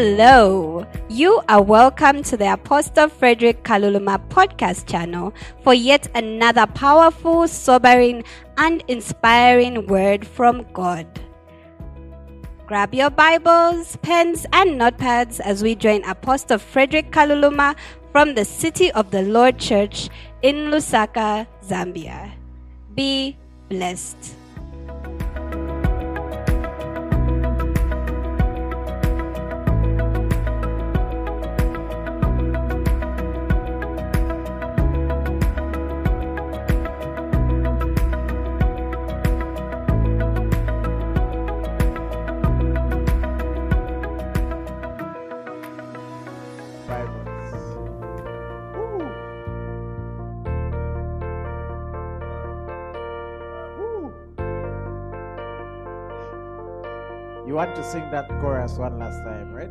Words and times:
Hello! 0.00 0.86
You 1.10 1.42
are 1.46 1.60
welcome 1.60 2.22
to 2.22 2.34
the 2.34 2.54
Apostle 2.54 3.10
Frederick 3.10 3.64
Kaluluma 3.64 4.16
podcast 4.30 4.86
channel 4.86 5.34
for 5.62 5.74
yet 5.74 6.08
another 6.14 6.66
powerful, 6.66 7.46
sobering, 7.46 8.24
and 8.56 8.82
inspiring 8.88 9.86
word 9.88 10.26
from 10.26 10.64
God. 10.72 11.06
Grab 12.66 12.94
your 12.94 13.10
Bibles, 13.10 13.98
pens, 14.00 14.46
and 14.54 14.80
notepads 14.80 15.38
as 15.38 15.62
we 15.62 15.74
join 15.74 16.02
Apostle 16.04 16.56
Frederick 16.56 17.10
Kaluluma 17.10 17.76
from 18.10 18.34
the 18.34 18.46
City 18.46 18.90
of 18.92 19.10
the 19.10 19.20
Lord 19.20 19.58
Church 19.58 20.08
in 20.40 20.70
Lusaka, 20.70 21.46
Zambia. 21.62 22.32
Be 22.94 23.36
blessed. 23.68 24.39
Want 57.60 57.76
to 57.76 57.84
sing 57.84 58.08
that 58.10 58.26
chorus 58.40 58.78
one 58.78 58.98
last 58.98 59.22
time, 59.22 59.52
right? 59.52 59.70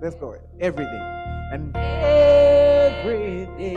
Let's 0.00 0.14
go. 0.14 0.34
Everything. 0.58 1.02
And 1.52 1.76
everything 1.76 3.68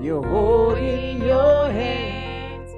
you 0.00 0.20
hold 0.24 0.78
in 0.78 1.20
your 1.22 1.70
hands, 1.70 2.68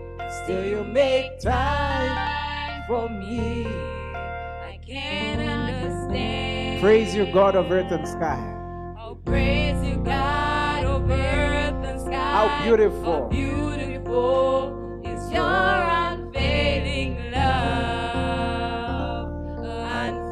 still 0.44 0.62
you 0.62 0.84
make 0.84 1.40
time 1.40 2.82
for 2.86 3.08
me. 3.08 3.66
I 3.66 4.78
can't 4.86 5.40
understand. 5.40 6.82
Praise 6.82 7.14
you, 7.14 7.24
God 7.32 7.56
of 7.56 7.72
earth 7.72 7.90
and 7.90 8.06
sky. 8.06 8.36
Oh, 9.00 9.14
praise 9.14 9.82
you, 9.82 9.96
God 9.96 10.84
of 10.84 11.10
earth 11.10 11.84
and 11.86 11.98
sky. 11.98 12.12
How 12.12 12.62
beautiful. 12.62 13.02
How 13.02 13.28
beautiful 13.28 15.00
is 15.06 15.32
your 15.32 15.42
unfailing 15.42 16.63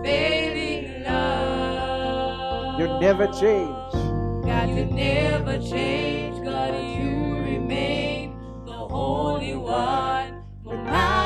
Unfailing 0.04 1.04
love. 1.04 2.80
You 2.80 2.88
never 2.98 3.28
change. 3.28 3.92
God, 4.44 4.68
you 4.70 4.84
never 4.86 5.58
change. 5.58 6.44
God, 6.44 6.74
you 6.74 7.36
remain 7.36 8.36
the 8.66 8.72
Holy 8.72 9.54
One. 9.54 10.42
For 10.64 10.76
my 10.76 11.21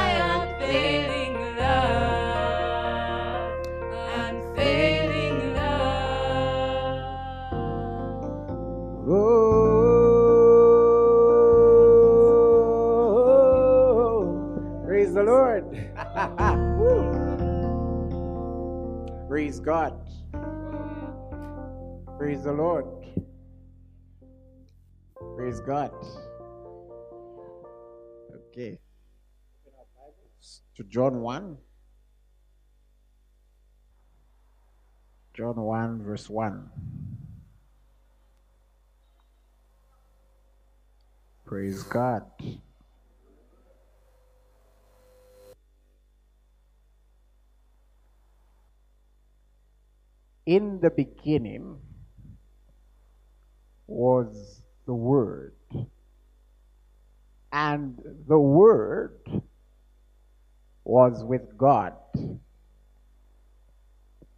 God. 19.66 19.98
Praise 22.16 22.44
the 22.44 22.52
Lord. 22.52 22.86
Praise 25.36 25.58
God. 25.58 25.90
Okay. 28.32 28.78
To 30.76 30.84
John 30.84 31.20
1. 31.20 31.58
John 35.34 35.56
1, 35.56 36.02
verse 36.04 36.30
1. 36.30 36.70
Praise 41.44 41.82
God. 41.82 42.22
In 50.46 50.78
the 50.80 50.90
beginning 50.90 51.76
was 53.88 54.62
the 54.86 54.94
Word, 54.94 55.54
and 57.52 58.00
the 58.28 58.38
Word 58.38 59.18
was 60.84 61.24
with 61.24 61.58
God, 61.58 61.94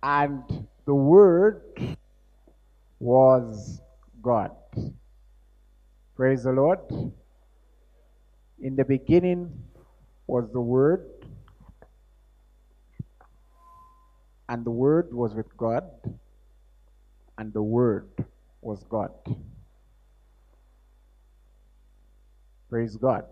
and 0.03 0.67
the 0.87 0.95
Word 0.95 1.97
was 2.99 3.83
God. 4.23 4.53
Praise 6.17 6.45
the 6.45 6.53
Lord. 6.53 6.81
In 8.61 8.77
the 8.77 8.85
beginning 8.85 9.53
was 10.27 10.51
the 10.53 10.61
Word, 10.61 11.18
and 14.49 14.65
the 14.65 14.71
Word 14.71 15.13
was 15.13 15.35
with 15.35 15.57
God, 15.57 15.85
and 17.37 17.53
the 17.53 17.63
Word 17.63 18.09
was 18.61 18.83
God. 18.85 19.13
Praise 22.71 22.97
God. 22.97 23.25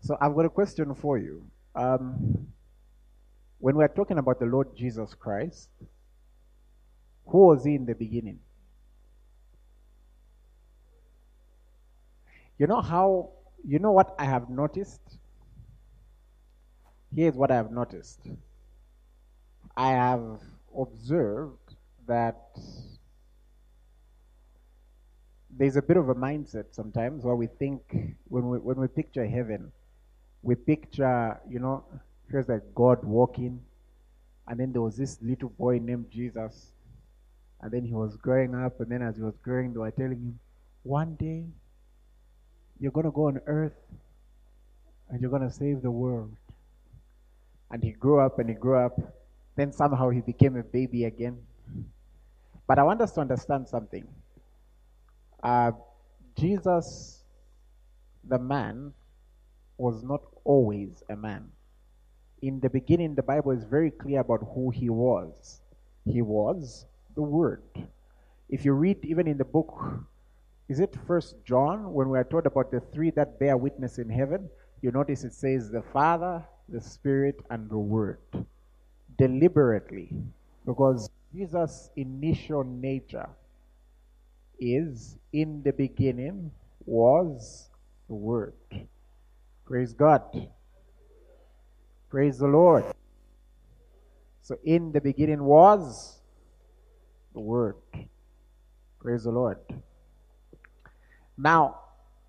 So 0.00 0.16
I've 0.20 0.34
got 0.34 0.44
a 0.44 0.50
question 0.50 0.94
for 0.94 1.18
you. 1.18 1.46
Um, 1.74 2.48
when 3.58 3.76
we're 3.76 3.88
talking 3.88 4.18
about 4.18 4.38
the 4.38 4.46
Lord 4.46 4.76
Jesus 4.76 5.14
Christ, 5.14 5.70
who 7.26 7.46
was 7.46 7.64
he 7.64 7.74
in 7.74 7.86
the 7.86 7.94
beginning? 7.94 8.38
You 12.58 12.66
know 12.66 12.80
how, 12.80 13.30
you 13.66 13.78
know 13.78 13.92
what 13.92 14.14
I 14.18 14.26
have 14.26 14.50
noticed? 14.50 15.00
Here's 17.14 17.34
what 17.34 17.50
I 17.50 17.56
have 17.56 17.70
noticed. 17.70 18.20
I 19.76 19.90
have 19.90 20.40
observed 20.76 21.74
that 22.06 22.40
there's 25.50 25.76
a 25.76 25.82
bit 25.82 25.96
of 25.96 26.08
a 26.08 26.14
mindset 26.14 26.66
sometimes 26.72 27.24
where 27.24 27.36
we 27.36 27.46
think 27.46 27.80
when 28.28 28.48
we 28.48 28.58
when 28.58 28.78
we 28.80 28.88
picture 28.88 29.26
heaven, 29.26 29.72
we 30.42 30.54
picture, 30.54 31.40
you 31.48 31.58
know, 31.58 31.84
here's 32.30 32.48
like 32.48 32.62
God 32.74 33.04
walking, 33.04 33.60
and 34.48 34.58
then 34.58 34.72
there 34.72 34.82
was 34.82 34.96
this 34.96 35.18
little 35.22 35.48
boy 35.50 35.78
named 35.78 36.10
Jesus, 36.10 36.72
and 37.60 37.72
then 37.72 37.84
he 37.84 37.92
was 37.94 38.16
growing 38.16 38.54
up, 38.54 38.80
and 38.80 38.90
then 38.90 39.02
as 39.02 39.16
he 39.16 39.22
was 39.22 39.36
growing, 39.42 39.72
they 39.72 39.78
were 39.78 39.90
telling 39.90 40.18
him, 40.18 40.38
one 40.82 41.14
day 41.16 41.44
you're 42.78 42.92
gonna 42.92 43.10
go 43.10 43.26
on 43.28 43.40
earth 43.46 43.78
and 45.08 45.20
you're 45.20 45.30
gonna 45.30 45.50
save 45.50 45.82
the 45.82 45.90
world. 45.90 46.36
And 47.70 47.82
he 47.82 47.92
grew 47.92 48.20
up 48.20 48.38
and 48.38 48.48
he 48.48 48.54
grew 48.54 48.76
up. 48.76 48.98
Then 49.56 49.72
somehow 49.72 50.10
he 50.10 50.20
became 50.20 50.56
a 50.56 50.62
baby 50.62 51.04
again. 51.04 51.38
But 52.66 52.78
I 52.78 52.82
want 52.82 53.00
us 53.00 53.12
to 53.12 53.20
understand 53.20 53.68
something. 53.68 54.06
Uh, 55.42 55.72
Jesus, 56.36 57.22
the 58.24 58.38
man, 58.38 58.92
was 59.76 60.02
not 60.02 60.22
always 60.44 61.02
a 61.10 61.16
man. 61.16 61.50
In 62.42 62.60
the 62.60 62.70
beginning, 62.70 63.14
the 63.14 63.22
Bible 63.22 63.52
is 63.52 63.64
very 63.64 63.90
clear 63.90 64.20
about 64.20 64.40
who 64.54 64.70
he 64.70 64.90
was. 64.90 65.60
He 66.04 66.22
was 66.22 66.86
the 67.14 67.22
Word. 67.22 67.62
If 68.48 68.64
you 68.64 68.72
read 68.72 69.04
even 69.04 69.26
in 69.26 69.38
the 69.38 69.44
book, 69.44 69.82
is 70.68 70.80
it 70.80 70.96
First 71.06 71.36
John, 71.44 71.92
when 71.92 72.08
we 72.08 72.18
are 72.18 72.24
told 72.24 72.46
about 72.46 72.70
the 72.70 72.80
three 72.80 73.10
that 73.12 73.38
bear 73.38 73.56
witness 73.56 73.98
in 73.98 74.08
heaven, 74.08 74.48
you 74.82 74.90
notice 74.90 75.24
it 75.24 75.32
says 75.32 75.70
the 75.70 75.82
Father, 75.82 76.44
the 76.68 76.80
Spirit, 76.80 77.40
and 77.50 77.68
the 77.68 77.78
Word. 77.78 78.18
Deliberately. 79.18 80.10
Because 80.66 81.10
Jesus' 81.34 81.90
initial 81.96 82.64
nature 82.64 83.28
is 84.58 85.18
in 85.32 85.62
the 85.62 85.72
beginning 85.72 86.50
was 86.86 87.68
the 88.08 88.14
Word. 88.14 88.54
Praise 89.66 89.92
God. 89.92 90.22
Praise 92.08 92.38
the 92.38 92.46
Lord. 92.46 92.84
So 94.42 94.56
in 94.64 94.92
the 94.92 95.00
beginning 95.00 95.42
was 95.42 96.20
the 97.32 97.40
Word. 97.40 97.76
Praise 99.00 99.24
the 99.24 99.30
Lord. 99.30 99.58
Now, 101.36 101.80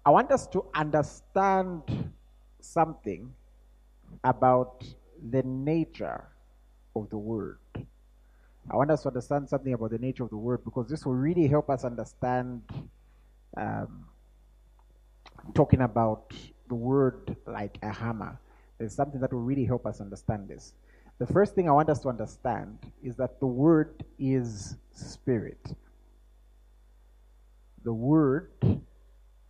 I 0.06 0.10
want 0.10 0.32
us 0.32 0.48
to 0.48 0.66
understand 0.74 2.12
something 2.60 3.34
about 4.24 4.84
the 5.30 5.44
nature 5.44 6.26
of 6.96 7.10
the 7.10 7.18
Word. 7.18 7.60
I 8.72 8.76
want 8.76 8.92
us 8.92 9.04
to 9.04 9.10
understand 9.10 9.50
something 9.50 9.74
about 9.74 9.92
the 9.92 10.00
nature 10.00 10.24
of 10.24 10.32
the 10.32 10.38
word 10.38 10.64
because 10.66 10.90
this 10.90 11.06
will 11.06 11.14
really 11.14 11.48
help 11.48 11.70
us 11.70 11.84
understand. 11.86 12.64
Um, 13.56 14.06
talking 15.54 15.82
about 15.82 16.34
the 16.68 16.76
word 16.76 17.36
like 17.46 17.78
a 17.84 17.92
hammer. 17.92 18.40
There's 18.78 18.96
something 18.96 19.22
that 19.22 19.32
will 19.32 19.42
really 19.42 19.66
help 19.66 19.86
us 19.86 20.02
understand 20.02 20.48
this. 20.48 20.74
The 21.20 21.28
first 21.28 21.56
thing 21.56 21.70
I 21.70 21.72
want 21.72 21.90
us 21.90 22.00
to 22.02 22.10
understand 22.10 22.80
is 23.04 23.16
that 23.18 23.40
the 23.40 23.48
word 23.48 24.04
is 24.20 24.76
spirit. 24.92 25.60
The 27.84 27.94
word 27.94 28.52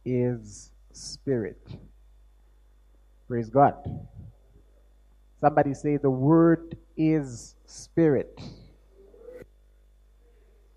is 0.03 0.71
spirit. 0.91 1.67
Praise 3.27 3.49
God. 3.49 3.75
Somebody 5.41 5.73
say, 5.73 5.97
The 5.97 6.09
word 6.09 6.77
is 6.97 7.55
spirit. 7.65 8.39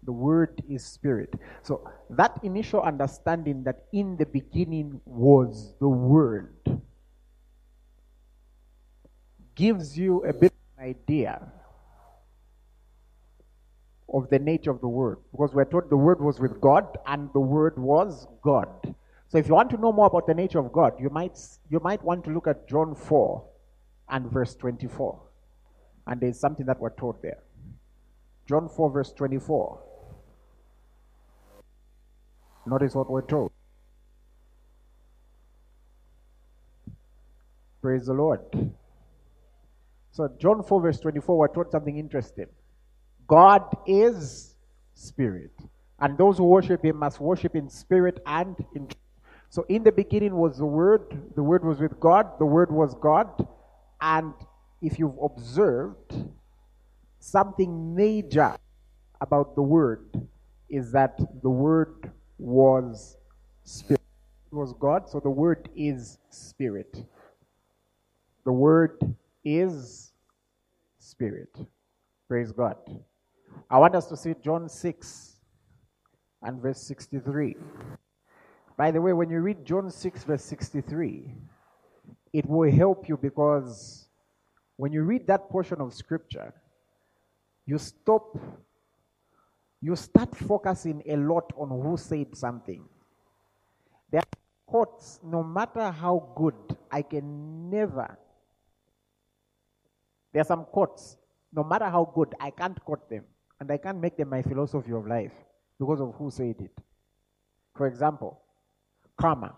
The 0.03 0.13
word 0.13 0.63
is 0.69 0.85
spirit. 0.85 1.35
So, 1.63 1.91
that 2.11 2.41
initial 2.43 2.81
understanding 2.81 3.65
that 3.65 3.85
in 3.93 4.17
the 4.17 4.25
beginning 4.25 5.01
was 5.05 5.75
the 5.81 5.89
word 5.89 6.55
gives 9.55 9.99
you 9.99 10.25
a 10.25 10.33
bit 10.33 10.53
of 10.53 10.83
an 10.83 10.89
idea 10.91 11.53
of 14.13 14.31
the 14.31 14.39
nature 14.39 14.71
of 14.71 14.81
the 14.81 14.89
word. 14.89 15.19
Because 15.33 15.53
we're 15.53 15.65
told 15.65 15.91
the 15.91 15.97
word 15.97 16.21
was 16.21 16.41
with 16.41 16.61
God 16.61 16.97
and 17.07 17.29
the 17.35 17.41
word 17.41 17.79
was 17.79 18.27
God. 18.43 18.95
So 19.29 19.37
if 19.37 19.47
you 19.47 19.55
want 19.55 19.69
to 19.71 19.77
know 19.77 19.93
more 19.93 20.07
about 20.07 20.27
the 20.27 20.35
nature 20.35 20.59
of 20.59 20.73
God, 20.73 20.95
you 20.99 21.11
might 21.11 21.39
you 21.69 21.81
might 21.81 22.03
want 22.03 22.25
to 22.25 22.31
look 22.31 22.47
at 22.47 22.67
John 22.67 22.95
4 22.95 23.45
and 24.11 24.31
verse 24.31 24.55
24. 24.55 25.21
And 26.07 26.21
there's 26.21 26.39
something 26.39 26.67
that 26.67 26.81
we're 26.81 26.91
taught 26.91 27.23
there. 27.23 27.43
John 28.47 28.69
4 28.69 28.91
verse 28.91 29.13
24. 29.13 29.81
Notice 32.67 32.95
what 32.95 33.11
we're 33.11 33.23
told. 33.23 33.51
Praise 37.81 38.07
the 38.07 38.13
Lord. 38.13 38.41
So, 40.11 40.29
John 40.39 40.63
4, 40.63 40.81
verse 40.83 40.99
24, 40.99 41.39
we're 41.39 41.49
taught 41.49 41.71
something 41.71 41.97
interesting. 41.97 42.47
God 43.29 43.63
is 43.87 44.57
spirit, 44.95 45.53
and 46.01 46.19
those 46.19 46.39
who 46.39 46.45
worship 46.45 46.85
him 46.85 46.97
must 46.97 47.21
worship 47.21 47.55
in 47.55 47.71
spirit 47.71 48.19
and 48.27 48.57
in 48.75 48.89
truth. 48.89 48.97
So, 49.49 49.65
in 49.69 49.85
the 49.85 49.93
beginning 49.93 50.35
was 50.35 50.59
the 50.59 50.67
Word, 50.67 51.23
the 51.37 51.43
Word 51.43 51.65
was 51.65 51.79
with 51.79 52.01
God, 52.01 52.39
the 52.41 52.47
Word 52.47 52.73
was 52.73 52.97
God, 52.97 53.47
and 54.01 54.33
if 54.81 54.99
you've 54.99 55.19
observed, 55.23 56.15
something 57.19 57.95
major 57.95 58.57
about 59.21 59.55
the 59.55 59.63
Word 59.63 60.29
is 60.69 60.93
that 60.93 61.19
the 61.43 61.51
Word 61.51 62.11
was 62.39 63.17
spirit. 63.65 64.01
It 64.51 64.55
was 64.55 64.73
God, 64.75 65.09
so 65.09 65.21
the 65.21 65.31
Word 65.31 65.69
is 65.75 66.19
spirit. 66.31 67.05
The 68.45 68.53
Word 68.53 69.15
is 69.45 70.13
spirit. 70.99 71.55
Praise 72.29 72.53
God. 72.53 72.77
I 73.71 73.79
want 73.79 73.95
us 73.95 74.07
to 74.07 74.17
see 74.17 74.35
John 74.43 74.69
6 74.69 75.37
and 76.43 76.63
verse 76.63 76.81
63. 76.83 77.57
By 78.77 78.91
the 78.91 79.01
way, 79.01 79.13
when 79.13 79.29
you 79.29 79.41
read 79.41 79.65
John 79.65 79.91
6, 79.91 80.25
verse 80.25 80.45
63, 80.45 81.35
it 82.33 82.47
will 82.47 82.71
help 82.71 83.09
you 83.09 83.17
because 83.17 84.09
when 84.77 84.93
you 84.93 85.03
read 85.03 85.27
that 85.27 85.49
portion 85.49 85.81
of 85.81 85.93
scripture, 85.93 86.53
you 87.67 87.79
stop, 87.79 88.39
you 89.81 89.97
start 89.97 90.35
focusing 90.37 91.03
a 91.07 91.17
lot 91.17 91.53
on 91.57 91.69
who 91.69 91.97
said 91.97 92.37
something. 92.37 92.85
There 94.11 94.21
are 94.21 94.39
quotes, 94.67 95.21
no 95.23 95.43
matter 95.43 95.91
how 95.91 96.33
good, 96.37 96.77
I 96.91 97.03
can 97.03 97.71
never. 97.71 98.17
There 100.33 100.43
are 100.43 100.45
some 100.45 100.65
quotes, 100.65 101.17
no 101.53 101.65
matter 101.65 101.87
how 101.87 102.11
good, 102.15 102.35
I 102.41 102.51
can't 102.51 102.83
quote 102.85 103.09
them. 103.11 103.25
And 103.61 103.71
I 103.71 103.77
can't 103.77 104.01
make 104.01 104.17
them 104.17 104.31
my 104.31 104.43
philosophy 104.43 104.93
of 104.93 105.07
life 105.07 105.33
because 105.79 106.01
of 106.01 106.15
who 106.15 106.31
said 106.31 106.57
it. 106.61 106.79
For 107.75 107.87
example, 107.87 108.41
karma. 109.17 109.57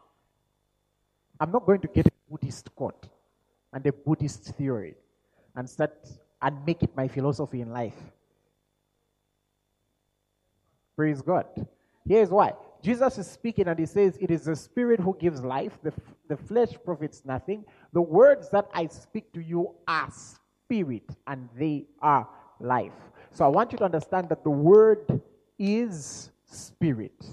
I'm 1.41 1.51
not 1.51 1.65
going 1.65 1.81
to 1.81 1.89
get 1.89 2.07
a 2.07 2.11
Buddhist 2.31 2.75
quote 2.75 3.09
and 3.73 3.85
a 3.87 3.93
Buddhist 3.93 4.45
theory 4.57 4.95
and 5.57 5.69
start 5.69 6.07
and 6.43 6.65
make 6.67 6.83
it 6.83 6.95
my 6.97 7.09
philosophy 7.09 7.63
in 7.63 7.71
life. 7.71 7.97
Praise 10.97 11.23
God. 11.23 11.47
Here's 12.07 12.29
why. 12.29 12.53
Jesus 12.83 13.19
is 13.19 13.27
speaking 13.27 13.69
and 13.69 13.79
he 13.79 13.87
says, 13.87 14.19
It 14.21 14.31
is 14.31 14.45
the 14.45 14.57
Spirit 14.57 15.01
who 15.01 15.17
gives 15.19 15.43
life, 15.43 15.79
the, 15.83 15.93
the 16.29 16.37
flesh 16.37 16.71
profits 16.85 17.23
nothing. 17.25 17.65
The 17.93 18.03
words 18.03 18.51
that 18.51 18.69
I 18.75 18.87
speak 18.87 19.33
to 19.33 19.41
you 19.41 19.75
are 19.89 20.11
spirit 20.11 21.05
and 21.27 21.49
they 21.57 21.87
are 22.01 22.29
life. 22.59 22.93
So 23.33 23.45
I 23.45 23.49
want 23.49 23.73
you 23.73 23.79
to 23.79 23.85
understand 23.85 24.29
that 24.31 24.45
the 24.45 24.51
Word 24.51 25.21
is 25.59 26.31
spirit. 26.45 27.25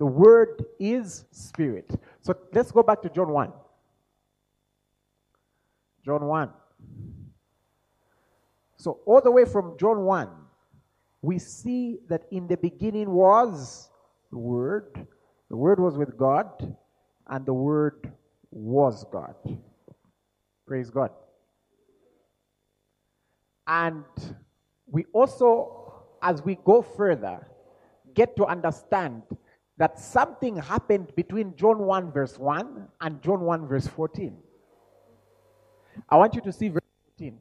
The 0.00 0.06
Word 0.06 0.64
is 0.78 1.26
spirit. 1.30 1.94
So 2.22 2.34
let's 2.54 2.72
go 2.72 2.82
back 2.82 3.02
to 3.02 3.10
John 3.10 3.28
1. 3.28 3.52
John 6.06 6.24
1. 6.24 6.50
So, 8.78 9.00
all 9.04 9.20
the 9.20 9.30
way 9.30 9.44
from 9.44 9.76
John 9.78 10.00
1, 10.06 10.30
we 11.20 11.38
see 11.38 11.98
that 12.08 12.24
in 12.30 12.48
the 12.48 12.56
beginning 12.56 13.10
was 13.10 13.90
the 14.30 14.38
Word. 14.38 15.06
The 15.50 15.56
Word 15.56 15.78
was 15.78 15.98
with 15.98 16.16
God, 16.16 16.74
and 17.26 17.44
the 17.44 17.52
Word 17.52 18.10
was 18.50 19.04
God. 19.12 19.34
Praise 20.66 20.88
God. 20.88 21.10
And 23.66 24.04
we 24.86 25.04
also, 25.12 26.06
as 26.22 26.42
we 26.42 26.56
go 26.64 26.80
further, 26.80 27.46
get 28.14 28.34
to 28.36 28.46
understand 28.46 29.24
that 29.80 29.98
something 29.98 30.56
happened 30.58 31.10
between 31.16 31.56
John 31.56 31.78
1, 31.78 32.12
verse 32.12 32.38
1 32.38 32.86
and 33.00 33.22
John 33.22 33.40
1, 33.40 33.66
verse 33.66 33.86
14. 33.86 34.36
I 36.06 36.16
want 36.18 36.34
you 36.34 36.42
to 36.42 36.52
see 36.52 36.68
verse 36.68 36.82
14. 37.18 37.38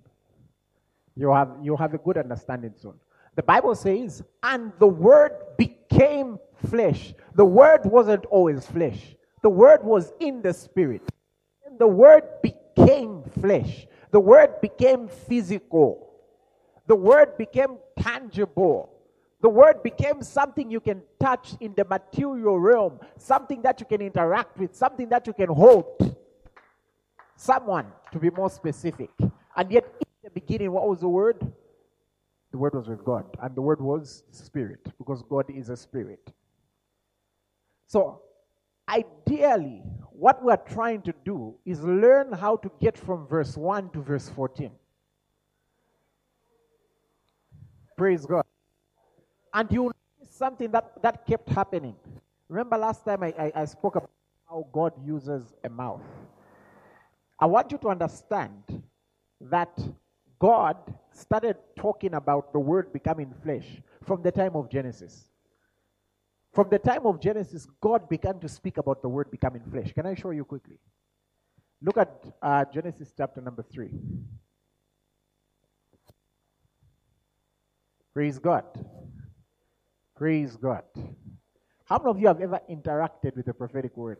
You 1.17 1.33
have, 1.33 1.49
you 1.61 1.75
have 1.75 1.93
a 1.93 1.97
good 1.97 2.17
understanding 2.17 2.73
soon. 2.81 2.93
The 3.35 3.43
Bible 3.43 3.75
says, 3.75 4.23
and 4.41 4.71
the 4.79 4.87
Word 4.87 5.33
became 5.57 6.39
flesh. 6.69 7.13
The 7.35 7.43
Word 7.43 7.81
wasn't 7.83 8.25
always 8.27 8.65
flesh, 8.65 9.17
the 9.41 9.49
Word 9.49 9.83
was 9.83 10.13
in 10.21 10.41
the 10.41 10.53
Spirit. 10.53 11.01
And 11.65 11.77
the 11.77 11.87
Word 11.87 12.23
became 12.41 13.21
flesh. 13.41 13.85
The 14.11 14.19
Word 14.21 14.61
became 14.61 15.09
physical. 15.09 16.09
The 16.87 16.95
Word 16.95 17.37
became 17.37 17.79
tangible. 17.99 18.98
The 19.41 19.49
Word 19.49 19.83
became 19.83 20.21
something 20.21 20.69
you 20.69 20.81
can 20.81 21.01
touch 21.19 21.55
in 21.61 21.73
the 21.75 21.85
material 21.85 22.59
realm, 22.59 22.99
something 23.17 23.61
that 23.61 23.79
you 23.79 23.85
can 23.85 24.01
interact 24.01 24.57
with, 24.57 24.75
something 24.75 25.07
that 25.09 25.27
you 25.27 25.33
can 25.33 25.47
hold. 25.47 26.15
Someone, 27.37 27.87
to 28.11 28.19
be 28.19 28.29
more 28.29 28.49
specific. 28.49 29.11
And 29.55 29.71
yet, 29.71 29.85
in 30.01 30.07
the 30.23 30.29
beginning, 30.29 30.71
what 30.73 30.87
was 30.89 30.99
the 30.99 31.07
Word? 31.07 31.39
The 32.51 32.57
Word 32.57 32.73
was 32.73 32.89
with 32.89 33.05
God, 33.05 33.25
and 33.41 33.55
the 33.55 33.61
Word 33.61 33.79
was 33.79 34.23
Spirit, 34.31 34.85
because 34.97 35.23
God 35.23 35.45
is 35.49 35.69
a 35.69 35.77
Spirit. 35.77 36.33
So, 37.87 38.21
ideally, 38.89 39.83
what 40.11 40.43
we're 40.43 40.57
trying 40.57 41.01
to 41.03 41.13
do 41.23 41.55
is 41.65 41.81
learn 41.81 42.33
how 42.33 42.57
to 42.57 42.69
get 42.81 42.97
from 42.97 43.25
verse 43.25 43.55
1 43.55 43.91
to 43.91 44.01
verse 44.01 44.27
14. 44.27 44.71
Praise 47.95 48.25
God. 48.25 48.43
And 49.53 49.71
you 49.71 49.91
something 50.29 50.71
that, 50.71 51.01
that 51.01 51.25
kept 51.25 51.49
happening. 51.49 51.95
Remember 52.47 52.77
last 52.77 53.03
time 53.05 53.23
I, 53.23 53.33
I, 53.37 53.51
I 53.55 53.65
spoke 53.65 53.95
about 53.95 54.09
how 54.49 54.67
God 54.71 54.93
uses 55.05 55.53
a 55.63 55.69
mouth. 55.69 56.01
I 57.39 57.45
want 57.45 57.71
you 57.71 57.77
to 57.79 57.89
understand 57.89 58.83
that 59.41 59.77
God 60.39 60.77
started 61.11 61.57
talking 61.75 62.13
about 62.13 62.53
the 62.53 62.59
word 62.59 62.91
becoming 62.93 63.33
flesh 63.43 63.65
from 64.03 64.21
the 64.21 64.31
time 64.31 64.55
of 64.55 64.69
Genesis. 64.69 65.29
From 66.53 66.69
the 66.69 66.79
time 66.79 67.05
of 67.05 67.19
Genesis, 67.21 67.67
God 67.79 68.09
began 68.09 68.39
to 68.39 68.49
speak 68.49 68.77
about 68.77 69.01
the 69.01 69.09
word 69.09 69.29
becoming 69.29 69.61
flesh. 69.69 69.93
Can 69.93 70.05
I 70.05 70.15
show 70.15 70.31
you 70.31 70.43
quickly? 70.43 70.79
Look 71.81 71.97
at 71.97 72.25
uh, 72.41 72.65
Genesis 72.73 73.13
chapter 73.15 73.39
number 73.41 73.63
3. 73.63 73.91
Praise 78.13 78.39
God. 78.39 78.65
Praise 80.19 80.57
God. 80.57 80.83
How 81.85 81.97
many 81.97 82.11
of 82.11 82.19
you 82.19 82.27
have 82.27 82.41
ever 82.41 82.61
interacted 82.69 83.37
with 83.37 83.47
the 83.47 83.53
prophetic 83.55 83.97
word? 83.97 84.19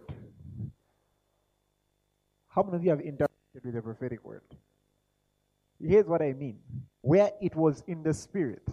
How 2.47 2.63
many 2.63 2.77
of 2.77 2.85
you 2.85 2.91
have 2.91 2.99
interacted 3.01 3.65
with 3.65 3.75
the 3.75 3.81
prophetic 3.81 4.25
word? 4.25 4.43
Here's 5.79 6.07
what 6.07 6.21
I 6.21 6.33
mean. 6.33 6.59
where 7.01 7.31
it 7.41 7.55
was 7.55 7.83
in 7.87 8.03
the 8.03 8.13
spirit, 8.13 8.63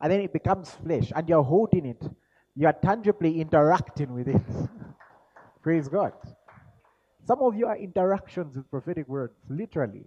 and 0.00 0.12
then 0.12 0.20
it 0.20 0.32
becomes 0.32 0.70
flesh, 0.70 1.12
and 1.16 1.28
you're 1.28 1.42
holding 1.42 1.86
it, 1.86 2.02
you 2.54 2.66
are 2.66 2.74
tangibly 2.74 3.40
interacting 3.40 4.12
with 4.14 4.28
it. 4.28 4.42
Praise 5.62 5.88
God. 5.88 6.12
Some 7.26 7.40
of 7.40 7.56
you 7.56 7.66
are 7.66 7.78
interactions 7.78 8.56
with 8.56 8.70
prophetic 8.70 9.08
words, 9.08 9.34
literally. 9.48 10.04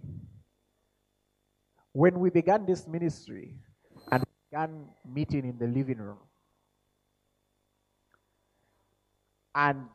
When 1.92 2.20
we 2.20 2.30
began 2.30 2.66
this 2.66 2.86
ministry 2.86 3.56
and 4.12 4.24
began 4.50 4.86
meeting 5.12 5.44
in 5.46 5.58
the 5.58 5.66
living 5.66 5.98
room, 5.98 6.18
and 9.56 9.88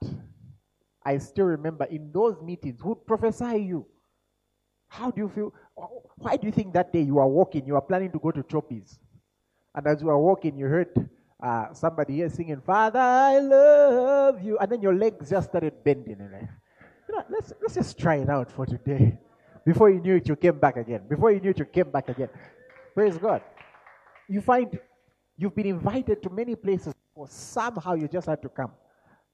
I 1.05 1.19
still 1.19 1.45
remember 1.45 1.85
in 1.85 2.11
those 2.11 2.41
meetings, 2.41 2.79
who 2.81 2.95
prophesy 2.95 3.59
you? 3.59 3.85
How 4.87 5.11
do 5.11 5.21
you 5.21 5.29
feel? 5.29 5.53
Why 6.17 6.35
do 6.35 6.47
you 6.47 6.51
think 6.51 6.73
that 6.73 6.91
day 6.91 7.01
you 7.01 7.19
are 7.19 7.27
walking, 7.27 7.65
you 7.65 7.75
are 7.75 7.81
planning 7.81 8.11
to 8.11 8.19
go 8.19 8.31
to 8.31 8.43
Choppies? 8.43 8.97
And 9.73 9.87
as 9.87 10.01
you 10.01 10.09
are 10.09 10.19
walking, 10.19 10.57
you 10.57 10.65
heard 10.65 11.09
uh, 11.41 11.73
somebody 11.73 12.15
here 12.15 12.29
singing, 12.29 12.59
Father, 12.59 12.99
I 12.99 13.39
love 13.39 14.43
you. 14.43 14.57
And 14.57 14.69
then 14.71 14.81
your 14.81 14.95
legs 14.95 15.29
just 15.29 15.49
started 15.49 15.83
bending. 15.83 16.19
And 16.19 16.49
you 17.07 17.15
know, 17.15 17.23
let's, 17.29 17.53
let's 17.61 17.75
just 17.75 17.97
try 17.97 18.15
it 18.15 18.29
out 18.29 18.51
for 18.51 18.65
today. 18.65 19.17
Before 19.63 19.89
you 19.89 20.01
knew 20.01 20.15
it, 20.15 20.27
you 20.27 20.35
came 20.35 20.59
back 20.59 20.75
again. 20.75 21.03
Before 21.07 21.31
you 21.31 21.39
knew 21.39 21.51
it, 21.51 21.59
you 21.59 21.65
came 21.65 21.89
back 21.89 22.09
again. 22.09 22.29
Praise 22.95 23.17
God. 23.17 23.43
You 24.27 24.41
find 24.41 24.77
you've 25.37 25.55
been 25.55 25.67
invited 25.67 26.21
to 26.23 26.29
many 26.29 26.55
places, 26.55 26.93
or 27.15 27.27
somehow 27.29 27.93
you 27.93 28.07
just 28.07 28.27
had 28.27 28.41
to 28.41 28.49
come. 28.49 28.71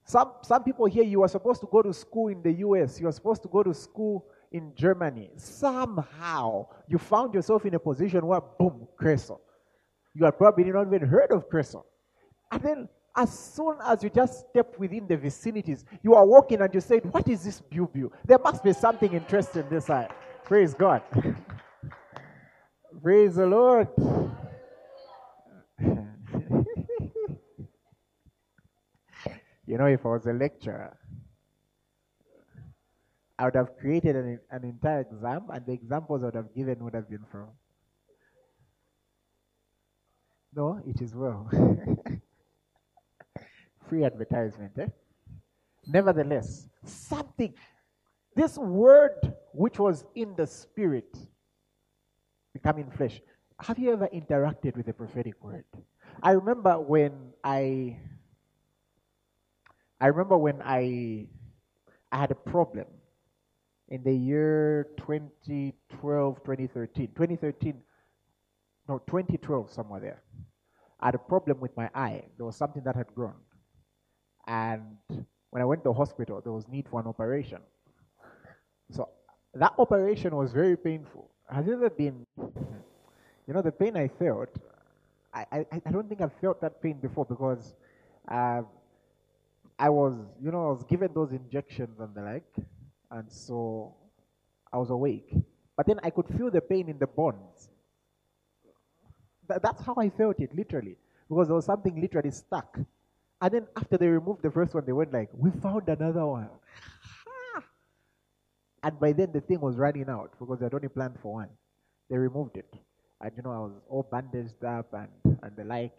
Some, 0.08 0.32
some 0.42 0.64
people 0.64 0.86
here, 0.86 1.04
you 1.04 1.20
were 1.20 1.28
supposed 1.28 1.60
to 1.60 1.68
go 1.70 1.82
to 1.82 1.92
school 1.92 2.28
in 2.28 2.42
the 2.42 2.52
US, 2.66 2.98
you 2.98 3.04
were 3.04 3.12
supposed 3.12 3.42
to 3.42 3.48
go 3.48 3.62
to 3.62 3.74
school 3.74 4.24
in 4.50 4.72
Germany. 4.74 5.28
Somehow, 5.36 6.66
you 6.88 6.96
found 6.96 7.34
yourself 7.34 7.66
in 7.66 7.74
a 7.74 7.78
position 7.78 8.24
where, 8.26 8.40
boom, 8.40 8.88
Crescent. 8.96 9.38
You 10.14 10.24
had 10.24 10.38
probably 10.38 10.64
not 10.64 10.86
even 10.86 11.06
heard 11.06 11.30
of 11.30 11.50
Crescent. 11.50 11.84
And 12.50 12.62
then, 12.62 12.88
as 13.14 13.38
soon 13.38 13.76
as 13.84 14.02
you 14.02 14.08
just 14.08 14.48
step 14.48 14.78
within 14.78 15.06
the 15.06 15.16
vicinities, 15.18 15.84
you 16.02 16.14
are 16.14 16.24
walking 16.24 16.62
and 16.62 16.72
you 16.72 16.80
said, 16.80 17.04
What 17.12 17.28
is 17.28 17.44
this 17.44 17.60
beauty? 17.60 18.04
There 18.24 18.38
must 18.38 18.64
be 18.64 18.72
something 18.72 19.12
interesting 19.12 19.64
this 19.68 19.86
side. 19.86 20.08
Praise 20.42 20.72
God. 20.72 21.02
Praise 23.02 23.34
the 23.34 23.46
Lord. 23.46 23.88
You 29.68 29.76
know, 29.76 29.84
if 29.84 30.04
I 30.06 30.08
was 30.08 30.24
a 30.24 30.32
lecturer, 30.32 30.96
I 33.38 33.44
would 33.44 33.54
have 33.54 33.76
created 33.78 34.16
an, 34.16 34.40
an 34.50 34.64
entire 34.64 35.00
exam, 35.00 35.44
and 35.52 35.66
the 35.66 35.72
examples 35.72 36.22
I 36.22 36.26
would 36.26 36.34
have 36.36 36.54
given 36.54 36.82
would 36.82 36.94
have 36.94 37.08
been 37.08 37.24
from. 37.30 37.48
No, 40.54 40.80
it 40.86 41.02
is 41.02 41.14
well. 41.14 41.50
Free 43.88 44.04
advertisement, 44.04 44.72
eh? 44.78 44.86
Nevertheless, 45.86 46.66
something, 46.84 47.52
this 48.34 48.56
word 48.56 49.34
which 49.52 49.78
was 49.78 50.04
in 50.14 50.34
the 50.34 50.46
spirit 50.46 51.14
becoming 52.54 52.90
flesh. 52.90 53.20
Have 53.60 53.78
you 53.78 53.92
ever 53.92 54.08
interacted 54.14 54.76
with 54.76 54.88
a 54.88 54.94
prophetic 54.94 55.34
word? 55.44 55.64
I 56.22 56.32
remember 56.32 56.80
when 56.80 57.32
I 57.44 57.98
I 60.00 60.06
remember 60.06 60.36
when 60.38 60.60
I 60.62 61.26
I 62.12 62.18
had 62.18 62.30
a 62.30 62.34
problem 62.34 62.86
in 63.88 64.02
the 64.02 64.12
year 64.14 64.88
2012, 64.96 66.42
2013. 66.44 67.08
2013, 67.14 67.82
no, 68.88 68.98
2012, 69.06 69.70
somewhere 69.70 70.00
there. 70.00 70.22
I 71.00 71.06
had 71.06 71.14
a 71.14 71.18
problem 71.18 71.60
with 71.60 71.76
my 71.76 71.90
eye. 71.94 72.24
There 72.36 72.46
was 72.46 72.56
something 72.56 72.82
that 72.84 72.96
had 72.96 73.14
grown. 73.14 73.34
And 74.46 74.96
when 75.50 75.62
I 75.62 75.64
went 75.64 75.82
to 75.84 75.90
the 75.90 75.92
hospital, 75.94 76.40
there 76.40 76.52
was 76.52 76.66
need 76.68 76.88
for 76.88 77.00
an 77.00 77.06
operation. 77.06 77.60
So 78.90 79.08
that 79.54 79.74
operation 79.78 80.34
was 80.36 80.52
very 80.52 80.76
painful. 80.76 81.30
Has 81.50 81.66
it 81.68 81.72
ever 81.72 81.90
been, 81.90 82.26
you 83.46 83.54
know, 83.54 83.62
the 83.62 83.72
pain 83.72 83.96
I 83.96 84.08
felt, 84.08 84.50
I, 85.32 85.46
I, 85.52 85.66
I 85.86 85.90
don't 85.90 86.08
think 86.08 86.20
I've 86.20 86.34
felt 86.40 86.60
that 86.60 86.82
pain 86.82 86.98
before 87.00 87.24
because 87.24 87.74
uh, 88.28 88.62
I 89.78 89.88
was, 89.90 90.14
you 90.42 90.50
know, 90.50 90.66
I 90.66 90.70
was 90.70 90.84
given 90.84 91.10
those 91.14 91.32
injections 91.32 92.00
and 92.00 92.14
the 92.14 92.22
like, 92.22 92.56
and 93.10 93.30
so 93.30 93.94
I 94.72 94.78
was 94.78 94.90
awake. 94.90 95.34
But 95.76 95.86
then 95.86 96.00
I 96.02 96.10
could 96.10 96.26
feel 96.36 96.50
the 96.50 96.60
pain 96.60 96.88
in 96.88 96.98
the 96.98 97.06
bones. 97.06 97.70
Th- 99.48 99.60
that's 99.62 99.82
how 99.82 99.94
I 99.96 100.10
felt 100.10 100.40
it, 100.40 100.54
literally, 100.54 100.96
because 101.28 101.46
there 101.46 101.54
was 101.54 101.64
something 101.64 102.00
literally 102.00 102.30
stuck. 102.32 102.78
And 103.40 103.54
then 103.54 103.66
after 103.76 103.96
they 103.96 104.08
removed 104.08 104.42
the 104.42 104.50
first 104.50 104.74
one, 104.74 104.84
they 104.84 104.92
went 104.92 105.12
like, 105.12 105.30
"We 105.32 105.50
found 105.52 105.88
another 105.88 106.26
one." 106.26 106.48
and 108.82 108.98
by 108.98 109.12
then 109.12 109.30
the 109.32 109.40
thing 109.40 109.60
was 109.60 109.76
running 109.76 110.08
out 110.08 110.32
because 110.40 110.58
they 110.58 110.66
had 110.66 110.74
only 110.74 110.88
planned 110.88 111.18
for 111.22 111.34
one. 111.34 111.48
They 112.10 112.16
removed 112.16 112.56
it, 112.56 112.74
and 113.20 113.32
you 113.36 113.42
know 113.42 113.52
I 113.52 113.58
was 113.60 113.72
all 113.88 114.02
bandaged 114.10 114.64
up 114.64 114.92
and 114.92 115.38
and 115.42 115.56
the 115.56 115.64
like. 115.64 115.96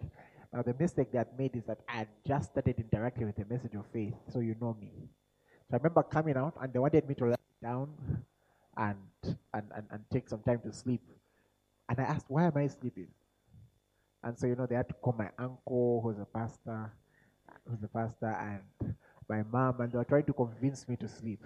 Now 0.54 0.64
the 0.64 0.74
mistake 0.80 1.12
they 1.12 1.18
had 1.20 1.38
made 1.38 1.56
is 1.56 1.64
that 1.66 1.80
I 1.88 1.98
had 1.98 2.08
just 2.26 2.52
started 2.52 2.76
interacting 2.80 3.28
with 3.28 3.36
the 3.36 3.46
message 3.46 3.76
of 3.76 3.86
faith, 3.94 4.16
so 4.32 4.40
you 4.40 4.56
know 4.60 4.76
me. 4.80 4.92
So 5.70 5.76
I 5.76 5.78
remember 5.78 6.04
coming 6.04 6.38
out 6.38 6.56
and 6.60 6.74
they 6.74 6.80
wanted 6.80 7.08
me 7.08 7.16
to 7.16 7.26
lie 7.28 7.36
down 7.62 7.90
and, 8.76 8.98
and, 9.54 9.64
and, 9.76 9.86
and 9.92 10.02
take 10.12 10.28
some 10.28 10.42
time 10.42 10.62
to 10.66 10.74
sleep. 10.74 11.02
And 11.88 12.00
I 12.00 12.04
asked, 12.04 12.26
why 12.28 12.46
am 12.46 12.58
I 12.58 12.68
sleeping? 12.68 13.08
And 14.24 14.38
so, 14.38 14.48
you 14.48 14.56
know, 14.56 14.66
they 14.66 14.76
had 14.76 14.88
to 14.90 14.96
call 14.96 15.14
my 15.18 15.30
uncle, 15.38 16.02
who's 16.04 16.18
a 16.20 16.26
pastor, 16.26 16.92
who's 17.70 17.84
a 17.84 17.88
pastor, 17.88 18.28
and 18.82 18.96
my 19.30 19.44
mom, 19.44 19.82
and 19.82 19.92
they 19.92 19.98
were 19.98 20.04
trying 20.04 20.26
to 20.26 20.34
convince 20.34 20.88
me 20.88 20.96
to 20.98 21.08
sleep. 21.08 21.44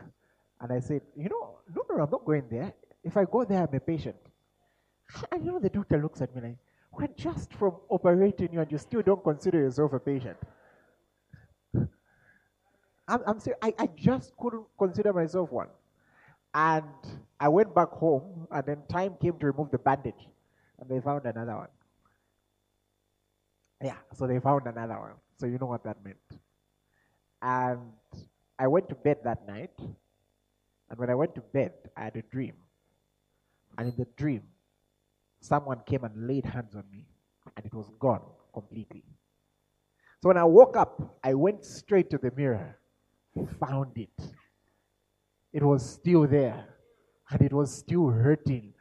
And 0.61 0.71
I 0.71 0.79
said, 0.79 1.01
you 1.15 1.29
know, 1.29 1.59
no, 1.75 1.83
no, 1.89 2.03
I'm 2.03 2.09
not 2.09 2.25
going 2.25 2.45
there. 2.49 2.73
If 3.03 3.17
I 3.17 3.25
go 3.25 3.43
there, 3.43 3.59
I'm 3.59 3.75
a 3.75 3.79
patient. 3.79 4.15
And 5.31 5.45
you 5.45 5.51
know, 5.51 5.59
the 5.59 5.69
doctor 5.69 6.01
looks 6.01 6.21
at 6.21 6.33
me 6.35 6.41
like, 6.41 6.57
we're 6.97 7.07
just 7.17 7.53
from 7.53 7.75
operating 7.89 8.53
you 8.53 8.61
and 8.61 8.71
you 8.71 8.77
still 8.77 9.01
don't 9.01 9.23
consider 9.23 9.59
yourself 9.59 9.93
a 9.93 9.99
patient. 9.99 10.37
I'm, 13.07 13.19
I'm 13.25 13.39
saying 13.39 13.57
I, 13.61 13.73
I 13.77 13.87
just 13.95 14.31
couldn't 14.37 14.65
consider 14.77 15.11
myself 15.11 15.51
one. 15.51 15.67
And 16.53 16.85
I 17.39 17.47
went 17.47 17.73
back 17.73 17.89
home, 17.89 18.47
and 18.51 18.65
then 18.65 18.77
time 18.87 19.15
came 19.19 19.39
to 19.39 19.47
remove 19.47 19.71
the 19.71 19.79
bandage, 19.79 20.27
and 20.79 20.87
they 20.87 21.01
found 21.01 21.25
another 21.25 21.55
one. 21.55 21.67
Yeah, 23.83 23.97
so 24.13 24.27
they 24.27 24.39
found 24.39 24.67
another 24.67 24.99
one. 24.99 25.13
So 25.37 25.47
you 25.47 25.57
know 25.57 25.65
what 25.65 25.83
that 25.83 25.97
meant. 26.05 26.17
And 27.41 27.79
I 28.59 28.67
went 28.67 28.87
to 28.89 28.95
bed 28.95 29.17
that 29.23 29.47
night, 29.47 29.71
and 29.79 30.99
when 30.99 31.09
I 31.09 31.15
went 31.15 31.33
to 31.35 31.41
bed, 31.41 31.73
I 31.97 32.03
had 32.03 32.15
a 32.15 32.21
dream. 32.21 32.53
And 33.77 33.89
in 33.89 33.95
the 33.97 34.07
dream, 34.15 34.43
someone 35.43 35.81
came 35.85 36.03
and 36.03 36.27
laid 36.27 36.45
hands 36.45 36.75
on 36.75 36.83
me, 36.91 37.05
and 37.55 37.65
it 37.65 37.73
was 37.73 37.89
gone 37.99 38.21
completely. 38.53 39.03
So 40.21 40.29
when 40.29 40.37
I 40.37 40.45
woke 40.45 40.77
up, 40.77 41.17
I 41.23 41.33
went 41.33 41.65
straight 41.65 42.09
to 42.11 42.17
the 42.17 42.31
mirror, 42.35 42.77
found 43.59 43.97
it. 43.97 44.33
It 45.51 45.61
was 45.61 45.87
still 45.87 46.25
there, 46.25 46.65
and 47.29 47.41
it 47.41 47.51
was 47.51 47.73
still 47.73 48.07
hurting. 48.07 48.73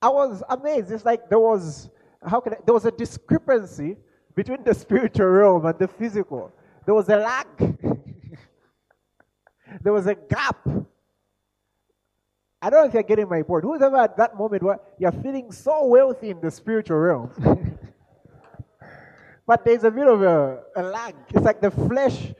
I 0.00 0.08
was 0.08 0.42
amazed. 0.48 0.92
It's 0.92 1.04
like 1.04 1.28
there 1.28 1.40
was 1.40 1.90
how 2.24 2.40
can 2.40 2.54
I, 2.54 2.56
there 2.64 2.74
was 2.74 2.84
a 2.84 2.90
discrepancy 2.90 3.96
between 4.34 4.62
the 4.62 4.74
spiritual 4.74 5.26
realm 5.26 5.66
and 5.66 5.78
the 5.78 5.88
physical. 5.88 6.52
There 6.84 6.94
was 6.94 7.08
a 7.08 7.16
lag. 7.16 7.46
there 9.82 9.92
was 9.92 10.06
a 10.06 10.14
gap. 10.14 10.66
I 12.60 12.70
don't 12.70 12.80
know 12.80 12.88
if 12.88 12.94
you're 12.94 13.02
getting 13.04 13.28
my 13.28 13.42
point. 13.42 13.64
Who's 13.64 13.80
ever 13.82 13.96
at 13.96 14.16
that 14.16 14.36
moment 14.36 14.62
where 14.62 14.80
you're 14.98 15.12
feeling 15.12 15.52
so 15.52 15.86
wealthy 15.86 16.30
in 16.30 16.40
the 16.40 16.50
spiritual 16.50 16.98
realm? 16.98 17.30
but 19.46 19.64
there's 19.64 19.84
a 19.84 19.90
bit 19.90 20.08
of 20.08 20.22
a, 20.22 20.60
a 20.74 20.82
lag. 20.82 21.14
It's 21.28 21.44
like 21.44 21.60
the 21.60 21.70
flesh 21.70 22.32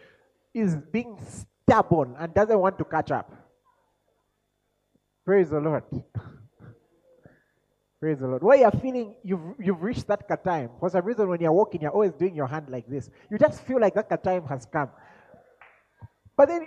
is 0.53 0.77
being 0.77 1.17
stubborn 1.65 2.17
and 2.19 2.35
doesn't 2.35 2.59
want 2.59 2.79
to 2.79 2.85
catch 2.85 3.13
up. 3.13 3.33
Praise 5.25 5.51
the 5.51 5.61
Lord. 5.61 5.85
Praise 8.01 8.19
the 8.19 8.27
Lord. 8.27 8.43
Where 8.43 8.57
you're 8.57 8.71
feeling 8.71 9.15
you've 9.23 9.41
you've 9.59 9.83
reached 9.83 10.07
that 10.07 10.45
time. 10.45 10.71
For 10.81 10.89
some 10.89 11.05
reason, 11.05 11.29
when 11.29 11.41
you're 11.41 11.53
walking, 11.53 11.83
you're 11.83 11.91
always 11.91 12.13
doing 12.13 12.35
your 12.35 12.47
hand 12.47 12.69
like 12.71 12.89
this. 12.89 13.11
You 13.31 13.39
just 13.39 13.61
feel 13.63 13.81
like 13.81 13.95
that 13.95 14.25
time 14.25 14.47
has 14.47 14.67
come. 14.67 14.89
But 16.37 16.49
then 16.49 16.67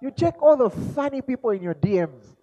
you 0.00 0.10
check 0.10 0.42
all 0.42 0.56
the 0.56 0.70
funny 0.70 1.20
people 1.22 1.50
in 1.50 1.62
your 1.62 1.74
DMs. 1.74 2.36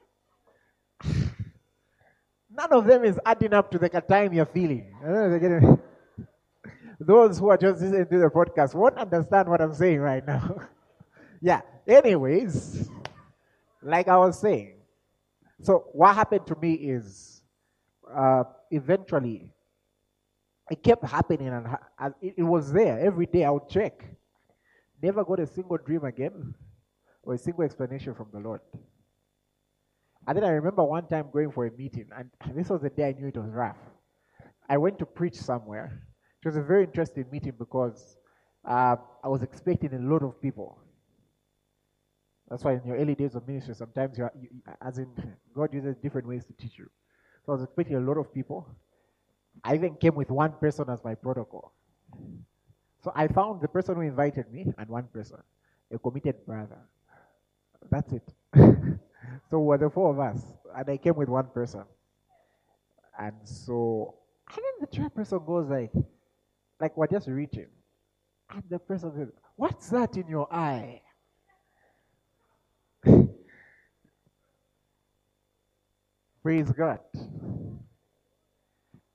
None 2.50 2.72
of 2.74 2.86
them 2.86 3.04
is 3.04 3.20
adding 3.26 3.54
up 3.54 3.70
to 3.72 3.78
the 3.78 3.90
time 3.90 4.34
you're 4.34 4.46
feeling. 4.46 4.92
Those 7.00 7.38
who 7.38 7.50
are 7.50 7.58
just 7.58 7.82
listening 7.82 8.08
to 8.08 8.18
the 8.18 8.30
podcast 8.30 8.74
won't 8.74 8.98
understand 8.98 9.48
what 9.48 9.62
I'm 9.62 9.74
saying 9.74 10.00
right 10.00 10.26
now. 10.26 10.62
yeah. 11.42 11.62
Anyways, 11.88 12.90
like 13.84 14.08
I 14.08 14.18
was 14.18 14.40
saying, 14.40 14.74
so 15.62 15.86
what 15.94 16.16
happened 16.16 16.48
to 16.48 16.56
me 16.60 16.74
is 16.74 17.44
uh, 18.12 18.44
eventually, 18.72 19.54
it 20.70 20.84
kept 20.84 21.06
happening, 21.06 21.48
and 21.50 21.68
ha- 21.68 22.12
it, 22.22 22.36
it 22.38 22.44
was 22.44 22.72
there 22.72 23.00
every 23.00 23.26
day. 23.28 23.44
I 23.44 23.52
would 23.52 23.70
check. 23.70 24.04
Never 25.02 25.24
got 25.24 25.40
a 25.40 25.48
single 25.48 25.78
dream 25.78 26.04
again, 26.04 26.56
or 27.28 27.34
a 27.34 27.38
single 27.38 27.66
explanation 27.66 28.16
from 28.16 28.28
the 28.32 28.40
Lord. 28.40 28.62
And 30.26 30.38
then 30.38 30.46
I 30.46 30.50
remember 30.50 30.84
one 30.84 31.08
time 31.08 31.28
going 31.32 31.52
for 31.52 31.66
a 31.66 31.72
meeting, 31.72 32.08
and 32.18 32.32
this 32.56 32.70
was 32.70 32.82
the 32.82 32.90
day 32.90 33.10
I 33.10 33.12
knew 33.12 33.28
it 33.28 33.38
was 33.38 33.50
rough. 33.52 33.78
I 34.70 34.78
went 34.78 34.98
to 35.00 35.06
preach 35.06 35.36
somewhere. 35.36 36.08
It 36.42 36.48
was 36.48 36.56
a 36.56 36.62
very 36.62 36.86
interesting 36.86 37.26
meeting 37.32 37.54
because 37.60 38.16
uh, 38.66 38.96
I 39.24 39.28
was 39.28 39.44
expecting 39.44 39.94
a 39.94 40.00
lot 40.00 40.24
of 40.24 40.42
people. 40.42 40.80
That's 42.50 42.64
why 42.64 42.74
in 42.74 42.82
your 42.86 42.96
early 42.96 43.16
days 43.16 43.36
of 43.36 43.46
ministry, 43.46 43.76
sometimes 43.76 44.18
you, 44.18 44.30
as 44.82 44.98
in 44.98 45.08
God 45.54 45.74
uses 45.74 45.98
different 45.98 46.28
ways 46.28 46.46
to 46.46 46.54
teach 46.54 46.78
you. 46.78 46.90
So 47.46 47.52
I 47.52 47.56
was 47.56 47.64
expecting 47.64 47.98
a 47.98 48.00
lot 48.00 48.18
of 48.18 48.34
people. 48.34 48.68
I 49.66 49.76
even 49.76 49.96
came 49.96 50.16
with 50.16 50.30
one 50.30 50.54
person 50.54 50.86
as 50.90 51.04
my 51.04 51.16
protocol. 51.16 51.74
So 53.04 53.12
I 53.16 53.28
found 53.28 53.62
the 53.62 53.68
person 53.68 53.96
who 53.96 54.02
invited 54.02 54.52
me 54.52 54.66
and 54.78 54.90
one 54.90 55.08
person, 55.14 55.40
a 55.92 56.00
committed 56.00 56.46
brother. 56.46 56.80
That's 57.91 58.13
it. 58.13 58.24
so 58.56 59.60
we 59.60 59.65
were 59.67 59.77
the 59.77 59.89
four 59.89 60.12
of 60.12 60.20
us, 60.20 60.44
and 60.75 60.89
I 60.89 60.98
came 60.98 61.15
with 61.15 61.29
one 61.29 61.48
person. 61.48 61.84
And 63.20 63.36
so, 63.46 64.15
and 64.50 64.58
then 64.58 64.74
the 64.82 64.88
chairperson 64.98 65.46
goes 65.46 65.70
like, 65.70 65.91
like 66.79 66.98
we're 66.98 67.08
just 67.08 67.27
reaching. 67.27 67.67
And 68.51 68.63
the 68.70 68.79
person 68.79 69.13
says, 69.15 69.29
What's 69.56 69.89
that 69.89 70.17
in 70.17 70.27
your 70.27 70.53
eye? 70.53 71.01
Praise 76.44 76.72
God. 76.72 77.00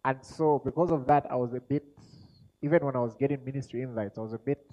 And 0.04 0.18
so, 0.24 0.60
because 0.64 0.90
of 0.90 1.06
that, 1.06 1.26
I 1.30 1.36
was 1.36 1.54
a 1.54 1.60
bit, 1.60 1.84
even 2.62 2.84
when 2.84 2.96
I 2.96 3.00
was 3.00 3.14
getting 3.14 3.44
ministry 3.44 3.82
invites, 3.82 4.18
I 4.18 4.22
was 4.22 4.32
a 4.32 4.38
bit 4.38 4.66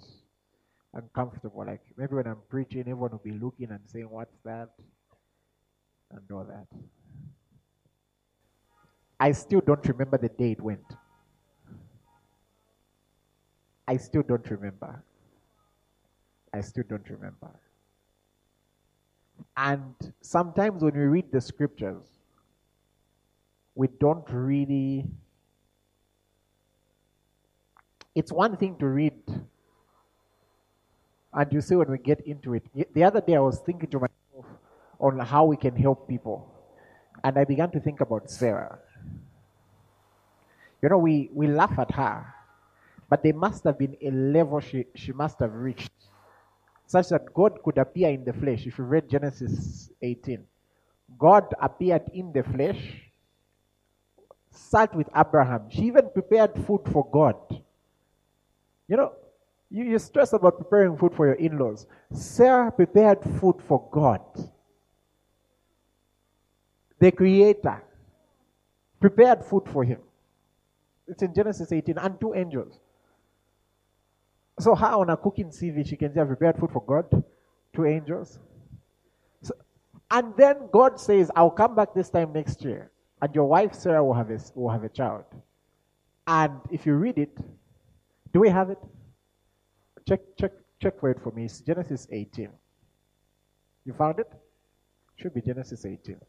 uncomfortable. 0.93 1.65
Like 1.65 1.81
maybe 1.97 2.15
when 2.15 2.27
I'm 2.27 2.41
preaching, 2.49 2.81
everyone 2.81 3.11
will 3.11 3.19
be 3.23 3.31
looking 3.31 3.71
and 3.71 3.79
saying, 3.87 4.09
What's 4.09 4.37
that? 4.45 4.69
And 6.11 6.21
all 6.31 6.45
that. 6.45 6.67
I 9.19 9.31
still 9.33 9.61
don't 9.61 9.85
remember 9.87 10.17
the 10.17 10.29
day 10.29 10.51
it 10.51 10.61
went. 10.61 10.95
I 13.87 13.97
still 13.97 14.23
don't 14.23 14.49
remember. 14.49 15.03
I 16.53 16.61
still 16.61 16.83
don't 16.87 17.07
remember. 17.09 17.49
And 19.57 19.93
sometimes 20.21 20.83
when 20.83 20.93
we 20.93 21.05
read 21.05 21.31
the 21.31 21.41
scriptures, 21.41 22.05
we 23.75 23.87
don't 23.99 24.29
really. 24.29 25.05
It's 28.15 28.31
one 28.31 28.57
thing 28.57 28.77
to 28.79 28.85
read, 28.85 29.21
and 31.33 31.53
you 31.53 31.61
see 31.61 31.75
when 31.75 31.89
we 31.91 31.97
get 31.97 32.21
into 32.21 32.53
it. 32.53 32.63
The 32.93 33.03
other 33.03 33.21
day 33.21 33.35
I 33.35 33.39
was 33.39 33.59
thinking 33.59 33.89
to 33.89 33.99
myself 33.99 34.45
on 34.99 35.19
how 35.19 35.45
we 35.45 35.57
can 35.57 35.75
help 35.75 36.07
people, 36.07 36.51
and 37.23 37.37
I 37.37 37.45
began 37.45 37.71
to 37.71 37.79
think 37.79 38.01
about 38.01 38.29
Sarah. 38.29 38.79
You 40.81 40.89
know, 40.89 40.97
we, 40.97 41.29
we 41.33 41.47
laugh 41.47 41.77
at 41.77 41.91
her, 41.91 42.25
but 43.09 43.23
there 43.23 43.33
must 43.33 43.63
have 43.65 43.77
been 43.77 43.97
a 44.01 44.11
level 44.11 44.59
she, 44.59 44.85
she 44.95 45.11
must 45.11 45.39
have 45.39 45.53
reached 45.53 45.91
such 46.89 47.09
that 47.09 47.33
God 47.35 47.61
could 47.63 47.77
appear 47.77 48.09
in 48.09 48.25
the 48.25 48.33
flesh. 48.33 48.65
If 48.65 48.79
you 48.79 48.83
read 48.83 49.07
Genesis 49.07 49.91
18, 50.01 50.43
God 51.19 51.45
appeared 51.61 52.09
in 52.13 52.31
the 52.33 52.41
flesh, 52.41 53.03
sat 54.49 54.95
with 54.95 55.07
Abraham. 55.15 55.69
She 55.69 55.83
even 55.83 56.09
prepared 56.11 56.51
food 56.65 56.81
for 56.91 57.07
God. 57.11 57.35
You 58.87 58.97
know, 58.97 59.13
you, 59.69 59.83
you 59.83 59.99
stress 59.99 60.33
about 60.33 60.57
preparing 60.57 60.97
food 60.97 61.13
for 61.13 61.27
your 61.27 61.35
in 61.35 61.57
laws. 61.57 61.85
Sarah 62.11 62.71
prepared 62.71 63.19
food 63.39 63.55
for 63.67 63.87
God, 63.91 64.21
the 66.99 67.11
Creator, 67.11 67.83
prepared 68.99 69.45
food 69.45 69.63
for 69.71 69.83
him. 69.83 69.99
It's 71.07 71.21
in 71.23 71.33
Genesis 71.33 71.71
18, 71.71 71.97
and 71.97 72.19
two 72.19 72.33
angels. 72.33 72.79
So, 74.59 74.75
how 74.75 75.01
on 75.01 75.09
a 75.09 75.17
cooking 75.17 75.49
CV 75.49 75.87
she 75.87 75.95
can 75.95 76.13
say, 76.13 76.21
I've 76.21 76.27
prepared 76.27 76.57
food 76.57 76.71
for 76.71 76.83
God? 76.83 77.23
Two 77.73 77.85
angels. 77.85 78.39
So, 79.41 79.53
and 80.11 80.33
then 80.35 80.69
God 80.71 80.99
says, 80.99 81.31
I'll 81.35 81.49
come 81.49 81.75
back 81.75 81.93
this 81.93 82.09
time 82.09 82.33
next 82.33 82.63
year, 82.63 82.91
and 83.21 83.33
your 83.33 83.45
wife 83.45 83.73
Sarah 83.73 84.03
will 84.03 84.13
have 84.13 84.29
a, 84.29 84.39
will 84.55 84.69
have 84.69 84.83
a 84.83 84.89
child. 84.89 85.25
And 86.27 86.59
if 86.69 86.85
you 86.85 86.93
read 86.95 87.17
it, 87.17 87.37
do 88.33 88.39
we 88.39 88.49
have 88.49 88.69
it? 88.69 88.77
Check, 90.09 90.21
check, 90.39 90.51
check 90.81 90.99
for 90.99 91.11
it 91.11 91.21
for 91.21 91.31
me. 91.33 91.45
It's 91.45 91.61
Genesis 91.61 92.07
18. 92.11 92.49
You 93.85 93.93
found 93.93 94.17
it? 94.17 94.27
Should 95.17 95.35
be 95.35 95.41
Genesis 95.41 95.85
18. 95.85 96.19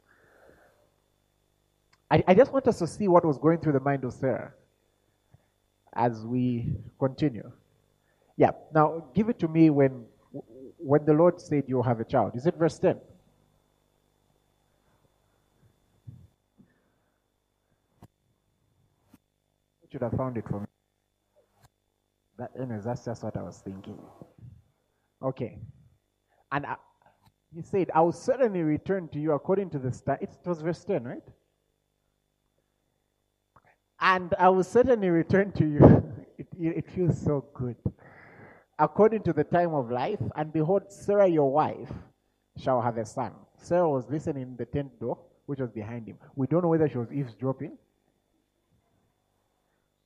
I, 2.10 2.22
I 2.28 2.34
just 2.34 2.52
want 2.52 2.68
us 2.68 2.78
to 2.80 2.86
see 2.86 3.08
what 3.08 3.24
was 3.24 3.38
going 3.38 3.58
through 3.58 3.72
the 3.72 3.80
mind 3.80 4.04
of 4.04 4.12
Sarah 4.12 4.52
as 5.94 6.26
we 6.26 6.74
continue. 6.98 7.50
Yeah. 8.36 8.50
Now, 8.74 9.06
give 9.14 9.30
it 9.30 9.38
to 9.38 9.48
me 9.48 9.70
when 9.70 10.04
when 10.76 11.06
the 11.06 11.14
Lord 11.14 11.40
said 11.40 11.64
you'll 11.66 11.82
have 11.82 12.00
a 12.00 12.04
child. 12.04 12.36
Is 12.36 12.44
it 12.44 12.56
verse 12.56 12.78
10? 12.78 13.00
Should 19.90 20.02
have 20.02 20.12
found 20.12 20.36
it 20.36 20.44
for 20.46 20.60
me. 20.60 20.66
That, 22.40 22.52
anyways, 22.58 22.84
that's 22.84 23.04
just 23.04 23.22
what 23.22 23.36
I 23.36 23.42
was 23.42 23.58
thinking. 23.58 23.98
Okay. 25.22 25.58
And 26.50 26.64
I, 26.64 26.76
he 27.54 27.60
said, 27.60 27.90
I 27.94 28.00
will 28.00 28.12
certainly 28.12 28.62
return 28.62 29.08
to 29.08 29.20
you 29.20 29.32
according 29.32 29.68
to 29.70 29.78
the 29.78 29.92
star. 29.92 30.18
It 30.22 30.30
was 30.46 30.62
verse 30.62 30.82
10, 30.82 31.04
right? 31.04 31.22
And 34.00 34.32
I 34.38 34.48
will 34.48 34.64
certainly 34.64 35.10
return 35.10 35.52
to 35.52 35.66
you. 35.66 36.14
it, 36.38 36.46
it 36.58 36.90
feels 36.90 37.20
so 37.20 37.44
good. 37.52 37.76
According 38.78 39.24
to 39.24 39.34
the 39.34 39.44
time 39.44 39.74
of 39.74 39.90
life, 39.90 40.22
and 40.34 40.50
behold, 40.50 40.84
Sarah, 40.88 41.28
your 41.28 41.52
wife, 41.52 41.92
shall 42.56 42.80
have 42.80 42.96
a 42.96 43.04
son. 43.04 43.32
Sarah 43.58 43.90
was 43.90 44.08
listening 44.08 44.44
in 44.44 44.56
the 44.56 44.64
tent 44.64 44.98
door, 44.98 45.18
which 45.44 45.60
was 45.60 45.70
behind 45.70 46.08
him. 46.08 46.16
We 46.36 46.46
don't 46.46 46.62
know 46.62 46.68
whether 46.68 46.88
she 46.88 46.96
was 46.96 47.12
eavesdropping 47.12 47.76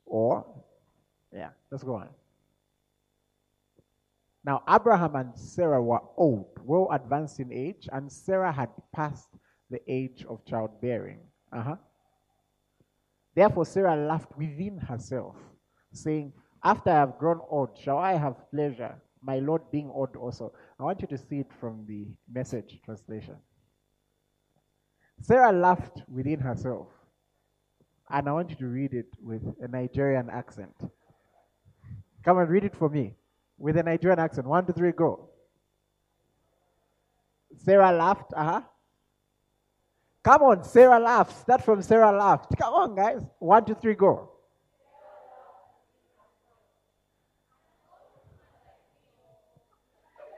or, 0.05 0.44
yeah, 1.33 1.51
let's 1.70 1.85
go 1.85 1.94
on. 1.94 2.09
Now, 4.44 4.62
Abraham 4.68 5.16
and 5.16 5.38
Sarah 5.38 5.83
were 5.83 6.02
old, 6.16 6.59
well 6.62 6.88
advanced 6.92 7.40
in 7.40 7.50
age, 7.50 7.88
and 7.90 8.12
Sarah 8.12 8.52
had 8.52 8.68
passed 8.94 9.30
the 9.70 9.80
age 9.88 10.26
of 10.28 10.44
childbearing. 10.44 11.20
Uh-huh. 11.50 11.76
Therefore, 13.35 13.64
Sarah 13.64 13.96
laughed 13.96 14.37
within 14.37 14.76
herself, 14.76 15.37
saying, 15.92 16.33
After 16.62 16.90
I 16.90 16.94
have 16.94 17.18
grown 17.18 17.40
old, 17.48 17.78
shall 17.78 17.98
I 17.98 18.12
have 18.12 18.50
pleasure, 18.50 18.94
my 19.22 19.38
Lord 19.38 19.62
being 19.72 19.90
old 19.90 20.14
also? 20.14 20.52
I 20.78 20.83
want 20.83 21.00
you 21.00 21.09
to 21.09 21.18
see 21.18 21.40
it 21.40 21.50
from 21.59 21.87
the 21.88 22.07
message 22.30 22.80
translation. 22.85 23.37
Sarah 25.22 25.52
laughed 25.52 26.02
within 26.07 26.40
herself. 26.40 26.88
And 28.11 28.28
I 28.28 28.33
want 28.33 28.50
you 28.50 28.57
to 28.57 28.66
read 28.66 28.92
it 28.92 29.09
with 29.22 29.42
a 29.62 29.68
Nigerian 29.68 30.28
accent. 30.28 30.74
Come 32.22 32.38
and 32.38 32.50
read 32.50 32.64
it 32.64 32.76
for 32.76 32.90
me 32.90 33.14
with 33.59 33.77
a 33.77 33.83
Nigerian 33.83 34.19
accent. 34.19 34.47
One, 34.47 34.67
two, 34.67 34.73
three, 34.73 34.93
go. 34.93 35.31
Sarah 37.57 37.93
laughed. 37.93 38.33
Uh 38.35 38.45
huh. 38.45 38.61
Come 40.25 40.43
on, 40.43 40.64
Sarah 40.64 41.01
laughs. 41.01 41.45
That 41.45 41.64
from 41.64 41.83
Sarah 41.83 42.12
laughed. 42.12 42.57
Come 42.59 42.75
on, 42.75 42.95
guys. 42.97 43.23
One, 43.38 43.64
two, 43.64 43.75
three, 43.75 43.95
go. 43.95 44.31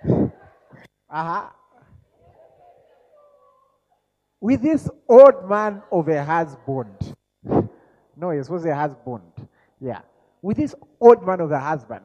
Uh 1.09 1.25
huh. 1.25 1.51
With 4.41 4.63
this 4.63 4.89
old 5.09 5.49
man 5.49 5.83
of 5.93 6.09
a 6.09 6.25
husband. 6.25 7.17
No, 8.17 8.31
he 8.31 8.39
was 8.39 8.65
a 8.65 8.75
husband. 8.75 9.23
Yeah. 9.81 10.01
With 10.43 10.57
this 10.57 10.75
old 11.01 11.27
man 11.27 11.41
of 11.41 11.53
a 11.53 11.61
husband. 11.61 12.05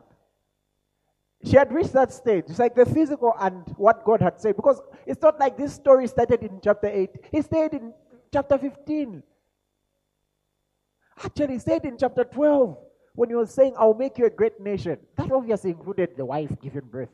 She 1.43 1.55
had 1.55 1.73
reached 1.73 1.93
that 1.93 2.13
stage. 2.13 2.45
It's 2.49 2.59
like 2.59 2.75
the 2.75 2.85
physical 2.85 3.33
and 3.39 3.63
what 3.77 4.03
God 4.05 4.21
had 4.21 4.39
said. 4.39 4.55
Because 4.55 4.79
it's 5.05 5.21
not 5.21 5.39
like 5.39 5.57
this 5.57 5.73
story 5.73 6.07
started 6.07 6.43
in 6.43 6.59
chapter 6.63 6.87
8. 6.87 7.09
It 7.31 7.45
stayed 7.45 7.73
in 7.73 7.93
chapter 8.31 8.57
15. 8.57 9.23
Actually, 11.23 11.55
it 11.55 11.61
stayed 11.61 11.85
in 11.85 11.97
chapter 11.97 12.23
12 12.23 12.77
when 13.15 13.29
he 13.29 13.35
was 13.35 13.53
saying, 13.53 13.73
I'll 13.77 13.93
make 13.93 14.17
you 14.17 14.25
a 14.25 14.29
great 14.29 14.59
nation. 14.59 14.97
That 15.15 15.31
obviously 15.31 15.71
included 15.71 16.15
the 16.15 16.25
wife 16.25 16.51
giving 16.61 16.81
birth. 16.81 17.09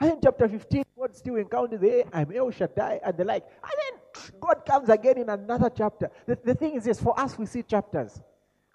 And 0.00 0.12
in 0.12 0.20
chapter 0.22 0.48
15, 0.48 0.84
God 0.96 1.14
still 1.16 1.36
encountered 1.36 1.80
the 1.80 2.04
I'm 2.12 2.30
El 2.32 2.50
Shaddai 2.50 3.00
and 3.04 3.16
the 3.16 3.24
like. 3.24 3.44
And 3.62 3.72
then 3.82 4.32
God 4.40 4.64
comes 4.64 4.88
again 4.90 5.18
in 5.18 5.28
another 5.28 5.70
chapter. 5.74 6.10
The, 6.26 6.38
the 6.44 6.54
thing 6.54 6.74
is 6.74 6.84
this 6.84 7.00
for 7.00 7.18
us, 7.18 7.36
we 7.36 7.46
see 7.46 7.62
chapters. 7.62 8.20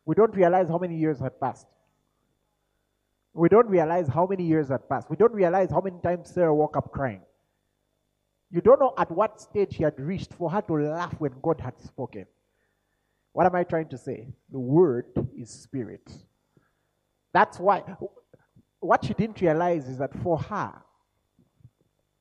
We 0.06 0.16
don't 0.16 0.36
realize 0.36 0.68
how 0.68 0.78
many 0.78 0.98
years 0.98 1.20
had 1.20 1.40
passed. 1.40 1.68
We 3.34 3.50
don't 3.50 3.68
realize 3.68 4.08
how 4.08 4.28
many 4.28 4.44
years 4.44 4.70
had 4.70 4.88
passed. 4.88 5.10
We 5.10 5.16
don't 5.16 5.34
realize 5.34 5.72
how 5.72 5.82
many 5.82 6.00
times 6.04 6.30
Sarah 6.30 6.54
woke 6.54 6.78
up 6.78 6.92
crying. 6.92 7.22
You 8.52 8.62
don't 8.62 8.80
know 8.80 8.94
at 8.98 9.10
what 9.10 9.42
stage 9.42 9.76
she 9.76 9.84
had 9.84 10.00
reached 10.00 10.34
for 10.34 10.52
her 10.52 10.62
to 10.62 10.74
laugh 10.74 11.16
when 11.20 11.34
God 11.42 11.60
had 11.60 11.80
spoken. 11.82 12.28
What 13.32 13.48
am 13.48 13.56
I 13.56 13.64
trying 13.64 13.90
to 13.90 13.98
say? 13.98 14.28
The 14.52 14.60
word 14.60 15.06
is 15.36 15.50
spirit. 15.50 16.08
That's 17.34 17.60
why 17.60 17.84
what 18.80 19.04
she 19.04 19.14
didn't 19.14 19.42
realize 19.42 19.88
is 19.88 19.98
that 19.98 20.14
for 20.22 20.38
her, 20.38 20.74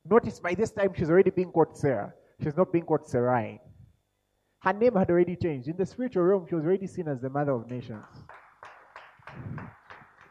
notice 0.09 0.39
by 0.39 0.55
this 0.55 0.71
time 0.71 0.93
she's 0.95 1.09
already 1.09 1.29
being 1.29 1.51
called 1.51 1.77
Sarah. 1.77 2.13
She's 2.41 2.57
not 2.57 2.71
being 2.71 2.85
called 2.85 3.07
Sarai. 3.07 3.61
Her 4.59 4.73
name 4.73 4.95
had 4.95 5.09
already 5.11 5.35
changed. 5.35 5.67
In 5.67 5.77
the 5.77 5.85
spiritual 5.85 6.23
realm, 6.23 6.45
she 6.49 6.55
was 6.55 6.63
already 6.63 6.87
seen 6.87 7.07
as 7.07 7.19
the 7.21 7.29
mother 7.29 7.51
of 7.51 7.69
nations. 7.69 8.05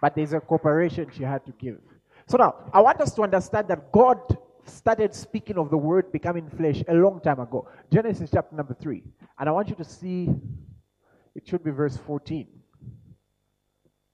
But 0.02 0.16
there's 0.16 0.32
a 0.32 0.40
cooperation 0.40 1.06
she 1.16 1.22
had 1.22 1.46
to 1.46 1.52
give. 1.52 1.78
So 2.26 2.36
now, 2.36 2.56
I 2.72 2.80
want 2.80 3.00
us 3.00 3.14
to 3.14 3.22
understand 3.22 3.68
that 3.68 3.92
God 3.92 4.18
started 4.64 5.14
speaking 5.14 5.56
of 5.56 5.70
the 5.70 5.76
word 5.76 6.10
becoming 6.10 6.50
flesh 6.50 6.82
a 6.88 6.94
long 6.94 7.20
time 7.20 7.38
ago. 7.38 7.68
Genesis 7.90 8.30
chapter 8.34 8.56
number 8.56 8.74
3. 8.74 9.00
And 9.38 9.48
I 9.48 9.52
want 9.52 9.68
you 9.68 9.76
to 9.76 9.84
see, 9.84 10.28
it 11.36 11.46
should 11.46 11.62
be 11.62 11.70
verse 11.70 11.96
14. 11.96 12.48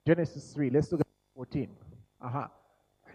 Genesis 0.07 0.53
3. 0.53 0.69
Let's 0.69 0.93
look 0.93 1.01
at 1.01 1.07
14. 1.35 1.71
Uh-huh. 2.23 2.49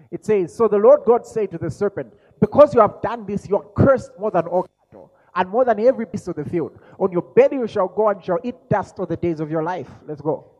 It 0.09 0.25
says, 0.25 0.55
So 0.55 0.67
the 0.67 0.77
Lord 0.77 1.01
God 1.05 1.27
said 1.27 1.51
to 1.51 1.59
the 1.59 1.69
serpent, 1.69 2.11
Because 2.39 2.73
you 2.73 2.81
have 2.81 3.03
done 3.03 3.27
this, 3.27 3.47
you 3.47 3.55
are 3.55 3.65
cursed 3.77 4.11
more 4.19 4.31
than 4.31 4.47
all 4.47 4.67
cattle, 4.89 5.11
and 5.35 5.47
more 5.47 5.63
than 5.63 5.79
every 5.79 6.05
beast 6.05 6.27
of 6.27 6.37
the 6.37 6.45
field. 6.45 6.79
On 6.99 7.11
your 7.11 7.21
belly 7.21 7.57
you 7.57 7.67
shall 7.67 7.87
go 7.87 8.09
and 8.09 8.23
shall 8.23 8.39
eat 8.43 8.55
dust 8.67 8.95
all 8.97 9.05
the 9.05 9.17
days 9.17 9.39
of 9.39 9.51
your 9.51 9.61
life. 9.61 9.89
Let's 10.07 10.21
go. 10.21 10.52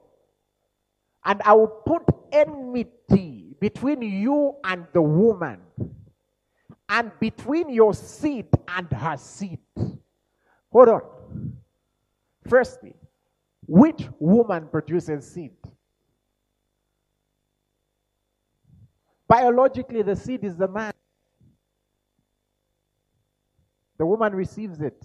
And 1.26 1.42
I 1.46 1.54
will 1.54 1.68
put 1.68 2.04
enmity 2.32 3.56
between 3.60 4.02
you 4.02 4.56
and 4.64 4.86
the 4.94 5.02
woman, 5.02 5.60
and 6.90 7.12
between 7.20 7.70
your 7.70 7.94
seed 7.94 8.48
and 8.68 8.92
her 8.92 9.16
seed. 9.18 9.60
Hold 10.72 10.90
on. 10.90 11.02
Firstly, 12.48 12.94
which 13.66 14.08
woman 14.20 14.68
produces 14.68 15.32
seed? 15.32 15.52
Biologically, 19.28 20.02
the 20.02 20.16
seed 20.16 20.44
is 20.44 20.58
the 20.58 20.68
man. 20.68 20.94
The 23.98 24.06
woman 24.06 24.36
receives 24.36 24.82
it. 24.82 25.02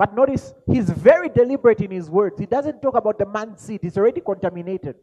But 0.00 0.14
notice, 0.14 0.54
he's 0.66 0.88
very 0.88 1.28
deliberate 1.28 1.82
in 1.82 1.90
his 1.90 2.08
words. 2.08 2.40
He 2.40 2.46
doesn't 2.46 2.80
talk 2.80 2.94
about 2.96 3.18
the 3.18 3.26
man's 3.26 3.60
seed, 3.60 3.80
it's 3.82 3.98
already 3.98 4.22
contaminated. 4.22 4.96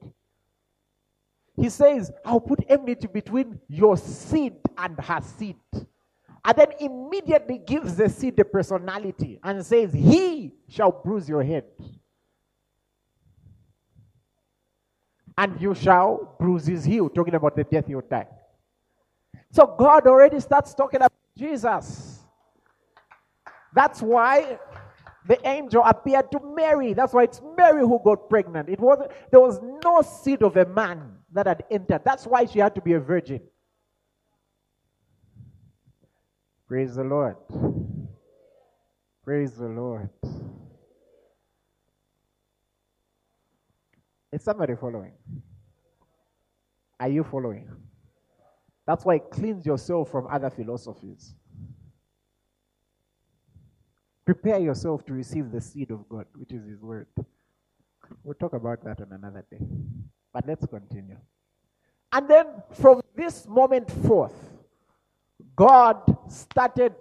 He 1.56 1.70
says, 1.70 2.12
I'll 2.26 2.40
put 2.40 2.64
enmity 2.68 3.06
between 3.06 3.60
your 3.70 3.96
seed 3.96 4.56
and 4.76 5.00
her 5.00 5.22
seed. 5.22 5.58
And 5.72 6.58
then 6.58 6.70
immediately 6.80 7.60
gives 7.60 7.96
the 7.96 8.10
seed 8.10 8.40
a 8.40 8.46
personality 8.46 9.40
and 9.44 9.64
says, 9.64 9.94
He 9.94 10.54
shall 10.68 10.92
bruise 10.92 11.30
your 11.30 11.44
head. 11.44 11.66
and 15.38 15.62
you 15.62 15.76
shall 15.76 16.36
bruise 16.40 16.66
his 16.66 16.84
heel, 16.84 17.08
talking 17.08 17.36
about 17.36 17.56
the 17.56 17.64
death 17.64 17.88
you'll 17.88 18.02
die. 18.02 18.26
So 19.52 19.76
God 19.78 20.08
already 20.08 20.40
starts 20.40 20.74
talking 20.74 20.98
about 20.98 21.14
Jesus. 21.38 22.24
That's 23.76 24.02
why 24.02 24.58
the 25.28 25.48
angel 25.48 25.84
appeared 25.84 26.32
to 26.32 26.40
Mary. 26.56 26.94
That's 26.94 27.14
why 27.14 27.24
it's 27.24 27.42
Mary 27.58 27.82
who 27.82 28.00
got 28.04 28.30
pregnant. 28.30 28.70
It 28.70 28.80
was 28.80 29.08
there 29.32 29.42
was 29.42 29.60
no 29.84 30.02
seed 30.02 30.42
of 30.44 30.56
a 30.58 30.66
man 30.66 31.18
that 31.34 31.48
had 31.48 31.64
entered. 31.70 32.02
That's 32.06 32.26
why 32.26 32.46
she 32.46 32.60
had 32.60 32.76
to 32.76 32.82
be 32.82 32.94
a 32.94 33.00
virgin. 33.00 33.42
Praise 36.68 36.96
the 36.96 37.04
Lord. 37.04 37.36
Praise 39.24 39.54
the 39.54 39.68
Lord. 39.68 40.10
Is 44.32 44.44
somebody 44.44 44.76
following? 44.76 45.14
Are 47.00 47.10
you 47.10 47.24
following? 47.24 47.70
That's 48.86 49.06
why 49.06 49.20
cleanse 49.20 49.66
yourself 49.66 50.12
from 50.12 50.28
other 50.28 50.50
philosophies. 50.50 51.36
Prepare 54.28 54.60
yourself 54.60 55.06
to 55.06 55.14
receive 55.14 55.54
the 55.54 55.62
seed 55.62 55.90
of 55.90 56.08
God, 56.10 56.26
which 56.36 56.52
is 56.52 56.68
His 56.68 56.82
Word. 56.82 57.08
We'll 58.26 58.34
talk 58.34 58.52
about 58.52 58.84
that 58.84 59.00
on 59.00 59.14
another 59.14 59.46
day. 59.50 59.66
But 60.34 60.46
let's 60.46 60.66
continue. 60.66 61.16
And 62.12 62.28
then 62.28 62.48
from 62.74 63.02
this 63.16 63.48
moment 63.48 63.90
forth, 64.06 64.36
God 65.56 66.18
started 66.28 66.94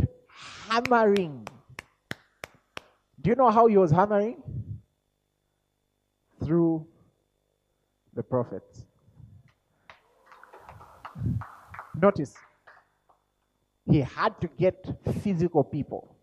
hammering. 0.68 1.48
Do 3.20 3.30
you 3.30 3.34
know 3.34 3.50
how 3.50 3.66
He 3.66 3.76
was 3.76 3.90
hammering? 3.90 4.40
Through 6.44 6.86
the 8.14 8.22
prophets. 8.22 8.84
Notice, 12.00 12.36
he 13.90 14.00
had 14.00 14.40
to 14.40 14.46
get 14.46 14.86
physical 15.24 15.64
people. 15.64 16.15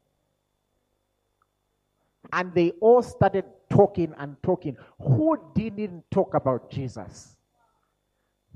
And 2.33 2.53
they 2.53 2.71
all 2.81 3.01
started 3.03 3.45
talking 3.69 4.13
and 4.17 4.35
talking. 4.43 4.75
Who 4.99 5.37
didn't 5.55 6.03
talk 6.11 6.33
about 6.33 6.69
Jesus? 6.69 7.37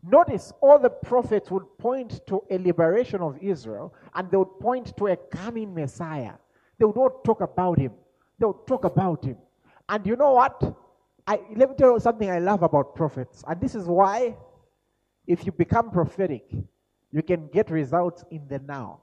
Notice 0.04 0.52
all 0.62 0.80
the 0.80 0.90
prophets 0.90 1.52
would 1.52 1.66
point 1.78 2.26
to 2.28 2.42
a 2.50 2.58
liberation 2.58 3.22
of 3.22 3.38
Israel 3.42 3.94
and 4.16 4.30
they 4.32 4.38
would 4.38 4.60
point 4.60 4.98
to 4.98 5.08
a 5.08 5.16
coming 5.16 5.74
Messiah. 5.74 6.34
They 6.80 6.86
would 6.86 6.98
all 6.98 7.22
talk 7.24 7.42
about 7.42 7.78
him. 7.78 7.92
They 8.40 8.46
would 8.46 8.66
talk 8.68 8.86
about 8.86 9.24
him. 9.24 9.38
And 9.90 10.06
you 10.06 10.16
know 10.16 10.34
what? 10.34 10.62
I, 11.26 11.40
let 11.56 11.70
me 11.70 11.76
tell 11.78 11.94
you 11.94 12.00
something 12.00 12.30
I 12.30 12.40
love 12.40 12.64
about 12.64 12.96
prophets. 12.96 13.44
And 13.48 13.60
this 13.60 13.76
is 13.76 13.86
why, 13.86 14.36
if 15.28 15.46
you 15.46 15.52
become 15.52 15.92
prophetic, 15.92 16.46
you 17.12 17.22
can 17.22 17.48
get 17.48 17.70
results 17.70 18.24
in 18.32 18.48
the 18.48 18.60
now. 18.60 19.02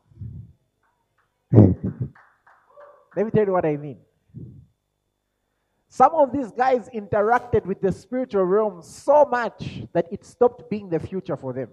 let 1.52 3.24
me 3.24 3.30
tell 3.30 3.46
you 3.46 3.52
what 3.52 3.66
I 3.66 3.76
mean. 3.76 3.98
Some 5.94 6.12
of 6.16 6.33
these 6.33 6.50
guys 6.50 6.88
interacted 6.92 7.64
with 7.66 7.80
the 7.80 7.92
spiritual 7.92 8.44
realm 8.44 8.83
so 8.83 9.24
much 9.24 9.83
that 9.92 10.09
it 10.11 10.24
stopped 10.24 10.68
being 10.68 10.88
the 10.88 10.98
future 10.98 11.37
for 11.37 11.52
them. 11.52 11.68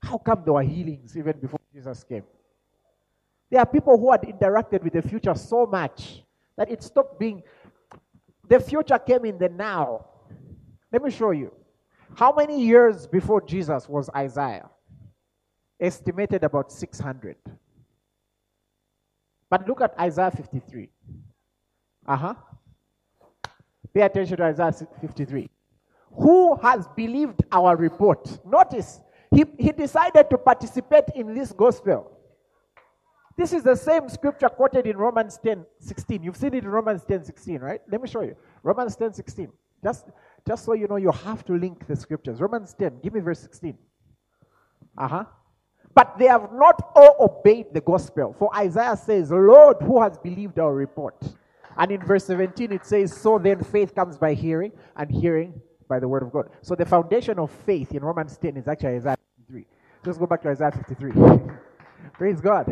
How 0.00 0.18
come 0.18 0.42
there 0.44 0.54
were 0.54 0.62
healings 0.62 1.16
even 1.16 1.40
before 1.40 1.58
Jesus 1.74 2.04
came? 2.04 2.22
There 3.50 3.58
are 3.58 3.66
people 3.66 3.98
who 3.98 4.12
had 4.12 4.22
interacted 4.22 4.84
with 4.84 4.92
the 4.92 5.02
future 5.02 5.34
so 5.34 5.66
much 5.66 6.22
that 6.56 6.70
it 6.70 6.84
stopped 6.84 7.18
being. 7.18 7.42
The 8.48 8.60
future 8.60 9.00
came 9.00 9.24
in 9.24 9.38
the 9.38 9.48
now. 9.48 10.06
Let 10.92 11.02
me 11.02 11.10
show 11.10 11.32
you. 11.32 11.52
How 12.14 12.32
many 12.32 12.62
years 12.62 13.08
before 13.08 13.40
Jesus 13.40 13.88
was 13.88 14.08
Isaiah? 14.14 14.70
Estimated 15.80 16.44
about 16.44 16.70
600. 16.70 17.34
But 19.50 19.68
look 19.68 19.80
at 19.80 19.98
Isaiah 19.98 20.30
53. 20.30 20.88
Uh 22.06 22.16
huh. 22.16 22.34
Pay 23.94 24.02
attention 24.02 24.36
to 24.36 24.44
Isaiah 24.44 24.72
53. 25.00 25.48
Who 26.12 26.56
has 26.56 26.88
believed 26.96 27.42
our 27.52 27.76
report? 27.76 28.44
Notice, 28.44 29.00
he, 29.30 29.44
he 29.58 29.72
decided 29.72 30.30
to 30.30 30.38
participate 30.38 31.04
in 31.14 31.34
this 31.34 31.52
gospel. 31.52 32.12
This 33.36 33.52
is 33.52 33.62
the 33.62 33.74
same 33.74 34.08
scripture 34.08 34.48
quoted 34.48 34.86
in 34.86 34.96
Romans 34.96 35.38
10 35.44 35.66
16. 35.78 36.22
You've 36.22 36.36
seen 36.36 36.54
it 36.54 36.64
in 36.64 36.70
Romans 36.70 37.04
10 37.06 37.24
16, 37.24 37.60
right? 37.60 37.80
Let 37.90 38.00
me 38.00 38.08
show 38.08 38.22
you. 38.22 38.34
Romans 38.62 38.96
10 38.96 39.12
16. 39.12 39.52
Just, 39.84 40.06
just 40.46 40.64
so 40.64 40.72
you 40.72 40.88
know, 40.88 40.96
you 40.96 41.10
have 41.12 41.44
to 41.44 41.52
link 41.52 41.86
the 41.86 41.94
scriptures. 41.94 42.40
Romans 42.40 42.74
10, 42.78 43.00
give 43.02 43.12
me 43.12 43.20
verse 43.20 43.40
16. 43.40 43.76
Uh 44.96 45.08
huh. 45.08 45.24
But 45.96 46.18
they 46.18 46.26
have 46.26 46.52
not 46.52 46.92
all 46.94 47.16
obeyed 47.18 47.72
the 47.72 47.80
gospel. 47.80 48.36
For 48.38 48.54
Isaiah 48.54 48.98
says, 48.98 49.30
Lord, 49.30 49.78
who 49.80 50.02
has 50.02 50.18
believed 50.18 50.58
our 50.58 50.74
report? 50.74 51.16
And 51.78 51.90
in 51.90 52.02
verse 52.02 52.26
17, 52.26 52.70
it 52.70 52.84
says, 52.84 53.16
So 53.16 53.38
then 53.38 53.64
faith 53.64 53.94
comes 53.94 54.18
by 54.18 54.34
hearing, 54.34 54.72
and 54.94 55.10
hearing 55.10 55.58
by 55.88 55.98
the 55.98 56.06
word 56.06 56.22
of 56.22 56.30
God. 56.30 56.50
So 56.60 56.74
the 56.74 56.84
foundation 56.84 57.38
of 57.38 57.50
faith 57.50 57.92
in 57.92 58.04
Romans 58.04 58.36
10 58.36 58.58
is 58.58 58.68
actually 58.68 58.96
Isaiah 58.96 59.16
53. 59.38 59.66
Just 60.04 60.18
go 60.18 60.26
back 60.26 60.42
to 60.42 60.50
Isaiah 60.50 60.70
53. 60.70 61.12
Praise 62.12 62.42
God. 62.42 62.68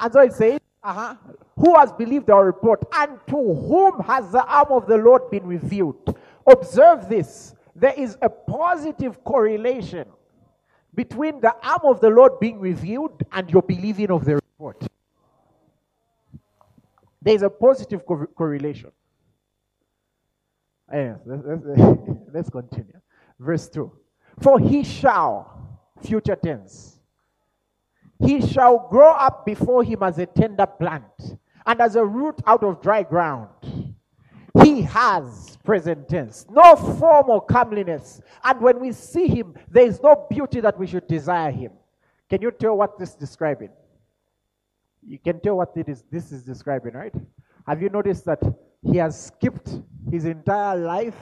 And 0.00 0.12
so 0.12 0.20
it 0.20 0.32
says, 0.32 0.58
uh-huh, 0.82 1.16
who 1.56 1.78
has 1.78 1.92
believed 1.92 2.30
our 2.30 2.46
report, 2.46 2.82
and 2.94 3.18
to 3.26 3.36
whom 3.36 4.00
has 4.00 4.32
the 4.32 4.42
arm 4.46 4.68
of 4.70 4.86
the 4.86 4.96
Lord 4.96 5.30
been 5.30 5.46
revealed? 5.46 6.16
Observe 6.46 7.10
this. 7.10 7.54
There 7.76 7.94
is 7.94 8.16
a 8.22 8.30
positive 8.30 9.22
correlation 9.22 10.06
between 10.94 11.40
the 11.40 11.54
arm 11.66 11.80
of 11.84 12.00
the 12.00 12.10
Lord 12.10 12.38
being 12.40 12.60
revealed 12.60 13.22
and 13.32 13.50
your 13.50 13.62
believing 13.62 14.10
of 14.10 14.24
the 14.24 14.36
report. 14.36 14.86
There's 17.20 17.42
a 17.42 17.50
positive 17.50 18.04
co- 18.06 18.26
correlation. 18.26 18.90
Yes, 20.92 21.18
let's, 21.24 21.42
let's, 21.64 21.98
let's 22.34 22.50
continue. 22.50 23.00
Verse 23.38 23.68
2. 23.68 23.90
For 24.40 24.58
he 24.58 24.84
shall, 24.84 25.80
future 26.02 26.36
tense, 26.36 26.98
he 28.18 28.46
shall 28.46 28.88
grow 28.88 29.10
up 29.12 29.46
before 29.46 29.82
him 29.82 30.02
as 30.02 30.18
a 30.18 30.26
tender 30.26 30.66
plant 30.66 31.36
and 31.66 31.80
as 31.80 31.96
a 31.96 32.04
root 32.04 32.40
out 32.46 32.62
of 32.62 32.80
dry 32.82 33.02
ground. 33.02 33.48
He 34.72 34.80
has, 34.82 35.58
present 35.64 36.08
tense, 36.08 36.46
no 36.50 36.76
form 36.76 37.28
or 37.28 37.44
comeliness. 37.44 38.22
And 38.42 38.58
when 38.58 38.80
we 38.80 38.92
see 38.92 39.26
him, 39.26 39.54
there 39.70 39.86
is 39.86 40.00
no 40.02 40.26
beauty 40.30 40.60
that 40.60 40.78
we 40.78 40.86
should 40.86 41.06
desire 41.06 41.50
him. 41.50 41.72
Can 42.30 42.40
you 42.40 42.50
tell 42.50 42.78
what 42.78 42.98
this 42.98 43.10
is 43.10 43.14
describing? 43.16 43.68
You 45.06 45.18
can 45.18 45.40
tell 45.40 45.56
what 45.58 45.76
it 45.76 45.90
is, 45.90 46.04
this 46.10 46.32
is 46.32 46.42
describing, 46.42 46.94
right? 46.94 47.14
Have 47.66 47.82
you 47.82 47.90
noticed 47.90 48.24
that 48.24 48.40
he 48.82 48.96
has 48.96 49.26
skipped 49.26 49.78
his 50.10 50.24
entire 50.24 50.78
life 50.78 51.18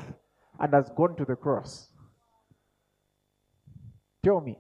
and 0.61 0.73
has 0.73 0.89
gone 0.97 1.17
to 1.17 1.25
the 1.25 1.35
cross? 1.35 1.89
Tell 4.23 4.41
me, 4.41 4.59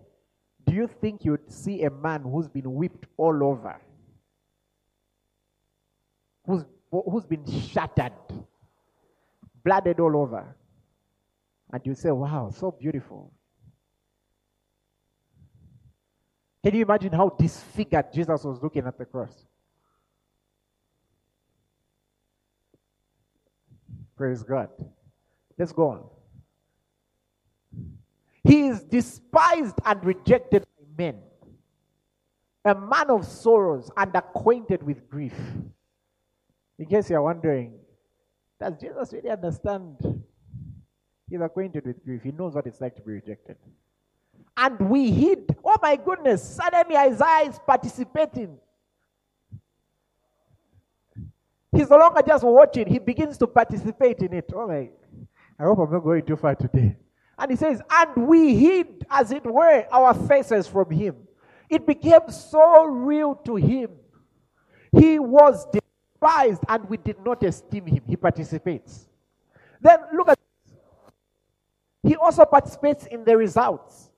do 0.67 0.75
you 0.75 0.89
think 0.89 1.25
you'd 1.25 1.49
see 1.49 1.85
a 1.85 1.91
man 1.91 2.23
who's 2.23 2.49
been 2.49 2.75
whipped 2.75 3.07
all 3.17 3.45
over? 3.45 3.81
Who's, 6.45 6.65
who's 6.91 7.27
been 7.27 7.47
shattered, 7.47 8.13
blooded 9.65 10.01
all 10.01 10.17
over? 10.17 10.57
And 11.73 11.83
you 11.85 11.95
say, 11.95 12.11
wow, 12.11 12.51
so 12.51 12.71
beautiful. 12.71 13.33
Can 16.63 16.75
you 16.75 16.83
imagine 16.83 17.13
how 17.13 17.31
disfigured 17.31 18.13
Jesus 18.13 18.45
was 18.45 18.63
looking 18.63 18.87
at 18.87 18.99
the 18.99 19.05
cross? 19.05 19.47
Praise 24.17 24.43
God. 24.43 24.69
Let's 25.57 25.73
go 25.73 25.89
on. 25.89 26.05
He 28.45 28.67
is 28.67 28.83
despised 28.83 29.77
and 29.85 30.05
rejected 30.05 30.65
by 30.79 31.05
men, 31.05 31.19
a 32.65 32.75
man 32.75 33.11
of 33.11 33.25
sorrows 33.27 33.91
and 33.97 34.15
acquainted 34.15 34.83
with 34.83 35.09
grief. 35.09 35.39
In 36.79 36.87
case 36.87 37.09
you're 37.09 37.23
wondering, 37.23 37.80
does 38.61 38.75
Jesus 38.79 39.13
really 39.13 39.31
understand? 39.31 39.97
He's 41.29 41.41
acquainted 41.41 41.87
with 41.87 42.05
grief. 42.05 42.23
He 42.23 42.33
knows 42.33 42.55
what 42.55 42.67
it's 42.67 42.81
like 42.81 42.95
to 42.97 43.03
be 43.03 43.13
rejected. 43.13 43.57
And 44.57 44.79
we 44.91 45.11
hid. 45.11 45.57
Oh 45.65 45.77
my 45.81 45.97
goodness, 45.97 46.43
suddenly 46.43 46.97
Isaiah 46.97 47.49
is 47.49 47.59
participating. 47.67 48.59
He's 51.73 51.89
no 51.89 51.97
longer 51.97 52.21
just 52.27 52.45
watching, 52.45 52.89
he 52.89 52.99
begins 52.99 53.39
to 53.39 53.47
participate 53.47 54.19
in 54.19 54.35
it. 54.35 54.51
Oh 54.55 54.67
my, 54.67 54.91
I 55.59 55.63
hope 55.63 55.79
I'm 55.79 55.93
not 55.93 56.01
going 56.01 56.27
too 56.27 56.37
far 56.37 56.57
today. 56.57 56.97
And 57.39 57.51
he 57.51 57.57
says, 57.57 57.81
And 57.91 58.27
we 58.27 58.57
hid, 58.57 59.07
as 59.09 59.31
it 59.31 59.45
were, 59.47 59.87
our 59.91 60.13
faces 60.13 60.67
from 60.67 60.91
him. 60.91 61.17
It 61.71 61.87
became 61.87 62.29
so 62.29 62.85
real 62.85 63.37
to 63.47 63.55
him. 63.55 63.91
He 64.93 65.21
was 65.21 65.67
despised, 66.21 66.63
and 66.69 66.89
we 66.89 66.97
did 66.97 67.17
not 67.25 67.43
esteem 67.43 67.87
him. 67.87 68.03
He 68.07 68.17
participates. 68.17 69.07
Then 69.81 69.99
look 70.15 70.29
at. 70.29 70.39
He 72.03 72.17
also 72.17 72.45
participates 72.45 73.07
in 73.07 73.25
the 73.25 73.37
results. 73.37 74.11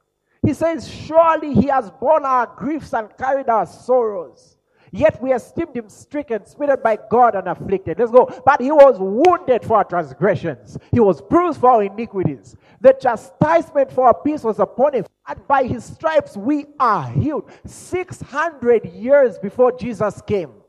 He 0.45 0.55
says, 0.55 0.89
Surely 0.89 1.55
he 1.55 1.69
has 1.69 1.91
borne 1.91 2.25
our 2.25 2.47
griefs 2.47 2.93
and 2.95 3.09
carried 3.17 3.49
our 3.49 3.67
sorrows. 3.67 4.57
Yet 4.95 5.23
we 5.23 5.33
esteemed 5.33 5.75
him 5.75 5.89
stricken, 5.89 6.45
smitten 6.45 6.77
by 6.83 6.99
God, 7.11 7.35
and 7.35 7.49
afflicted. 7.49 7.99
Let's 7.99 8.11
go. 8.11 8.31
But 8.45 8.61
he 8.61 8.71
was 8.71 8.99
wounded 8.99 9.65
for 9.65 9.79
our 9.79 9.85
transgressions, 9.85 10.79
he 10.93 11.01
was 11.01 11.21
bruised 11.23 11.61
for 11.61 11.71
our 11.71 11.83
iniquities. 11.83 12.57
The 12.81 12.93
chastisement 12.93 13.93
for 13.93 14.07
our 14.07 14.15
peace 14.15 14.43
was 14.43 14.59
upon 14.59 14.95
him, 14.95 15.07
and 15.27 15.47
by 15.47 15.65
his 15.65 15.85
stripes 15.85 16.37
we 16.37 16.67
are 16.81 17.09
healed. 17.09 17.51
600 17.65 18.85
years 18.87 19.39
before 19.39 19.73
Jesus 19.73 20.21
came. 20.23 20.62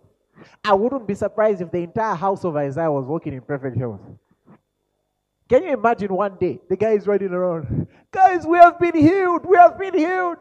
I 0.64 0.74
wouldn't 0.74 1.08
be 1.08 1.16
surprised 1.16 1.62
if 1.62 1.72
the 1.72 1.80
entire 1.80 2.16
house 2.16 2.44
of 2.44 2.56
Isaiah 2.56 2.92
was 2.92 3.06
walking 3.06 3.34
in 3.34 3.42
perfect 3.42 3.78
health. 3.78 4.02
Can 5.50 5.64
you 5.64 5.74
imagine 5.74 6.14
one 6.14 6.38
day 6.40 6.60
the 6.70 6.76
guy 6.76 6.92
is 6.92 7.06
riding 7.06 7.32
around? 7.32 7.88
Guys, 8.12 8.46
we 8.46 8.58
have 8.58 8.80
been 8.80 8.96
healed. 8.96 9.46
We 9.46 9.58
have 9.58 9.78
been 9.78 9.94
healed. 9.94 10.38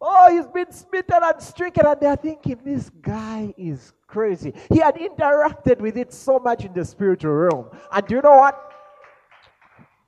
Oh, 0.00 0.30
he's 0.30 0.46
been 0.46 0.70
smitten 0.70 1.20
and 1.22 1.42
stricken, 1.42 1.86
and 1.86 1.98
they're 1.98 2.16
thinking, 2.16 2.60
this 2.64 2.90
guy 2.90 3.54
is 3.56 3.92
crazy. 4.06 4.52
He 4.70 4.78
had 4.78 4.96
interacted 4.96 5.78
with 5.78 5.96
it 5.96 6.12
so 6.12 6.38
much 6.38 6.64
in 6.64 6.74
the 6.74 6.84
spiritual 6.84 7.32
realm. 7.32 7.70
And 7.90 8.10
you 8.10 8.20
know 8.20 8.36
what? 8.36 8.72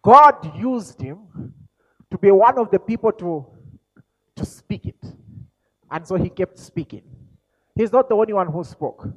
God 0.03 0.55
used 0.57 1.01
him 1.01 1.55
to 2.11 2.19
be 2.19 2.31
one 2.31 2.59
of 2.59 2.71
the 2.71 2.79
people 2.79 3.11
to, 3.13 3.47
to 4.37 4.45
speak 4.45 4.87
it. 4.87 5.03
And 5.91 6.07
so 6.07 6.17
he 6.17 6.29
kept 6.29 6.59
speaking. 6.59 7.03
He's 7.75 7.91
not 7.91 8.09
the 8.09 8.15
only 8.15 8.33
one 8.33 8.47
who 8.47 8.63
spoke. 8.65 9.09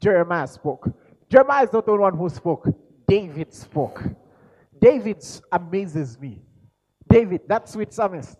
Jeremiah 0.00 0.46
spoke. 0.46 0.88
Jeremiah 1.28 1.64
is 1.64 1.72
not 1.72 1.86
the 1.86 1.92
only 1.92 2.02
one 2.02 2.16
who 2.16 2.28
spoke. 2.28 2.68
David 3.06 3.52
spoke. 3.52 4.02
David 4.80 5.24
amazes 5.50 6.18
me. 6.20 6.42
David, 7.08 7.42
that 7.48 7.68
sweet 7.68 7.92
psalmist 7.92 8.38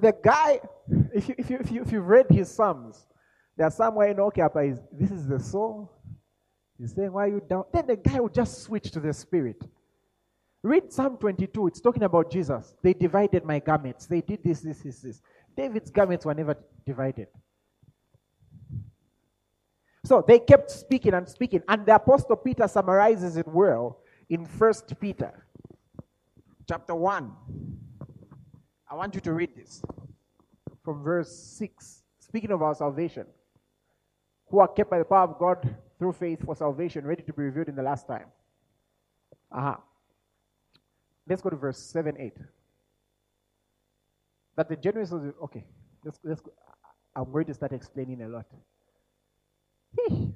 the 0.00 0.14
guy, 0.22 0.60
if 1.12 1.28
you, 1.28 1.34
if 1.38 1.50
you, 1.50 1.58
if 1.60 1.70
you, 1.70 1.82
if 1.82 1.92
you've 1.92 2.06
read 2.06 2.26
his 2.30 2.50
Psalms, 2.50 3.06
there's 3.56 3.74
somewhere 3.74 4.08
in 4.08 4.16
Okiapa, 4.16 4.72
is 4.72 4.78
this 4.92 5.10
is 5.10 5.26
the 5.26 5.38
soul. 5.38 5.92
He's 6.78 6.94
saying, 6.94 7.12
Why 7.12 7.24
are 7.24 7.28
you 7.28 7.42
down? 7.48 7.64
Then 7.72 7.86
the 7.86 7.96
guy 7.96 8.20
will 8.20 8.28
just 8.28 8.62
switch 8.62 8.90
to 8.92 9.00
the 9.00 9.12
spirit. 9.12 9.62
Read 10.62 10.92
Psalm 10.92 11.16
22, 11.16 11.68
it's 11.68 11.80
talking 11.80 12.02
about 12.02 12.30
Jesus. 12.30 12.74
They 12.82 12.92
divided 12.92 13.44
my 13.44 13.58
garments. 13.60 14.06
They 14.06 14.20
did 14.20 14.44
this, 14.44 14.60
this, 14.60 14.80
this, 14.80 15.00
this. 15.00 15.22
David's 15.56 15.90
garments 15.90 16.26
were 16.26 16.34
never 16.34 16.56
divided. 16.86 17.28
So 20.04 20.24
they 20.26 20.38
kept 20.38 20.70
speaking 20.70 21.14
and 21.14 21.28
speaking, 21.28 21.62
and 21.68 21.84
the 21.84 21.94
Apostle 21.94 22.36
Peter 22.36 22.66
summarizes 22.66 23.36
it 23.36 23.46
well 23.46 23.98
in 24.28 24.46
First 24.46 24.98
Peter 24.98 25.46
chapter 26.66 26.94
1. 26.94 27.32
I 28.90 28.94
want 28.94 29.14
you 29.14 29.20
to 29.20 29.32
read 29.32 29.54
this 29.54 29.82
from 30.84 31.02
verse 31.02 31.34
6, 31.58 32.02
speaking 32.18 32.50
of 32.50 32.62
our 32.62 32.74
salvation, 32.74 33.26
who 34.48 34.60
are 34.60 34.68
kept 34.68 34.90
by 34.90 34.98
the 34.98 35.04
power 35.04 35.24
of 35.24 35.38
God 35.38 35.76
through 35.98 36.12
faith 36.12 36.44
for 36.44 36.56
salvation, 36.56 37.04
ready 37.04 37.22
to 37.22 37.32
be 37.32 37.42
revealed 37.42 37.68
in 37.68 37.76
the 37.76 37.82
last 37.82 38.08
time. 38.08 38.26
Aha. 39.52 39.70
Uh-huh. 39.70 39.80
Let's 41.28 41.42
go 41.42 41.50
to 41.50 41.56
verse 41.56 41.78
7 41.78 42.16
8. 42.18 42.36
That 44.56 44.68
the 44.68 44.76
the, 44.76 45.34
okay, 45.44 45.64
let's, 46.04 46.18
let's 46.24 46.40
go. 46.40 46.52
I'm 47.14 47.30
going 47.30 47.46
to 47.46 47.54
start 47.54 47.72
explaining 47.72 48.22
a 48.22 48.28
lot. 48.28 48.46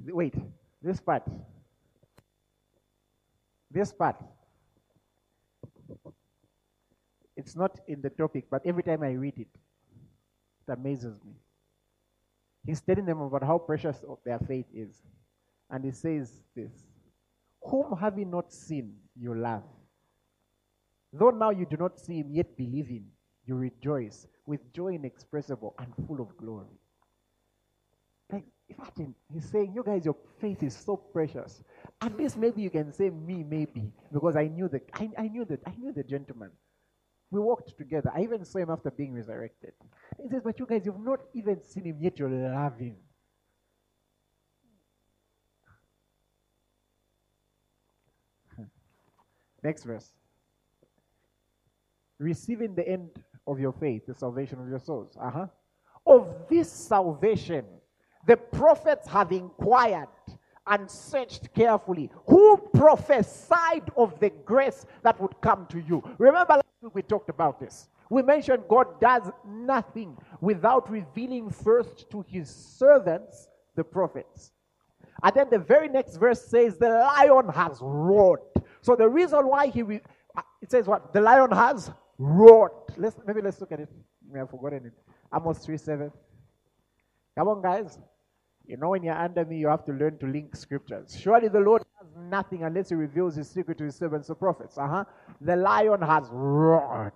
Wait, 0.06 0.34
this 0.82 1.00
part. 1.00 1.22
This 3.70 3.92
part. 3.92 4.16
It's 7.36 7.56
not 7.56 7.80
in 7.88 8.00
the 8.00 8.10
topic, 8.10 8.44
but 8.50 8.62
every 8.64 8.82
time 8.82 9.02
I 9.02 9.10
read 9.12 9.38
it, 9.38 9.48
it 10.66 10.72
amazes 10.72 11.20
me. 11.24 11.32
He's 12.64 12.80
telling 12.80 13.04
them 13.04 13.20
about 13.20 13.42
how 13.42 13.58
precious 13.58 14.04
their 14.24 14.38
faith 14.38 14.66
is. 14.72 15.02
And 15.70 15.84
he 15.84 15.90
says 15.90 16.42
this 16.54 16.70
Whom 17.62 17.96
have 17.98 18.18
you 18.18 18.24
not 18.24 18.52
seen, 18.52 18.94
you 19.18 19.34
love? 19.34 19.64
Though 21.12 21.30
now 21.30 21.50
you 21.50 21.66
do 21.66 21.76
not 21.76 21.98
see 21.98 22.18
him, 22.18 22.30
yet 22.30 22.56
believe 22.56 22.88
him, 22.88 23.06
you 23.46 23.54
rejoice 23.54 24.26
with 24.46 24.72
joy 24.72 24.94
inexpressible 24.94 25.74
and 25.78 25.92
full 26.06 26.20
of 26.20 26.36
glory. 26.36 26.78
Imagine, 28.68 29.14
he's 29.32 29.48
saying, 29.50 29.72
You 29.74 29.82
guys, 29.84 30.04
your 30.04 30.16
faith 30.40 30.62
is 30.62 30.74
so 30.76 30.96
precious. 30.96 31.62
At 32.00 32.16
least 32.16 32.36
maybe 32.38 32.62
you 32.62 32.70
can 32.70 32.92
say 32.92 33.10
me, 33.10 33.44
maybe, 33.44 33.92
because 34.12 34.36
I 34.36 34.48
knew 34.48 34.68
the 34.68 34.80
I, 34.94 35.10
I 35.18 35.28
knew 35.28 35.44
that 35.44 35.60
I 35.66 35.72
knew 35.76 35.92
the 35.92 36.02
gentleman. 36.02 36.50
We 37.30 37.40
walked 37.40 37.76
together. 37.76 38.10
I 38.14 38.22
even 38.22 38.44
saw 38.44 38.60
him 38.60 38.70
after 38.70 38.90
being 38.90 39.12
resurrected. 39.12 39.72
He 40.22 40.28
says, 40.28 40.42
But 40.44 40.58
you 40.58 40.66
guys, 40.66 40.82
you've 40.84 41.00
not 41.00 41.20
even 41.34 41.62
seen 41.62 41.84
him 41.84 41.98
yet, 42.00 42.18
you 42.18 42.28
love 42.28 42.78
him. 42.78 42.96
Next 49.62 49.84
verse. 49.84 50.12
Receiving 52.18 52.74
the 52.74 52.88
end 52.88 53.10
of 53.46 53.58
your 53.58 53.72
faith, 53.72 54.06
the 54.06 54.14
salvation 54.14 54.60
of 54.60 54.68
your 54.68 54.78
souls. 54.78 55.16
Uh-huh. 55.20 55.46
Of 56.06 56.48
this 56.48 56.70
salvation, 56.70 57.64
the 58.26 58.36
prophets 58.36 59.08
have 59.08 59.32
inquired 59.32 60.08
and 60.66 60.90
searched 60.90 61.52
carefully 61.54 62.10
who 62.26 62.56
prophesied 62.72 63.90
of 63.96 64.18
the 64.20 64.30
grace 64.44 64.86
that 65.02 65.20
would 65.20 65.38
come 65.40 65.66
to 65.66 65.80
you. 65.80 66.02
Remember, 66.18 66.54
last 66.54 66.64
week 66.80 66.94
we 66.94 67.02
talked 67.02 67.28
about 67.28 67.60
this. 67.60 67.88
We 68.10 68.22
mentioned 68.22 68.64
God 68.68 69.00
does 69.00 69.30
nothing 69.46 70.16
without 70.40 70.90
revealing 70.90 71.50
first 71.50 72.10
to 72.10 72.24
his 72.28 72.48
servants, 72.48 73.48
the 73.74 73.84
prophets. 73.84 74.52
And 75.22 75.34
then 75.34 75.46
the 75.50 75.58
very 75.58 75.88
next 75.88 76.16
verse 76.16 76.42
says, 76.42 76.76
The 76.76 76.88
lion 76.88 77.48
has 77.48 77.78
roared. 77.80 78.40
So 78.82 78.94
the 78.94 79.08
reason 79.08 79.46
why 79.46 79.68
he, 79.68 79.82
re- 79.82 80.02
uh, 80.36 80.42
it 80.60 80.70
says 80.70 80.86
what? 80.86 81.12
The 81.12 81.20
lion 81.20 81.50
has 81.52 81.90
roared. 82.18 82.72
Let's, 82.96 83.16
maybe 83.26 83.40
let's 83.40 83.60
look 83.60 83.72
at 83.72 83.80
it. 83.80 83.88
We 84.30 84.38
have 84.38 84.50
forgotten 84.50 84.86
it. 84.86 84.92
Amos 85.34 85.58
3 85.58 85.76
7. 85.76 86.12
Come 87.36 87.48
on, 87.48 87.62
guys. 87.62 87.98
You 88.66 88.78
know, 88.78 88.90
when 88.90 89.02
you're 89.02 89.14
under 89.16 89.44
me, 89.44 89.58
you 89.58 89.68
have 89.68 89.84
to 89.84 89.92
learn 89.92 90.18
to 90.18 90.26
link 90.26 90.56
scriptures. 90.56 91.16
Surely 91.20 91.48
the 91.48 91.60
Lord 91.60 91.82
has 92.00 92.08
nothing 92.30 92.62
unless 92.62 92.88
he 92.88 92.94
reveals 92.94 93.36
his 93.36 93.48
secret 93.48 93.76
to 93.78 93.84
his 93.84 93.94
servants, 93.94 94.28
the 94.28 94.34
prophets. 94.34 94.78
Uh-huh. 94.78 95.04
The 95.40 95.56
lion 95.56 96.00
has 96.00 96.28
roared. 96.30 97.12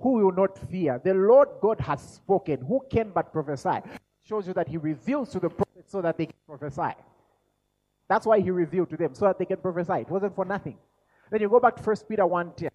Who 0.00 0.10
will 0.12 0.32
not 0.32 0.58
fear? 0.70 1.00
The 1.02 1.14
Lord 1.14 1.48
God 1.62 1.80
has 1.80 2.02
spoken. 2.02 2.60
Who 2.66 2.80
can 2.90 3.10
but 3.10 3.32
prophesy? 3.32 3.80
Shows 4.22 4.46
you 4.46 4.52
that 4.54 4.68
he 4.68 4.76
reveals 4.76 5.30
to 5.30 5.40
the 5.40 5.48
prophets 5.48 5.90
so 5.90 6.02
that 6.02 6.18
they 6.18 6.26
can 6.26 6.36
prophesy. 6.46 6.94
That's 8.08 8.26
why 8.26 8.40
he 8.40 8.50
revealed 8.50 8.90
to 8.90 8.96
them, 8.98 9.14
so 9.14 9.24
that 9.26 9.38
they 9.38 9.46
can 9.46 9.56
prophesy. 9.56 10.02
It 10.02 10.10
wasn't 10.10 10.34
for 10.34 10.44
nothing. 10.44 10.76
Then 11.30 11.40
you 11.40 11.48
go 11.48 11.58
back 11.58 11.76
to 11.76 11.82
1 11.82 11.96
Peter 12.06 12.26
1 12.26 12.52
10. 12.54 12.68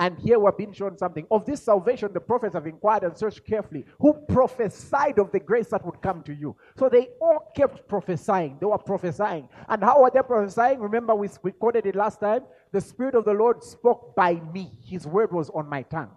And 0.00 0.18
here 0.18 0.38
we're 0.38 0.52
being 0.52 0.72
shown 0.72 0.96
something. 0.96 1.26
Of 1.30 1.44
this 1.44 1.62
salvation, 1.62 2.10
the 2.14 2.20
prophets 2.20 2.54
have 2.54 2.66
inquired 2.66 3.04
and 3.04 3.14
searched 3.14 3.44
carefully, 3.46 3.84
who 3.98 4.14
prophesied 4.30 5.18
of 5.18 5.30
the 5.30 5.40
grace 5.40 5.68
that 5.68 5.84
would 5.84 6.00
come 6.00 6.22
to 6.22 6.32
you. 6.32 6.56
So 6.78 6.88
they 6.88 7.08
all 7.20 7.52
kept 7.54 7.86
prophesying. 7.86 8.56
They 8.58 8.64
were 8.64 8.78
prophesying. 8.78 9.50
And 9.68 9.84
how 9.84 10.00
were 10.00 10.10
they 10.10 10.22
prophesying? 10.22 10.80
Remember, 10.80 11.14
we, 11.14 11.28
we 11.42 11.52
quoted 11.52 11.84
it 11.84 11.94
last 11.94 12.18
time. 12.18 12.44
The 12.72 12.80
Spirit 12.80 13.14
of 13.14 13.26
the 13.26 13.34
Lord 13.34 13.62
spoke 13.62 14.16
by 14.16 14.40
me, 14.54 14.72
His 14.82 15.06
word 15.06 15.32
was 15.32 15.50
on 15.50 15.68
my 15.68 15.82
tongue. 15.82 16.12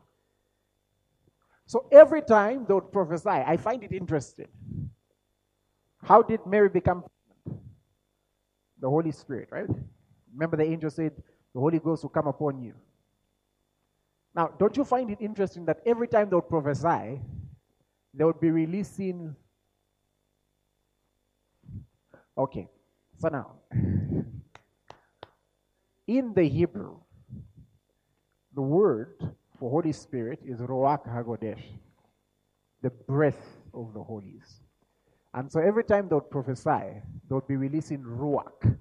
So 1.66 1.90
every 1.92 2.22
time 2.22 2.64
they 2.66 2.74
would 2.74 2.90
prophesy, 2.90 3.30
I 3.30 3.58
find 3.58 3.84
it 3.84 3.92
interesting. 3.92 4.48
How 6.02 6.22
did 6.22 6.40
Mary 6.48 6.70
become 6.70 7.04
the 8.80 8.90
Holy 8.90 9.12
Spirit, 9.12 9.50
right? 9.52 9.68
Remember, 10.34 10.56
the 10.56 10.64
angel 10.64 10.90
said, 10.90 11.12
The 11.54 11.60
Holy 11.60 11.80
Ghost 11.80 12.04
will 12.04 12.12
come 12.12 12.28
upon 12.28 12.62
you. 12.62 12.76
Now, 14.36 14.48
don't 14.60 14.76
you 14.76 14.84
find 14.84 15.12
it 15.12 15.20
interesting 15.22 15.66
that 15.66 15.82
every 15.86 16.08
time 16.08 16.30
they 16.30 16.36
would 16.36 16.50
prophesy, 16.50 17.22
they 18.14 18.24
would 18.24 18.40
be 18.40 18.50
releasing. 18.52 19.36
Okay, 22.38 22.68
so 23.20 23.28
now, 23.30 23.52
in 26.08 26.34
the 26.34 26.44
Hebrew, 26.44 26.98
the 28.56 28.62
word 28.62 29.16
for 29.60 29.70
Holy 29.70 29.92
Spirit 29.92 30.40
is 30.44 30.60
Ruach 30.60 31.08
HaKodesh, 31.08 31.62
the 32.82 32.90
breath 32.90 33.58
of 33.74 33.94
the 33.94 34.02
Holies. 34.02 34.62
And 35.36 35.52
so 35.52 35.60
every 35.60 35.84
time 35.84 36.08
they 36.10 36.16
would 36.16 36.30
prophesy, 36.30 37.02
they 37.30 37.36
would 37.36 37.48
be 37.48 37.56
releasing 37.56 38.04
Ruach. 38.04 38.78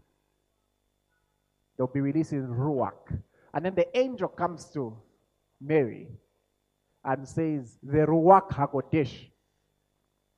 They'll 1.76 1.86
be 1.86 2.00
releasing 2.00 2.46
Ruach. 2.46 3.20
And 3.54 3.64
then 3.64 3.74
the 3.74 3.96
angel 3.96 4.28
comes 4.28 4.66
to 4.72 4.96
Mary 5.62 6.09
and 7.05 7.27
says, 7.27 7.79
The 7.83 7.98
Ruach 7.98 8.51
HaKodesh 8.51 9.31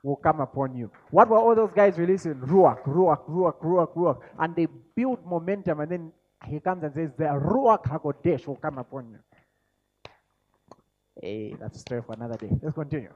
will 0.03 0.17
come 0.17 0.41
upon 0.41 0.77
you. 0.77 0.91
What 1.11 1.29
were 1.29 1.39
all 1.39 1.55
those 1.55 1.73
guys 1.75 1.99
releasing? 1.99 2.35
Ruach, 2.35 2.83
Ruach, 2.85 3.29
Ruach, 3.29 3.61
Ruach, 3.63 3.95
Ruach. 3.95 4.21
And 4.39 4.55
they 4.55 4.67
build 4.95 5.25
momentum, 5.27 5.81
and 5.81 5.91
then 5.91 6.13
he 6.47 6.61
comes 6.61 6.85
and 6.85 6.95
says, 6.95 7.11
The 7.17 7.25
Ruach 7.25 7.85
HaKodesh 7.85 8.47
will 8.47 8.57
come 8.57 8.79
upon 8.79 9.11
you. 9.11 9.19
Hey, 11.21 11.55
that's 11.59 11.79
a 11.79 11.81
story 11.81 12.03
for 12.03 12.13
another 12.13 12.37
day. 12.37 12.51
Let's 12.63 12.75
continue. 12.75 13.11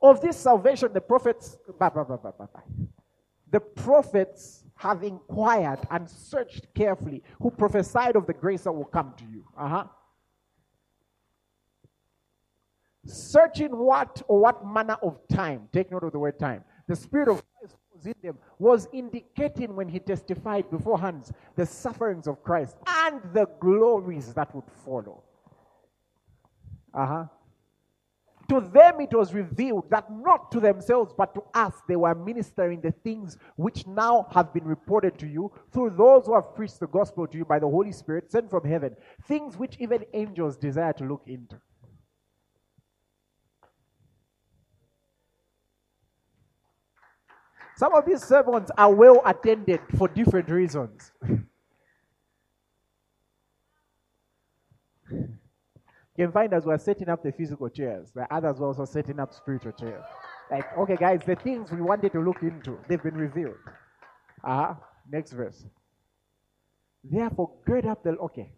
Of 0.00 0.20
this 0.20 0.36
salvation, 0.36 0.92
the 0.92 1.00
prophets, 1.00 1.56
bah, 1.78 1.90
bah, 1.94 2.04
bah, 2.04 2.18
bah, 2.22 2.32
bah, 2.36 2.46
bah. 2.52 2.60
the 3.50 3.60
prophets 3.60 4.64
have 4.74 5.04
inquired 5.04 5.78
and 5.90 6.08
searched 6.10 6.66
carefully, 6.74 7.22
who 7.40 7.50
prophesied 7.50 8.16
of 8.16 8.26
the 8.26 8.32
grace 8.32 8.64
that 8.64 8.72
will 8.72 8.84
come 8.84 9.14
to 9.16 9.24
you. 9.24 9.44
Uh-huh. 9.56 9.84
Searching 13.04 13.76
what 13.76 14.22
or 14.28 14.40
what 14.40 14.64
manner 14.64 14.96
of 15.02 15.18
time, 15.28 15.68
take 15.72 15.90
note 15.90 16.04
of 16.04 16.12
the 16.12 16.18
word 16.18 16.38
time, 16.38 16.62
the 16.86 16.94
Spirit 16.94 17.28
of 17.28 17.42
Christ 17.58 17.76
was 17.92 18.06
in 18.06 18.14
them, 18.22 18.38
was 18.58 18.88
indicating 18.92 19.74
when 19.74 19.88
he 19.88 19.98
testified 19.98 20.70
beforehand 20.70 21.30
the 21.56 21.66
sufferings 21.66 22.28
of 22.28 22.42
Christ 22.44 22.76
and 22.86 23.20
the 23.32 23.46
glories 23.60 24.32
that 24.34 24.54
would 24.54 24.70
follow. 24.84 25.22
Uh 26.94 27.06
huh. 27.06 27.24
To 28.48 28.60
them 28.60 29.00
it 29.00 29.14
was 29.14 29.32
revealed 29.32 29.88
that 29.90 30.10
not 30.10 30.52
to 30.52 30.60
themselves 30.60 31.14
but 31.16 31.34
to 31.34 31.42
us 31.54 31.72
they 31.88 31.96
were 31.96 32.14
ministering 32.14 32.80
the 32.82 32.92
things 32.92 33.38
which 33.56 33.86
now 33.86 34.26
have 34.32 34.52
been 34.52 34.64
reported 34.64 35.18
to 35.18 35.26
you 35.26 35.50
through 35.72 35.90
those 35.96 36.26
who 36.26 36.34
have 36.34 36.54
preached 36.54 36.78
the 36.78 36.86
gospel 36.86 37.26
to 37.26 37.38
you 37.38 37.44
by 37.44 37.58
the 37.58 37.68
Holy 37.68 37.92
Spirit 37.92 38.30
sent 38.30 38.50
from 38.50 38.64
heaven, 38.64 38.94
things 39.26 39.56
which 39.56 39.76
even 39.78 40.04
angels 40.12 40.56
desire 40.56 40.92
to 40.92 41.04
look 41.04 41.22
into. 41.26 41.56
Some 47.82 47.94
of 47.94 48.06
these 48.06 48.22
sermons 48.22 48.70
are 48.78 48.94
well 48.94 49.20
attended 49.26 49.80
for 49.98 50.06
different 50.06 50.48
reasons. 50.48 51.10
you 55.10 55.26
can 56.16 56.30
find 56.30 56.54
as 56.54 56.64
we're 56.64 56.78
setting 56.78 57.08
up 57.08 57.24
the 57.24 57.32
physical 57.32 57.68
chairs, 57.68 58.12
the 58.14 58.32
others 58.32 58.60
were 58.60 58.68
also 58.68 58.84
setting 58.84 59.18
up 59.18 59.34
spiritual 59.34 59.72
chairs. 59.72 60.04
Like, 60.48 60.78
okay, 60.78 60.94
guys, 60.94 61.22
the 61.26 61.34
things 61.34 61.72
we 61.72 61.80
wanted 61.80 62.12
to 62.12 62.20
look 62.20 62.40
into, 62.42 62.78
they've 62.86 63.02
been 63.02 63.16
revealed. 63.16 63.58
Uh-huh. 64.44 64.74
next 65.10 65.32
verse. 65.32 65.64
Therefore, 67.02 67.50
gird 67.66 67.86
up 67.86 68.04
the. 68.04 68.10
Okay. 68.10 68.52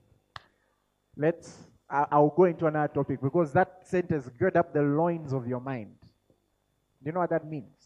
Let's. 1.16 1.60
I, 1.88 2.04
I'll 2.12 2.34
go 2.36 2.44
into 2.44 2.66
another 2.66 2.92
topic 2.92 3.22
because 3.22 3.54
that 3.54 3.88
sentence, 3.88 4.28
gird 4.38 4.58
up 4.58 4.74
the 4.74 4.82
loins 4.82 5.32
of 5.32 5.48
your 5.48 5.60
mind. 5.60 5.96
Do 5.98 7.06
you 7.06 7.12
know 7.12 7.20
what 7.20 7.30
that 7.30 7.46
means? 7.46 7.83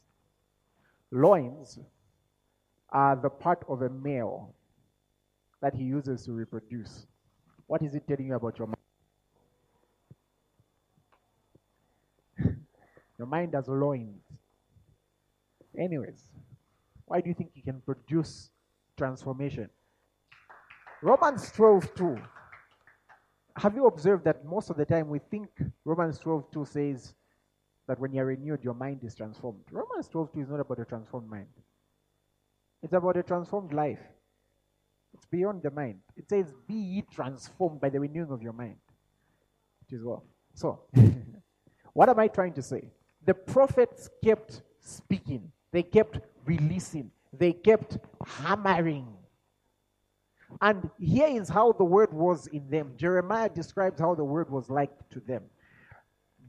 Loins 1.11 1.79
are 2.91 3.17
the 3.17 3.31
part 3.31 3.65
of 3.69 3.83
a 3.83 3.89
male 3.89 4.55
that 5.61 5.75
he 5.75 5.85
uses 5.85 6.25
to 6.25 6.33
reproduce. 6.33 7.07
What 7.67 7.83
is 7.83 7.95
it 7.95 8.07
telling 8.07 8.27
you 8.29 8.35
about 8.35 8.59
your 8.59 8.69
mind? 8.69 8.77
your 13.19 13.27
mind 13.27 13.55
has 13.55 13.69
loins. 13.69 14.23
Anyways, 15.79 16.23
why 17.07 17.21
do 17.21 17.29
you 17.29 17.35
think 17.35 17.51
he 17.55 17.63
can 17.63 17.81
produce 17.81 18.51
transformation? 18.97 19.69
Romans 21.03 21.51
12 21.53 21.95
2. 21.95 22.19
Have 23.57 23.75
you 23.75 23.87
observed 23.87 24.25
that 24.25 24.45
most 24.45 24.71
of 24.71 24.77
the 24.77 24.85
time 24.85 25.09
we 25.09 25.19
think 25.19 25.49
Romans 25.85 26.19
12 26.19 26.51
2 26.53 26.65
says 26.65 27.15
that 27.89 27.99
when 27.99 28.13
you're 28.13 28.27
renewed, 28.27 28.63
your 28.63 28.75
mind 28.75 29.03
is 29.03 29.15
transformed. 29.15 29.65
Romans 29.73 30.09
12 30.09 30.33
2 30.35 30.41
is 30.41 30.49
not 30.49 30.61
about 30.61 30.79
a 30.79 30.85
transformed 30.85 31.29
mind, 31.29 31.49
it's 32.83 32.93
about 32.93 33.17
a 33.17 33.23
transformed 33.23 33.73
life. 33.73 33.99
It's 35.15 35.25
beyond 35.25 35.63
the 35.63 35.71
mind. 35.71 36.01
It 36.17 36.29
says, 36.29 36.53
Be 36.69 36.75
ye 36.75 37.03
transformed 37.11 37.81
by 37.81 37.89
the 37.89 37.99
renewing 37.99 38.31
of 38.31 38.43
your 38.43 38.53
mind. 38.53 38.77
It 39.89 39.97
is 39.97 40.05
what. 40.05 40.21
So, 40.55 40.83
what 41.95 42.11
am 42.11 42.19
I 42.19 42.29
trying 42.29 42.53
to 42.53 42.63
say? 42.63 42.93
The 43.25 43.33
prophets 43.35 44.11
kept 44.23 44.63
speaking, 44.81 45.51
they 45.73 45.83
kept 45.83 46.21
releasing, 46.45 47.11
they 47.33 47.53
kept 47.53 47.99
hammering. 48.25 49.09
And 50.61 50.91
here 50.99 51.29
is 51.29 51.49
how 51.49 51.73
the 51.73 51.85
word 51.85 52.13
was 52.13 52.47
in 52.49 52.69
them. 52.71 52.93
Jeremiah 52.97 53.51
describes 53.51 54.01
how 54.01 54.15
the 54.15 54.25
word 54.25 54.49
was 54.51 54.71
like 54.71 54.91
to 55.11 55.21
them. 55.21 55.43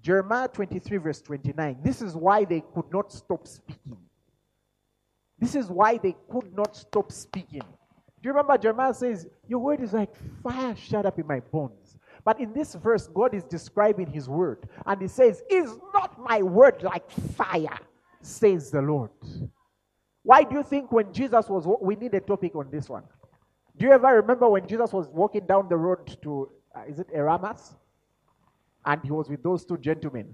Jeremiah 0.01 0.47
23, 0.47 0.97
verse 0.97 1.21
29. 1.21 1.77
This 1.83 2.01
is 2.01 2.15
why 2.15 2.45
they 2.45 2.63
could 2.73 2.91
not 2.91 3.11
stop 3.11 3.47
speaking. 3.47 3.97
This 5.37 5.55
is 5.55 5.67
why 5.67 5.97
they 5.97 6.15
could 6.29 6.55
not 6.55 6.75
stop 6.75 7.11
speaking. 7.11 7.61
Do 8.21 8.27
you 8.27 8.31
remember 8.31 8.57
Jeremiah 8.57 8.93
says, 8.93 9.27
Your 9.47 9.59
word 9.59 9.81
is 9.81 9.93
like 9.93 10.13
fire 10.43 10.75
shut 10.75 11.05
up 11.05 11.19
in 11.19 11.27
my 11.27 11.39
bones. 11.39 11.97
But 12.25 12.39
in 12.39 12.53
this 12.53 12.75
verse, 12.75 13.07
God 13.07 13.33
is 13.33 13.43
describing 13.43 14.07
his 14.07 14.27
word. 14.27 14.67
And 14.85 15.01
he 15.01 15.07
says, 15.07 15.41
Is 15.49 15.77
not 15.93 16.19
my 16.19 16.41
word 16.41 16.83
like 16.83 17.09
fire, 17.09 17.79
says 18.21 18.71
the 18.71 18.81
Lord. 18.81 19.11
Why 20.23 20.43
do 20.43 20.55
you 20.55 20.63
think 20.63 20.91
when 20.91 21.13
Jesus 21.13 21.47
was, 21.47 21.65
we 21.81 21.95
need 21.95 22.13
a 22.13 22.19
topic 22.19 22.55
on 22.55 22.69
this 22.69 22.89
one. 22.89 23.03
Do 23.77 23.85
you 23.85 23.93
ever 23.93 24.07
remember 24.15 24.49
when 24.49 24.67
Jesus 24.67 24.91
was 24.91 25.07
walking 25.07 25.45
down 25.45 25.69
the 25.69 25.77
road 25.77 26.17
to, 26.21 26.51
uh, 26.75 26.81
is 26.87 26.99
it 26.99 27.07
Erasmus? 27.13 27.75
And 28.85 29.01
he 29.03 29.11
was 29.11 29.29
with 29.29 29.43
those 29.43 29.65
two 29.65 29.77
gentlemen. 29.77 30.33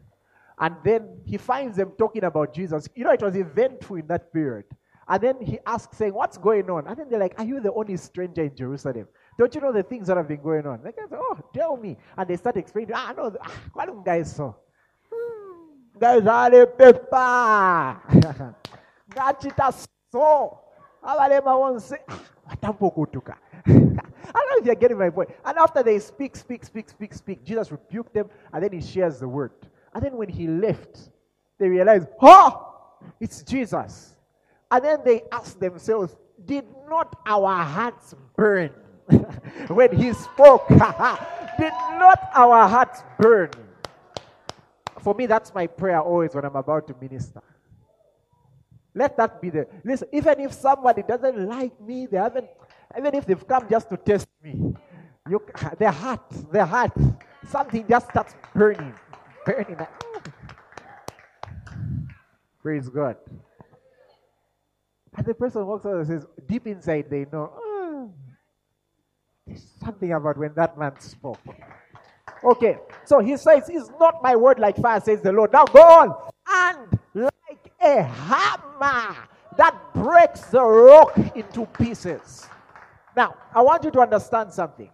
And 0.60 0.76
then 0.84 1.18
he 1.26 1.38
finds 1.38 1.78
them 1.78 1.92
talking 1.98 2.24
about 2.24 2.54
Jesus. 2.54 2.88
You 2.96 3.04
know, 3.04 3.12
it 3.12 3.22
was 3.22 3.36
eventful 3.36 3.98
in 3.98 4.08
that 4.08 4.32
period. 4.32 4.66
And 5.08 5.22
then 5.22 5.42
he 5.42 5.60
asks, 5.66 5.98
saying, 5.98 6.14
What's 6.14 6.38
going 6.38 6.70
on? 6.70 6.88
And 6.88 6.98
then 6.98 7.10
they're 7.10 7.20
like, 7.20 7.36
Are 7.38 7.46
you 7.46 7.60
the 7.60 7.74
only 7.74 7.98
stranger 7.98 8.44
in 8.44 8.56
Jerusalem? 8.56 9.08
Don't 9.38 9.54
you 9.54 9.62
know 9.62 9.74
the 9.74 9.84
things 9.84 10.08
that 10.08 10.18
have 10.18 10.28
been 10.28 10.42
going 10.42 10.66
on? 10.66 10.82
Say, 10.82 10.94
oh, 11.12 11.38
tell 11.54 11.76
me. 11.76 11.98
And 12.18 12.28
they 12.28 12.38
start 12.38 12.56
explaining, 12.56 12.94
ah, 12.96 13.14
no, 13.16 13.36
ah, 13.42 13.52
what 13.74 14.06
guys 14.06 14.34
so? 14.34 14.56
Guys, 16.00 16.22
ale 16.22 16.66
pepa. 16.68 18.00
Gachita 19.10 19.88
so. 20.12 20.60
Abalema 21.04 21.60
won't 21.60 21.82
say, 21.82 21.98
watampokutuka. 22.50 23.36
I 24.00 24.32
don't 24.32 24.50
know 24.50 24.58
if 24.58 24.66
you're 24.66 24.76
getting 24.76 24.98
my 24.98 25.10
point. 25.10 25.30
And 25.44 25.58
after 25.58 25.84
they 25.84 26.00
speak, 26.00 26.36
speak, 26.36 26.64
speak, 26.64 26.90
speak, 26.90 27.14
speak, 27.14 27.44
Jesus 27.44 27.72
rebuked 27.72 28.14
them 28.14 28.30
and 28.54 28.64
then 28.64 28.72
he 28.72 28.82
shares 28.82 29.20
the 29.20 29.28
word. 29.28 29.52
And 29.94 30.04
then 30.04 30.18
when 30.18 30.30
he 30.30 30.48
left, 30.48 31.10
they 31.58 31.70
realized, 31.70 32.08
oh, 32.22 32.74
it's 33.20 33.44
Jesus. 33.44 34.16
And 34.72 34.84
then 34.84 35.00
they 35.06 35.24
ask 35.32 35.60
themselves, 35.60 36.16
did 36.44 36.66
not 36.90 37.18
our 37.26 37.64
hearts 37.64 38.16
burn 38.36 38.72
when 39.68 39.96
he 39.96 40.14
spoke? 40.14 40.68
did 40.70 41.74
not 41.98 42.30
our 42.34 42.68
hearts 42.68 43.04
burn? 43.18 43.52
For 45.00 45.14
me, 45.14 45.28
that's 45.28 45.54
my 45.54 45.68
prayer 45.68 46.02
always 46.02 46.34
when 46.34 46.46
I'm 46.46 46.56
about 46.56 46.88
to 46.88 46.96
minister. 47.00 47.42
Let 48.96 49.18
that 49.18 49.42
be 49.42 49.50
the 49.50 49.68
listen. 49.84 50.08
Even 50.14 50.40
if 50.40 50.54
somebody 50.54 51.04
doesn't 51.04 51.48
like 51.48 51.80
me, 51.82 52.06
they 52.06 52.18
haven't. 52.18 52.48
Even 52.98 53.16
if 53.16 53.26
they've 53.26 53.48
come 53.48 53.68
just 53.70 53.90
to 53.90 53.98
test 53.98 54.28
me, 54.44 54.74
you, 55.30 55.42
their 55.78 55.92
heart, 55.92 56.22
their 56.52 56.66
heart, 56.66 56.92
something 57.50 57.86
just 57.88 58.10
starts 58.10 58.36
burning, 58.54 58.94
burning. 59.46 59.78
Praise 62.62 62.90
God. 62.90 63.18
And 65.18 65.26
the 65.26 65.34
person 65.34 65.66
walks 65.66 65.86
out 65.86 65.96
and 65.96 66.08
says, 66.08 66.26
deep 66.48 66.68
inside, 66.68 67.10
they 67.10 67.26
know, 67.32 67.52
oh, 67.56 68.12
there's 69.48 69.66
something 69.80 70.12
about 70.12 70.38
when 70.38 70.54
that 70.56 70.78
man 70.78 71.00
spoke. 71.00 71.40
Okay, 72.44 72.78
so 73.06 73.20
he 73.20 73.38
says, 73.38 73.70
Is 73.70 73.90
not 74.00 74.22
my 74.22 74.36
word 74.36 74.60
like 74.60 74.78
fire, 74.78 75.00
says 75.00 75.22
the 75.22 75.32
Lord. 75.32 75.52
Now 75.52 75.66
go 75.66 75.82
on. 75.82 76.16
And 76.48 77.00
like 77.16 77.72
a 77.82 78.04
hammer 78.04 79.16
that 79.58 79.76
breaks 79.94 80.42
the 80.46 80.62
rock 80.62 81.18
into 81.36 81.66
pieces. 81.66 82.48
Now, 83.16 83.36
I 83.54 83.62
want 83.62 83.84
you 83.84 83.92
to 83.92 84.00
understand 84.02 84.52
something. 84.52 84.90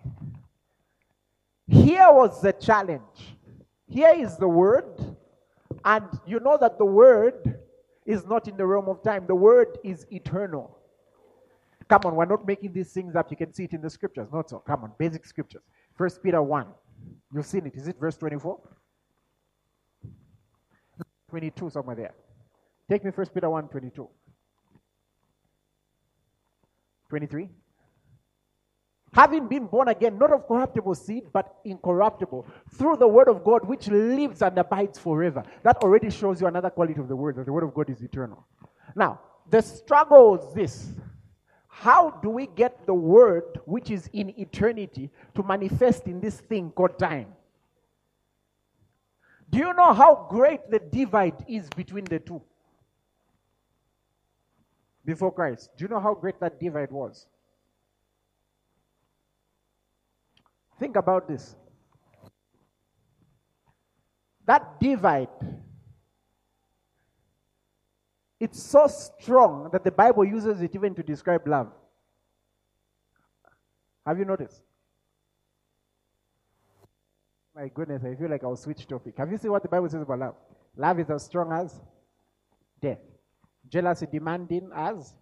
Here 1.67 2.07
was 2.11 2.41
the 2.41 2.53
challenge. 2.53 3.37
Here 3.87 4.13
is 4.15 4.37
the 4.37 4.47
word, 4.47 5.15
and 5.83 6.05
you 6.25 6.39
know 6.39 6.57
that 6.59 6.77
the 6.77 6.85
word 6.85 7.59
is 8.05 8.25
not 8.25 8.47
in 8.47 8.57
the 8.57 8.65
realm 8.65 8.87
of 8.87 9.03
time, 9.03 9.25
the 9.27 9.35
word 9.35 9.77
is 9.83 10.05
eternal. 10.11 10.77
Come 11.89 12.01
on, 12.05 12.15
we're 12.15 12.25
not 12.25 12.47
making 12.47 12.71
these 12.71 12.93
things 12.93 13.15
up. 13.15 13.29
You 13.31 13.37
can 13.37 13.53
see 13.53 13.65
it 13.65 13.73
in 13.73 13.81
the 13.81 13.89
scriptures. 13.89 14.29
Not 14.31 14.49
so. 14.49 14.59
Come 14.59 14.83
on, 14.83 14.93
basic 14.97 15.25
scriptures. 15.25 15.61
First 15.95 16.23
Peter 16.23 16.41
1. 16.41 16.67
You've 17.33 17.45
seen 17.45 17.65
it. 17.65 17.75
Is 17.75 17.87
it 17.87 17.97
verse 17.99 18.15
24? 18.15 18.59
22, 21.29 21.69
somewhere 21.69 21.95
there. 21.95 22.13
Take 22.89 23.03
me 23.03 23.11
First 23.11 23.33
Peter 23.33 23.49
1 23.49 23.67
22. 23.67 24.07
23. 27.09 27.49
Having 29.13 29.47
been 29.47 29.67
born 29.67 29.89
again, 29.89 30.17
not 30.17 30.31
of 30.31 30.47
corruptible 30.47 30.95
seed, 30.95 31.25
but 31.33 31.57
incorruptible, 31.65 32.45
through 32.75 32.95
the 32.95 33.07
word 33.07 33.27
of 33.27 33.43
God, 33.43 33.67
which 33.67 33.87
lives 33.89 34.41
and 34.41 34.57
abides 34.57 34.97
forever. 34.97 35.43
That 35.63 35.77
already 35.77 36.09
shows 36.09 36.39
you 36.39 36.47
another 36.47 36.69
quality 36.69 36.99
of 36.99 37.09
the 37.09 37.15
word, 37.15 37.35
that 37.35 37.45
the 37.45 37.51
word 37.51 37.63
of 37.63 37.73
God 37.73 37.89
is 37.89 38.01
eternal. 38.01 38.45
Now, 38.95 39.19
the 39.49 39.61
struggle 39.61 40.37
is 40.37 40.53
this 40.53 40.93
how 41.67 42.11
do 42.11 42.29
we 42.29 42.47
get 42.47 42.85
the 42.85 42.93
word, 42.93 43.59
which 43.65 43.89
is 43.89 44.07
in 44.13 44.37
eternity, 44.39 45.09
to 45.33 45.41
manifest 45.41 46.05
in 46.05 46.19
this 46.19 46.39
thing 46.39 46.69
called 46.71 46.99
time? 46.99 47.27
Do 49.49 49.57
you 49.57 49.73
know 49.73 49.93
how 49.93 50.27
great 50.29 50.69
the 50.69 50.79
divide 50.79 51.43
is 51.47 51.67
between 51.75 52.05
the 52.05 52.19
two? 52.19 52.41
Before 55.03 55.33
Christ. 55.33 55.71
Do 55.77 55.85
you 55.85 55.89
know 55.89 55.99
how 55.99 56.13
great 56.13 56.39
that 56.39 56.59
divide 56.59 56.91
was? 56.91 57.25
Think 60.81 60.95
about 60.95 61.27
this. 61.27 61.55
That 64.47 64.79
divide, 64.79 65.27
it's 68.39 68.63
so 68.63 68.87
strong 68.87 69.69
that 69.73 69.83
the 69.83 69.91
Bible 69.91 70.25
uses 70.25 70.59
it 70.59 70.73
even 70.73 70.95
to 70.95 71.03
describe 71.03 71.47
love. 71.47 71.71
Have 74.07 74.17
you 74.17 74.25
noticed? 74.25 74.63
My 77.55 77.67
goodness, 77.67 78.01
I 78.03 78.15
feel 78.15 78.31
like 78.31 78.43
I'll 78.43 78.55
switch 78.55 78.87
topic. 78.87 79.13
Have 79.19 79.31
you 79.31 79.37
seen 79.37 79.51
what 79.51 79.61
the 79.61 79.69
Bible 79.69 79.87
says 79.87 80.01
about 80.01 80.17
love? 80.17 80.35
Love 80.75 80.99
is 80.99 81.11
as 81.11 81.23
strong 81.23 81.51
as 81.51 81.79
death. 82.81 82.97
Jealousy 83.69 84.07
demanding 84.11 84.71
as 84.75 85.13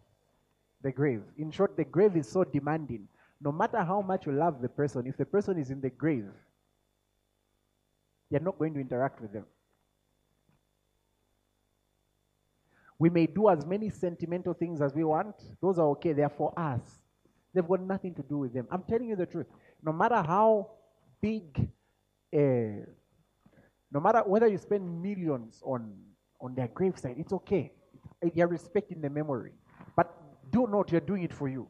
the 0.82 0.94
grave. 0.94 1.24
In 1.38 1.52
short, 1.52 1.76
the 1.76 1.84
grave 1.84 2.16
is 2.16 2.30
so 2.30 2.46
demanding. 2.46 3.10
No 3.42 3.52
matter 3.52 3.84
how 3.84 4.02
much 4.02 4.26
you 4.26 4.34
love 4.34 4.62
the 4.62 4.70
person, 4.70 5.08
if 5.08 5.18
the 5.18 5.26
person 5.26 5.58
is 5.58 5.70
in 5.70 5.82
the 5.82 5.90
grave, 5.90 6.30
you're 8.30 8.42
not 8.42 8.60
going 8.60 8.74
to 8.74 8.80
interact 8.80 9.22
with 9.22 9.32
them. 9.32 9.46
We 12.98 13.10
may 13.10 13.28
do 13.28 13.50
as 13.50 13.66
many 13.66 13.90
sentimental 13.90 14.54
things 14.54 14.82
as 14.82 14.94
we 14.94 15.06
want. 15.06 15.36
Those 15.62 15.80
are 15.80 15.88
okay. 15.92 16.12
They're 16.12 16.30
for 16.30 16.54
us. 16.60 16.82
They've 17.54 17.66
got 17.66 17.82
nothing 17.82 18.14
to 18.16 18.22
do 18.22 18.40
with 18.40 18.54
them. 18.54 18.68
I'm 18.70 18.84
telling 18.84 19.08
you 19.08 19.16
the 19.16 19.26
truth. 19.26 19.48
No 19.82 19.94
matter 19.94 20.16
how 20.16 20.72
big 21.22 21.70
uh, 22.36 22.86
no 23.92 24.00
matter 24.00 24.20
whether 24.26 24.48
you 24.48 24.58
spend 24.58 25.02
millions 25.02 25.62
on, 25.64 25.92
on 26.40 26.54
their 26.56 26.68
gravesite, 26.68 27.20
it's 27.20 27.34
okay. 27.34 27.72
You're 28.34 28.48
respecting 28.48 29.02
the 29.02 29.10
memory. 29.10 29.52
But 29.96 30.14
do 30.52 30.68
not, 30.68 30.92
you're 30.92 31.02
doing 31.02 31.24
it 31.24 31.34
for 31.34 31.48
you. 31.48 31.68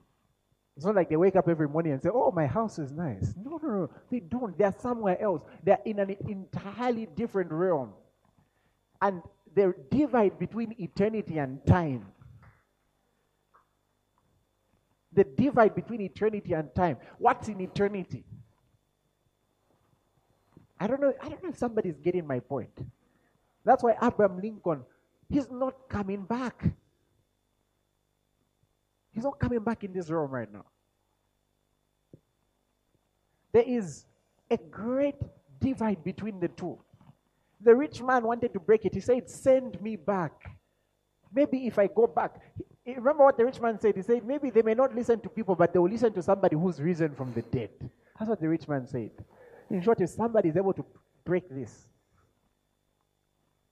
It's 0.80 0.86
not 0.86 0.96
like 0.96 1.10
they 1.10 1.18
wake 1.18 1.36
up 1.36 1.50
every 1.50 1.68
morning 1.68 1.92
and 1.92 2.02
say, 2.02 2.08
Oh, 2.10 2.32
my 2.32 2.48
house 2.48 2.80
is 2.80 2.94
nice. 2.94 3.34
No, 3.44 3.60
no, 3.62 3.68
no. 3.68 3.90
They 4.10 4.22
don't. 4.22 4.58
They're 4.58 4.74
somewhere 4.80 5.22
else. 5.22 5.42
They're 5.62 5.82
in 5.84 6.00
an 6.00 6.16
entirely 6.26 7.06
different 7.06 7.52
realm. 7.52 7.92
And 9.02 9.22
the 9.54 9.76
divide 9.92 10.40
between 10.40 10.74
eternity 10.80 11.38
and 11.38 11.60
time. 11.66 12.06
The 15.12 15.26
divide 15.26 15.76
between 15.76 16.00
eternity 16.00 16.54
and 16.54 16.74
time. 16.74 16.96
What's 17.18 17.50
in 17.50 17.60
eternity? 17.60 18.24
I 20.80 20.88
don't 20.88 21.02
know. 21.02 21.14
I 21.22 21.28
don't 21.28 21.44
know 21.44 21.50
if 21.50 21.58
somebody's 21.58 22.00
getting 22.00 22.26
my 22.26 22.40
point. 22.40 22.88
That's 23.66 23.84
why 23.84 23.98
Abraham 24.02 24.40
Lincoln, 24.42 24.86
he's 25.28 25.52
not 25.52 25.90
coming 25.90 26.24
back. 26.24 26.72
He's 29.20 29.26
not 29.26 29.38
coming 29.38 29.60
back 29.60 29.84
in 29.84 29.92
this 29.92 30.10
room 30.10 30.32
right 30.32 30.48
now. 30.50 30.64
There 33.52 33.66
is 33.68 34.06
a 34.50 34.56
great 34.56 35.18
divide 35.60 36.02
between 36.06 36.40
the 36.40 36.48
two. 36.48 36.80
The 37.60 37.76
rich 37.76 38.02
man 38.02 38.24
wanted 38.24 38.54
to 38.54 38.62
break 38.62 38.86
it. 38.86 38.94
He 38.94 39.02
said, 39.02 39.30
Send 39.30 39.82
me 39.82 39.98
back. 39.98 40.56
Maybe 41.36 41.68
if 41.68 41.78
I 41.78 41.88
go 41.88 42.08
back. 42.08 42.40
Remember 42.88 43.26
what 43.26 43.36
the 43.36 43.44
rich 43.44 43.60
man 43.60 43.78
said? 43.78 43.98
He 43.98 44.04
said, 44.04 44.26
Maybe 44.26 44.52
they 44.52 44.62
may 44.62 44.74
not 44.74 44.96
listen 44.96 45.20
to 45.20 45.28
people, 45.28 45.54
but 45.54 45.74
they 45.74 45.80
will 45.80 45.92
listen 45.92 46.14
to 46.14 46.24
somebody 46.24 46.56
who's 46.56 46.80
risen 46.80 47.14
from 47.14 47.34
the 47.34 47.42
dead. 47.42 47.72
That's 48.18 48.30
what 48.30 48.40
the 48.40 48.48
rich 48.48 48.70
man 48.70 48.88
said. 48.88 49.12
In 49.70 49.82
short, 49.82 50.00
if 50.00 50.12
somebody 50.12 50.48
is 50.48 50.56
able 50.56 50.72
to 50.72 50.86
break 51.26 51.50
this. 51.50 51.90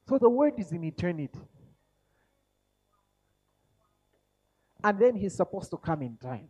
So 0.10 0.18
the 0.18 0.30
word 0.30 0.56
is 0.58 0.74
in 0.74 0.84
eternity. 0.84 1.40
And 4.88 4.98
then 4.98 5.18
he's 5.18 5.36
supposed 5.36 5.70
to 5.72 5.78
come 5.78 6.02
in 6.02 6.16
time. 6.16 6.48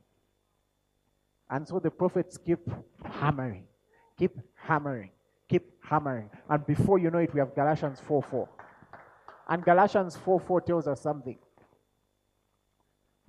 And 1.50 1.68
so 1.68 1.80
the 1.80 1.90
prophets 1.90 2.38
keep 2.38 2.60
hammering, 3.04 3.64
keep 4.16 4.38
hammering, 4.54 5.10
keep 5.50 5.72
hammering. 5.84 6.30
And 6.48 6.64
before 6.68 7.00
you 7.00 7.10
know 7.10 7.18
it, 7.18 7.34
we 7.34 7.40
have 7.40 7.56
Galatians 7.56 8.00
4 8.00 8.22
4. 8.22 8.48
And 9.50 9.66
Galatians 9.66 10.18
4 10.18 10.40
4 10.40 10.62
tells 10.62 10.88
us 10.88 11.02
something. 11.02 11.40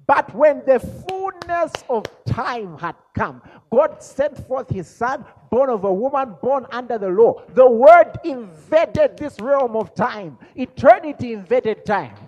But 0.06 0.34
when 0.34 0.62
the 0.66 0.78
fullness 0.78 1.72
of 1.88 2.04
time 2.26 2.76
had 2.76 2.96
come, 3.14 3.40
God 3.72 4.02
sent 4.02 4.36
forth 4.46 4.68
his 4.68 4.88
son, 4.88 5.24
born 5.50 5.70
of 5.70 5.84
a 5.84 5.92
woman, 5.92 6.34
born 6.42 6.66
under 6.70 6.98
the 6.98 7.09
law. 7.09 7.44
The 7.54 7.70
word 7.70 8.12
invaded 8.24 9.16
this 9.16 9.40
realm 9.40 9.74
of 9.74 9.94
time. 9.94 10.36
Eternity 10.54 11.32
invaded 11.32 11.86
time. 11.86 12.28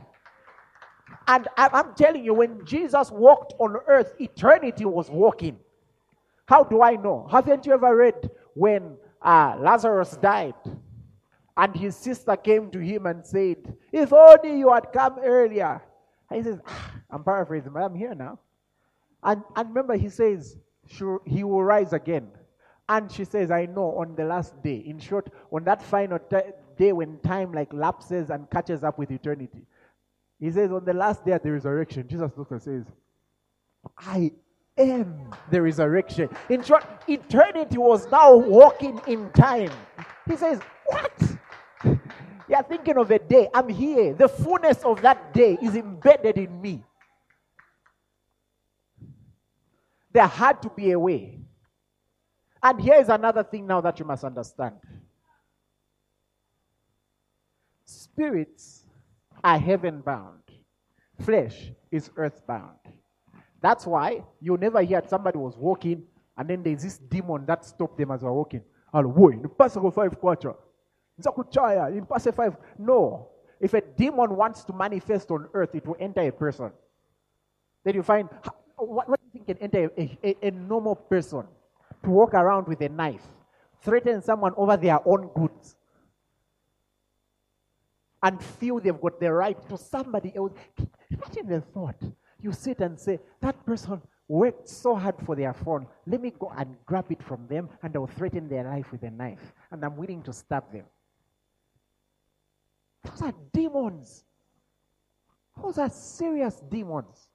And 1.30 1.46
I'm 1.56 1.94
telling 1.94 2.24
you, 2.24 2.34
when 2.34 2.64
Jesus 2.64 3.12
walked 3.12 3.54
on 3.60 3.76
earth, 3.86 4.14
eternity 4.18 4.84
was 4.84 5.08
walking. 5.08 5.60
How 6.46 6.64
do 6.64 6.82
I 6.82 6.96
know? 6.96 7.28
Haven't 7.30 7.66
you 7.66 7.72
ever 7.72 7.94
read 7.94 8.28
when 8.54 8.96
uh, 9.22 9.54
Lazarus 9.60 10.16
died? 10.16 10.56
And 11.56 11.76
his 11.76 11.94
sister 11.94 12.34
came 12.34 12.68
to 12.72 12.80
him 12.80 13.06
and 13.06 13.24
said, 13.24 13.76
If 13.92 14.12
only 14.12 14.58
you 14.58 14.72
had 14.72 14.92
come 14.92 15.20
earlier. 15.22 15.80
And 16.28 16.36
he 16.36 16.42
says, 16.42 16.58
ah, 16.66 16.94
I'm 17.10 17.22
paraphrasing, 17.22 17.70
but 17.72 17.84
I'm 17.84 17.94
here 17.94 18.16
now. 18.16 18.40
And, 19.22 19.44
and 19.54 19.68
remember, 19.68 19.96
he 19.96 20.08
says, 20.08 20.56
he 21.24 21.44
will 21.44 21.62
rise 21.62 21.92
again. 21.92 22.26
And 22.88 23.08
she 23.12 23.24
says, 23.24 23.52
I 23.52 23.66
know 23.66 23.96
on 23.98 24.16
the 24.16 24.24
last 24.24 24.60
day. 24.64 24.82
In 24.84 24.98
short, 24.98 25.28
on 25.52 25.62
that 25.62 25.80
final 25.80 26.18
ti- 26.18 26.50
day 26.76 26.92
when 26.92 27.20
time 27.20 27.52
like 27.52 27.72
lapses 27.72 28.30
and 28.30 28.50
catches 28.50 28.82
up 28.82 28.98
with 28.98 29.12
eternity. 29.12 29.64
He 30.40 30.50
says, 30.50 30.72
on 30.72 30.84
the 30.84 30.94
last 30.94 31.24
day 31.24 31.32
of 31.32 31.42
the 31.42 31.52
resurrection, 31.52 32.08
Jesus 32.08 32.32
looks 32.36 32.50
and 32.50 32.62
says, 32.62 32.84
I 33.98 34.32
am 34.78 35.30
the 35.50 35.60
resurrection. 35.60 36.30
In 36.48 36.62
short, 36.62 36.84
eternity 37.06 37.76
was 37.76 38.10
now 38.10 38.34
walking 38.34 39.00
in 39.06 39.30
time. 39.32 39.70
He 40.26 40.36
says, 40.36 40.60
What? 40.86 41.12
You're 42.48 42.62
thinking 42.64 42.96
of 42.96 43.10
a 43.10 43.18
day. 43.18 43.48
I'm 43.54 43.68
here. 43.68 44.14
The 44.14 44.28
fullness 44.28 44.82
of 44.82 45.02
that 45.02 45.32
day 45.32 45.56
is 45.62 45.76
embedded 45.76 46.36
in 46.36 46.60
me. 46.60 46.82
There 50.12 50.26
had 50.26 50.60
to 50.62 50.70
be 50.70 50.90
a 50.90 50.98
way. 50.98 51.38
And 52.62 52.80
here 52.80 52.96
is 52.96 53.08
another 53.08 53.44
thing 53.44 53.66
now 53.66 53.80
that 53.82 53.98
you 53.98 54.04
must 54.04 54.24
understand 54.24 54.74
spirits 57.90 58.79
are 59.42 59.58
heaven 59.58 60.00
bound, 60.00 60.42
flesh 61.20 61.72
is 61.90 62.10
earth 62.16 62.46
bound. 62.46 62.76
That's 63.62 63.86
why 63.86 64.22
you 64.40 64.56
never 64.56 64.80
hear 64.82 65.02
somebody 65.06 65.38
was 65.38 65.56
walking 65.56 66.04
and 66.40 66.48
then 66.48 66.62
there's 66.62 66.82
this 66.82 66.96
demon 66.96 67.44
that 67.44 67.66
stopped 67.66 67.98
them 67.98 68.10
as 68.10 68.22
they 68.22 68.26
were 68.26 68.32
walking. 68.32 68.62
In 68.94 69.02
the 69.42 69.90
five 69.94 70.18
quarter. 70.18 70.54
In 71.18 72.06
pass 72.06 72.26
five. 72.34 72.56
No. 72.78 73.28
If 73.60 73.74
a 73.74 73.82
demon 73.82 74.34
wants 74.34 74.64
to 74.64 74.72
manifest 74.72 75.30
on 75.30 75.48
earth, 75.52 75.74
it 75.74 75.86
will 75.86 75.98
enter 76.00 76.22
a 76.22 76.32
person. 76.32 76.72
Then 77.84 77.94
you 77.94 78.02
find 78.02 78.30
what, 78.76 79.06
what 79.06 79.20
do 79.20 79.26
you 79.26 79.32
think 79.32 79.46
can 79.46 79.58
enter 79.58 79.90
a, 79.98 80.18
a, 80.24 80.48
a 80.48 80.50
normal 80.50 80.94
person 80.94 81.44
to 82.02 82.10
walk 82.10 82.32
around 82.32 82.66
with 82.66 82.80
a 82.80 82.88
knife, 82.88 83.26
threaten 83.82 84.22
someone 84.22 84.54
over 84.56 84.78
their 84.78 85.06
own 85.06 85.28
goods, 85.34 85.76
and 88.22 88.42
feel 88.42 88.80
they've 88.80 89.00
got 89.00 89.18
the 89.20 89.32
right 89.32 89.68
to 89.68 89.78
somebody 89.78 90.32
else. 90.36 90.52
Imagine 91.10 91.48
the 91.48 91.60
thought. 91.60 92.00
You 92.40 92.52
sit 92.52 92.80
and 92.80 92.98
say, 92.98 93.18
That 93.40 93.64
person 93.64 94.00
worked 94.28 94.68
so 94.68 94.94
hard 94.94 95.16
for 95.24 95.34
their 95.34 95.52
phone. 95.52 95.86
Let 96.06 96.20
me 96.20 96.32
go 96.38 96.52
and 96.56 96.76
grab 96.86 97.06
it 97.10 97.22
from 97.22 97.46
them, 97.48 97.68
and 97.82 97.94
I'll 97.96 98.06
threaten 98.06 98.48
their 98.48 98.64
life 98.64 98.92
with 98.92 99.02
a 99.02 99.10
knife, 99.10 99.52
and 99.70 99.84
I'm 99.84 99.96
willing 99.96 100.22
to 100.22 100.32
stab 100.32 100.70
them. 100.72 100.84
Those 103.04 103.22
are 103.22 103.34
demons. 103.52 104.24
Those 105.60 105.78
are 105.78 105.90
serious 105.90 106.60
demons. 106.70 107.28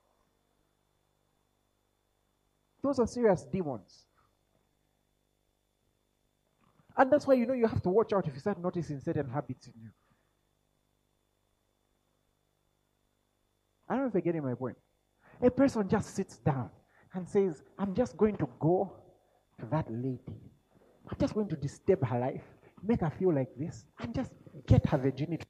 Those 2.81 2.99
are 2.99 3.07
serious 3.07 3.43
demons. 3.43 4.05
And 6.97 7.11
that's 7.11 7.27
why 7.27 7.33
you 7.33 7.45
know 7.45 7.53
you 7.53 7.67
have 7.67 7.81
to 7.81 7.89
watch 7.89 8.13
out 8.13 8.27
if 8.27 8.33
you 8.33 8.39
start 8.39 8.61
noticing 8.61 8.99
certain 8.99 9.29
habits 9.29 9.67
in 9.67 9.73
you. 9.81 9.89
I 13.87 13.93
don't 13.93 14.03
know 14.03 14.07
if 14.07 14.13
you're 14.13 14.21
getting 14.21 14.43
my 14.43 14.55
point. 14.55 14.77
A 15.41 15.49
person 15.49 15.87
just 15.87 16.15
sits 16.15 16.37
down 16.37 16.69
and 17.13 17.27
says, 17.29 17.63
I'm 17.77 17.93
just 17.93 18.17
going 18.17 18.35
to 18.37 18.49
go 18.59 18.91
to 19.59 19.65
that 19.67 19.85
lady. 19.89 20.19
I'm 21.09 21.17
just 21.19 21.33
going 21.33 21.47
to 21.49 21.55
disturb 21.55 22.05
her 22.05 22.19
life, 22.19 22.43
make 22.83 23.01
her 23.01 23.09
feel 23.09 23.33
like 23.33 23.49
this, 23.57 23.85
and 23.99 24.13
just 24.13 24.31
get 24.67 24.85
her 24.87 24.97
virginity. 24.97 25.45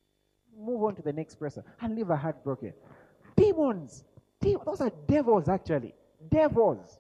Move 0.58 0.84
on 0.84 0.96
to 0.96 1.02
the 1.02 1.14
next 1.14 1.36
person 1.36 1.64
and 1.82 1.96
leave 1.96 2.08
her 2.08 2.16
heart 2.16 2.44
broken. 2.44 2.74
Demons. 3.36 4.04
De- 4.42 4.58
those 4.66 4.82
are 4.82 4.92
devils, 5.08 5.50
actually. 5.50 5.94
Devils. 6.30 7.00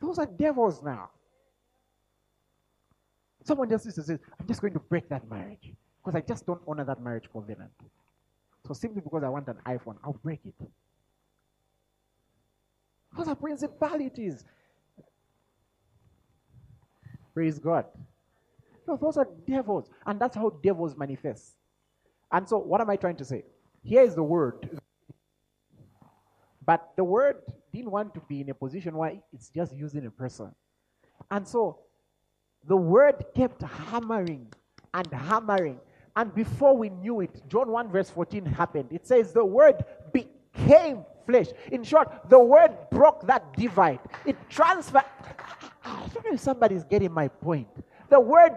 Those 0.00 0.18
are 0.18 0.26
devils 0.26 0.82
now. 0.82 1.10
Someone 3.44 3.68
just 3.70 3.84
used 3.84 3.96
to 3.96 4.02
say, 4.02 4.18
I'm 4.40 4.46
just 4.46 4.60
going 4.60 4.72
to 4.72 4.80
break 4.80 5.08
that 5.08 5.28
marriage 5.30 5.72
because 6.04 6.16
I 6.16 6.20
just 6.20 6.46
don't 6.46 6.60
honor 6.66 6.84
that 6.84 7.00
marriage 7.00 7.28
covenant. 7.32 7.70
So 8.66 8.74
simply 8.74 9.00
because 9.00 9.22
I 9.22 9.28
want 9.28 9.48
an 9.48 9.58
iPhone, 9.64 9.96
I'll 10.04 10.18
break 10.22 10.40
it. 10.44 10.54
Those 13.16 13.28
are 13.28 13.34
principalities. 13.34 14.44
Praise 17.32 17.58
God. 17.58 17.86
No, 18.88 18.96
those 18.96 19.16
are 19.16 19.28
devils. 19.46 19.88
And 20.06 20.20
that's 20.20 20.36
how 20.36 20.50
devils 20.62 20.96
manifest. 20.96 21.56
And 22.32 22.48
so, 22.48 22.58
what 22.58 22.80
am 22.80 22.90
I 22.90 22.96
trying 22.96 23.16
to 23.16 23.24
say? 23.24 23.44
Here 23.82 24.02
is 24.02 24.14
the 24.14 24.22
word. 24.22 24.80
But 26.64 26.90
the 26.96 27.04
word 27.04 27.42
didn't 27.72 27.90
want 27.90 28.14
to 28.14 28.20
be 28.28 28.40
in 28.40 28.50
a 28.50 28.54
position 28.54 28.96
where 28.96 29.12
it's 29.32 29.48
just 29.50 29.72
using 29.74 30.06
a 30.06 30.10
person. 30.10 30.52
And 31.30 31.46
so, 31.46 31.78
the 32.66 32.76
word 32.76 33.24
kept 33.34 33.62
hammering 33.62 34.48
and 34.92 35.06
hammering. 35.12 35.78
And 36.16 36.34
before 36.34 36.76
we 36.76 36.88
knew 36.88 37.20
it, 37.20 37.42
John 37.46 37.70
1 37.70 37.90
verse 37.90 38.08
14 38.08 38.44
happened. 38.46 38.88
It 38.90 39.06
says, 39.06 39.32
The 39.32 39.44
word 39.44 39.84
became 40.12 41.04
flesh. 41.26 41.48
In 41.70 41.84
short, 41.84 42.08
the 42.30 42.38
word 42.38 42.70
broke 42.90 43.26
that 43.26 43.52
divide. 43.54 44.00
It 44.24 44.36
transferred. 44.48 45.04
I 45.84 46.08
don't 46.14 46.24
know 46.24 46.32
if 46.32 46.40
somebody's 46.40 46.84
getting 46.84 47.12
my 47.12 47.28
point. 47.28 47.68
The 48.08 48.18
word 48.18 48.56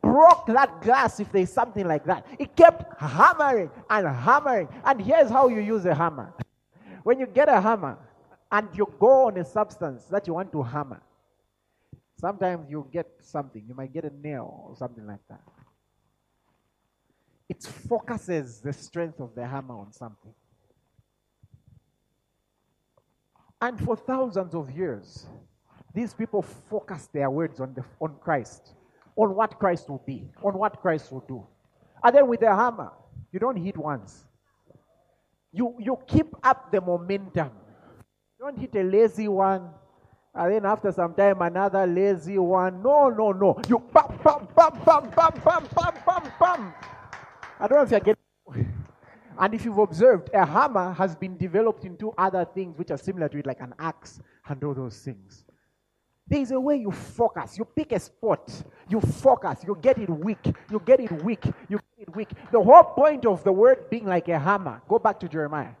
broke 0.00 0.46
that 0.46 0.80
glass, 0.80 1.20
if 1.20 1.30
there's 1.30 1.52
something 1.52 1.86
like 1.86 2.04
that. 2.04 2.26
It 2.38 2.56
kept 2.56 3.00
hammering 3.00 3.70
and 3.90 4.06
hammering. 4.06 4.68
And 4.84 5.00
here's 5.00 5.28
how 5.28 5.48
you 5.48 5.60
use 5.60 5.84
a 5.84 5.94
hammer. 5.94 6.32
When 7.02 7.20
you 7.20 7.26
get 7.26 7.48
a 7.48 7.60
hammer 7.60 7.98
and 8.50 8.68
you 8.72 8.92
go 8.98 9.26
on 9.26 9.36
a 9.36 9.44
substance 9.44 10.04
that 10.06 10.26
you 10.26 10.34
want 10.34 10.52
to 10.52 10.62
hammer, 10.62 11.02
sometimes 12.18 12.70
you 12.70 12.88
get 12.90 13.10
something. 13.20 13.62
You 13.66 13.74
might 13.74 13.92
get 13.92 14.04
a 14.04 14.10
nail 14.10 14.66
or 14.68 14.76
something 14.76 15.06
like 15.06 15.20
that. 15.28 15.42
It 17.48 17.62
focuses 17.62 18.60
the 18.60 18.72
strength 18.72 19.20
of 19.20 19.34
the 19.34 19.46
hammer 19.46 19.78
on 19.78 19.92
something. 19.92 20.32
And 23.60 23.78
for 23.80 23.96
thousands 23.96 24.54
of 24.54 24.70
years, 24.70 25.26
these 25.94 26.12
people 26.12 26.42
focused 26.42 27.12
their 27.12 27.30
words 27.30 27.60
on, 27.60 27.74
the, 27.74 27.84
on 28.00 28.16
Christ, 28.20 28.74
on 29.16 29.34
what 29.34 29.58
Christ 29.58 29.88
will 29.88 30.02
be, 30.06 30.30
on 30.42 30.58
what 30.58 30.80
Christ 30.80 31.12
will 31.12 31.24
do. 31.26 31.46
And 32.02 32.14
then 32.14 32.28
with 32.28 32.40
the 32.40 32.54
hammer, 32.54 32.92
you 33.32 33.38
don't 33.38 33.56
hit 33.56 33.76
once. 33.76 34.24
You, 35.52 35.76
you 35.78 35.98
keep 36.06 36.34
up 36.42 36.72
the 36.72 36.80
momentum. 36.80 37.50
You 38.38 38.46
don't 38.46 38.58
hit 38.58 38.74
a 38.74 38.82
lazy 38.82 39.28
one, 39.28 39.70
and 40.34 40.52
then 40.52 40.66
after 40.66 40.90
some 40.90 41.14
time, 41.14 41.40
another 41.42 41.86
lazy 41.86 42.38
one. 42.38 42.82
No, 42.82 43.08
no, 43.08 43.30
no. 43.30 43.60
You 43.68 43.78
bam, 43.92 44.18
bam, 44.24 44.48
bam, 44.56 44.72
bam, 44.84 45.10
bam, 45.10 45.32
bam, 45.44 45.68
bam, 45.74 45.94
bam, 46.04 46.32
bam. 46.40 46.74
I 47.60 47.66
don't 47.66 47.78
know 47.78 47.84
if 47.84 47.90
you're 47.90 48.00
getting. 48.00 48.74
And 49.36 49.52
if 49.52 49.64
you've 49.64 49.78
observed, 49.78 50.30
a 50.32 50.46
hammer 50.46 50.92
has 50.92 51.16
been 51.16 51.36
developed 51.36 51.84
into 51.84 52.12
other 52.16 52.44
things 52.44 52.78
which 52.78 52.92
are 52.92 52.96
similar 52.96 53.28
to 53.30 53.38
it, 53.38 53.46
like 53.46 53.60
an 53.60 53.74
axe 53.80 54.20
and 54.48 54.62
all 54.62 54.74
those 54.74 54.98
things. 55.00 55.44
There 56.26 56.40
is 56.40 56.52
a 56.52 56.60
way 56.60 56.76
you 56.76 56.90
focus. 56.90 57.58
You 57.58 57.64
pick 57.64 57.92
a 57.92 58.00
spot, 58.00 58.50
you 58.88 59.00
focus, 59.00 59.58
you 59.66 59.76
get 59.80 59.98
it 59.98 60.08
weak, 60.08 60.54
you 60.70 60.80
get 60.84 61.00
it 61.00 61.10
weak, 61.22 61.44
you 61.68 61.78
get 61.98 62.08
it 62.08 62.16
weak. 62.16 62.28
The 62.50 62.62
whole 62.62 62.84
point 62.84 63.26
of 63.26 63.44
the 63.44 63.52
word 63.52 63.90
being 63.90 64.06
like 64.06 64.28
a 64.28 64.38
hammer, 64.38 64.80
go 64.88 64.98
back 64.98 65.20
to 65.20 65.28
Jeremiah. 65.28 65.74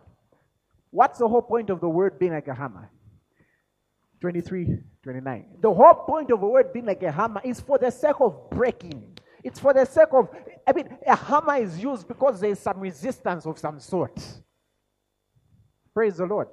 What's 0.90 1.18
the 1.18 1.28
whole 1.28 1.42
point 1.42 1.70
of 1.70 1.80
the 1.80 1.88
word 1.88 2.18
being 2.18 2.32
like 2.32 2.48
a 2.48 2.54
hammer? 2.54 2.90
23, 4.20 4.78
29. 5.02 5.46
The 5.60 5.72
whole 5.72 5.94
point 5.94 6.30
of 6.30 6.40
the 6.40 6.46
word 6.46 6.72
being 6.72 6.86
like 6.86 7.02
a 7.02 7.10
hammer 7.10 7.40
is 7.44 7.60
for 7.60 7.78
the 7.78 7.90
sake 7.90 8.20
of 8.20 8.50
breaking. 8.50 9.18
It's 9.42 9.58
for 9.58 9.72
the 9.72 9.84
sake 9.84 10.08
of, 10.12 10.28
I 10.66 10.72
mean, 10.72 10.88
a 11.06 11.16
hammer 11.16 11.56
is 11.56 11.78
used 11.78 12.08
because 12.08 12.40
there 12.40 12.50
is 12.50 12.58
some 12.58 12.80
resistance 12.80 13.46
of 13.46 13.58
some 13.58 13.78
sort. 13.80 14.20
Praise 15.92 16.16
the 16.16 16.26
Lord. 16.26 16.48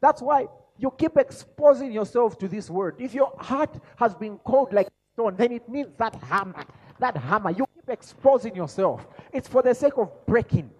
That's 0.00 0.20
why 0.20 0.48
you 0.78 0.90
keep 0.90 1.16
exposing 1.16 1.92
yourself 1.92 2.38
to 2.38 2.48
this 2.48 2.68
word. 2.70 2.96
If 2.98 3.14
your 3.14 3.32
heart 3.38 3.78
has 3.96 4.14
been 4.14 4.38
cold 4.38 4.72
like 4.72 4.88
stone, 5.14 5.36
then 5.36 5.52
it 5.52 5.68
needs 5.68 5.90
that 5.98 6.14
hammer. 6.16 6.64
That 6.98 7.16
hammer. 7.16 7.50
You 7.50 7.66
keep 7.74 7.88
exposing 7.88 8.56
yourself. 8.56 9.06
It's 9.32 9.48
for 9.48 9.62
the 9.62 9.74
sake 9.74 9.96
of 9.96 10.10
breaking. 10.26 10.70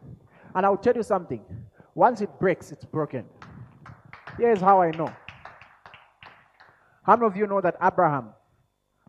And 0.55 0.66
I'll 0.66 0.76
tell 0.76 0.96
you 0.96 1.03
something. 1.03 1.44
Once 1.94 2.20
it 2.20 2.30
breaks, 2.40 2.72
it's 2.72 2.84
broken. 2.84 3.24
Here's 4.38 4.61
how 4.61 4.80
I 4.80 4.90
know. 4.90 5.12
How 7.03 7.16
many 7.16 7.26
of 7.26 7.36
you 7.36 7.46
know 7.46 7.61
that 7.61 7.76
Abraham 7.82 8.30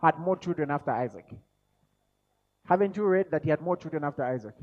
had 0.01 0.17
more 0.19 0.35
children 0.37 0.71
after 0.71 0.91
Isaac? 0.91 1.25
Haven't 2.71 2.95
you 2.95 3.03
read 3.03 3.29
that 3.31 3.43
he 3.43 3.49
had 3.49 3.59
more 3.59 3.75
children 3.75 4.05
after 4.05 4.23
Isaac? 4.23 4.55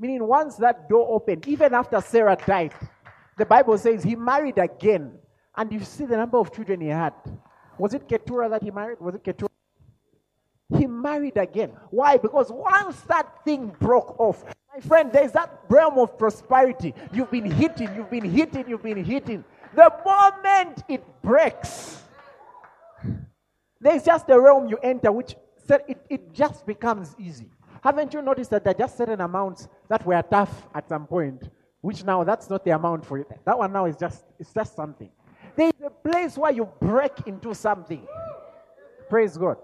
Meaning, 0.00 0.26
once 0.26 0.56
that 0.56 0.88
door 0.88 1.06
opened, 1.08 1.46
even 1.46 1.72
after 1.72 2.00
Sarah 2.00 2.36
died, 2.44 2.72
the 3.36 3.46
Bible 3.46 3.78
says 3.78 4.02
he 4.02 4.16
married 4.16 4.58
again. 4.58 5.12
And 5.56 5.72
you 5.72 5.78
see 5.84 6.04
the 6.04 6.16
number 6.16 6.38
of 6.38 6.52
children 6.52 6.80
he 6.80 6.88
had. 6.88 7.12
Was 7.78 7.94
it 7.94 8.08
Keturah 8.08 8.48
that 8.48 8.64
he 8.64 8.72
married? 8.72 8.98
Was 9.00 9.14
it 9.14 9.22
Keturah? 9.22 9.50
He 10.76 10.88
married 10.88 11.36
again. 11.36 11.70
Why? 11.90 12.16
Because 12.16 12.50
once 12.50 13.02
that 13.02 13.44
thing 13.44 13.72
broke 13.78 14.18
off, 14.18 14.44
my 14.74 14.80
friend, 14.80 15.12
there's 15.12 15.30
that 15.30 15.60
realm 15.68 15.96
of 15.96 16.18
prosperity. 16.18 16.92
You've 17.12 17.30
been 17.30 17.48
hitting, 17.48 17.94
you've 17.94 18.10
been 18.10 18.28
hitting, 18.28 18.64
you've 18.68 18.82
been 18.82 19.04
hitting. 19.04 19.44
The 19.76 19.92
moment 20.04 20.82
it 20.88 21.04
breaks, 21.22 22.02
there's 23.80 24.02
just 24.02 24.28
a 24.28 24.40
realm 24.40 24.68
you 24.68 24.78
enter 24.78 25.12
which 25.12 25.36
it, 25.70 25.98
it 26.08 26.32
just 26.32 26.66
becomes 26.66 27.14
easy. 27.18 27.50
Haven't 27.82 28.12
you 28.12 28.22
noticed 28.22 28.50
that 28.50 28.64
there 28.64 28.74
are 28.74 28.78
just 28.78 28.96
certain 28.96 29.20
amounts 29.20 29.68
that 29.88 30.04
were 30.04 30.22
tough 30.22 30.66
at 30.74 30.88
some 30.88 31.06
point, 31.06 31.48
which 31.80 32.04
now 32.04 32.24
that's 32.24 32.50
not 32.50 32.64
the 32.64 32.70
amount 32.70 33.04
for 33.04 33.18
it. 33.18 33.28
That 33.44 33.58
one 33.58 33.72
now 33.72 33.86
is 33.86 33.96
just 33.96 34.24
it's 34.38 34.52
just 34.52 34.74
something. 34.74 35.10
There 35.56 35.68
is 35.68 35.84
a 35.84 35.90
place 35.90 36.36
where 36.36 36.52
you 36.52 36.68
break 36.80 37.26
into 37.26 37.54
something. 37.54 38.06
Praise 39.08 39.36
God. 39.36 39.58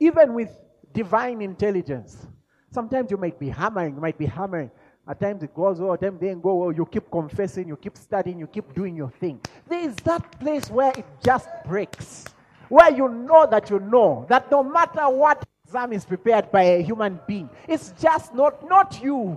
Even 0.00 0.34
with 0.34 0.50
divine 0.92 1.42
intelligence. 1.42 2.26
Sometimes 2.70 3.10
you 3.10 3.16
might 3.16 3.38
be 3.38 3.48
hammering, 3.48 3.94
you 3.94 4.00
might 4.00 4.18
be 4.18 4.26
hammering. 4.26 4.70
At 5.08 5.20
times 5.20 5.42
it 5.42 5.54
goes 5.54 5.80
well, 5.80 5.94
at 5.94 6.02
times 6.02 6.22
it 6.22 6.42
go 6.42 6.54
well. 6.54 6.72
You 6.72 6.84
keep 6.84 7.10
confessing, 7.10 7.66
you 7.66 7.76
keep 7.76 7.96
studying, 7.96 8.38
you 8.38 8.46
keep 8.46 8.74
doing 8.74 8.94
your 8.94 9.10
thing. 9.10 9.40
There 9.66 9.80
is 9.80 9.96
that 10.04 10.38
place 10.38 10.70
where 10.70 10.92
it 10.96 11.06
just 11.24 11.48
breaks. 11.64 12.26
Where 12.68 12.92
you 12.92 13.08
know 13.08 13.46
that 13.50 13.70
you 13.70 13.78
know 13.80 14.26
that 14.28 14.50
no 14.50 14.62
matter 14.62 15.08
what 15.08 15.44
exam 15.64 15.92
is 15.92 16.04
prepared 16.04 16.50
by 16.50 16.62
a 16.62 16.82
human 16.82 17.18
being, 17.26 17.48
it's 17.66 17.92
just 18.00 18.34
not 18.34 18.68
not 18.68 19.02
you. 19.02 19.36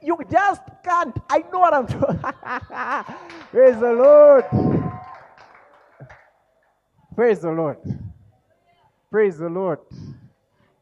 You 0.00 0.18
just 0.28 0.62
can't. 0.84 1.16
I 1.30 1.38
know 1.52 1.60
what 1.60 1.74
I'm 1.74 1.86
doing. 1.86 2.18
Praise 3.52 3.78
the 3.78 3.92
Lord. 3.92 4.44
Praise 7.14 7.40
the 7.40 7.50
Lord. 7.50 7.78
Praise 9.10 9.38
the 9.38 9.48
Lord. 9.48 9.78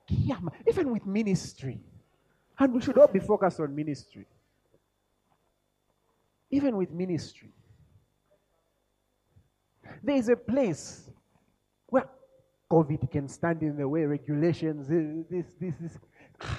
Even 0.09 0.91
with 0.91 1.05
ministry. 1.05 1.81
And 2.59 2.73
we 2.73 2.81
should 2.81 2.97
all 2.97 3.09
be 3.09 3.19
focused 3.19 3.61
on 3.61 3.75
ministry. 3.75 4.27
Even 6.51 6.77
with 6.77 6.91
ministry. 6.91 7.53
There 10.03 10.17
is 10.17 10.29
a 10.29 10.37
place 10.37 11.11
COVID 12.71 13.11
can 13.11 13.29
stand 13.29 13.63
in 13.63 13.77
the 13.77 13.89
way, 13.89 14.05
regulations, 14.05 14.89
eh, 14.91 15.25
this, 15.29 15.53
this, 15.61 15.75
this. 15.81 15.99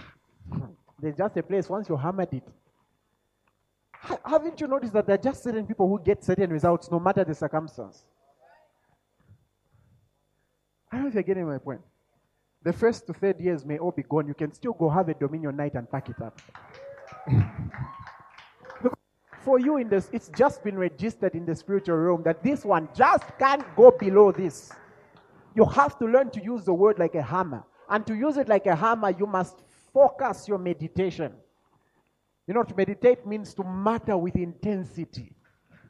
There's 1.02 1.16
just 1.16 1.38
a 1.38 1.44
place, 1.44 1.70
once 1.70 1.88
you 1.90 1.96
hammered 1.96 2.34
it. 2.34 2.44
Haven't 4.26 4.60
you 4.60 4.68
noticed 4.68 4.94
that 4.94 5.06
there 5.06 5.16
are 5.16 5.22
just 5.22 5.44
certain 5.44 5.66
people 5.66 5.88
who 5.88 6.00
get 6.04 6.24
certain 6.24 6.50
results 6.50 6.92
no 6.92 7.00
matter 7.00 7.24
the 7.24 7.34
circumstance? 7.34 8.04
I 10.92 10.98
don't 10.98 11.04
know 11.04 11.10
if 11.10 11.14
you're 11.14 11.24
getting 11.24 11.48
my 11.48 11.60
point. 11.60 11.82
The 12.64 12.74
first 12.74 13.08
to 13.08 13.14
third 13.14 13.40
years 13.40 13.66
may 13.66 13.78
all 13.78 13.92
be 13.92 14.04
gone. 14.04 14.28
You 14.28 14.34
can 14.34 14.52
still 14.54 14.74
go 14.74 14.90
have 14.90 15.08
a 15.10 15.14
dominion 15.14 15.56
night 15.56 15.76
and 15.76 15.90
pack 15.90 16.10
it 16.10 16.22
up. 16.22 16.42
For 19.40 19.60
you 19.60 19.78
in 19.78 19.90
this, 19.90 20.10
it's 20.14 20.30
just 20.30 20.64
been 20.64 20.78
registered 20.78 21.34
in 21.34 21.46
the 21.46 21.56
spiritual 21.56 21.98
realm 21.98 22.22
that 22.24 22.44
this 22.44 22.64
one 22.64 22.90
just 22.94 23.24
can't 23.40 23.64
go 23.76 23.90
below 23.90 24.32
this. 24.32 24.72
You 25.56 25.66
have 25.66 25.98
to 26.00 26.06
learn 26.06 26.30
to 26.32 26.44
use 26.44 26.64
the 26.66 26.74
word 26.74 27.00
like 27.00 27.16
a 27.16 27.22
hammer. 27.22 27.64
And 27.90 28.06
to 28.08 28.14
use 28.14 28.38
it 28.38 28.48
like 28.48 28.68
a 28.68 28.76
hammer, 28.76 29.12
you 29.12 29.26
must 29.26 29.64
focus 29.94 30.48
your 30.48 30.58
meditation. 30.58 31.34
You 32.48 32.54
know, 32.54 32.64
to 32.64 32.76
meditate 32.76 33.26
means 33.26 33.54
to 33.56 33.64
matter 33.64 34.18
with 34.18 34.36
intensity. 34.36 35.34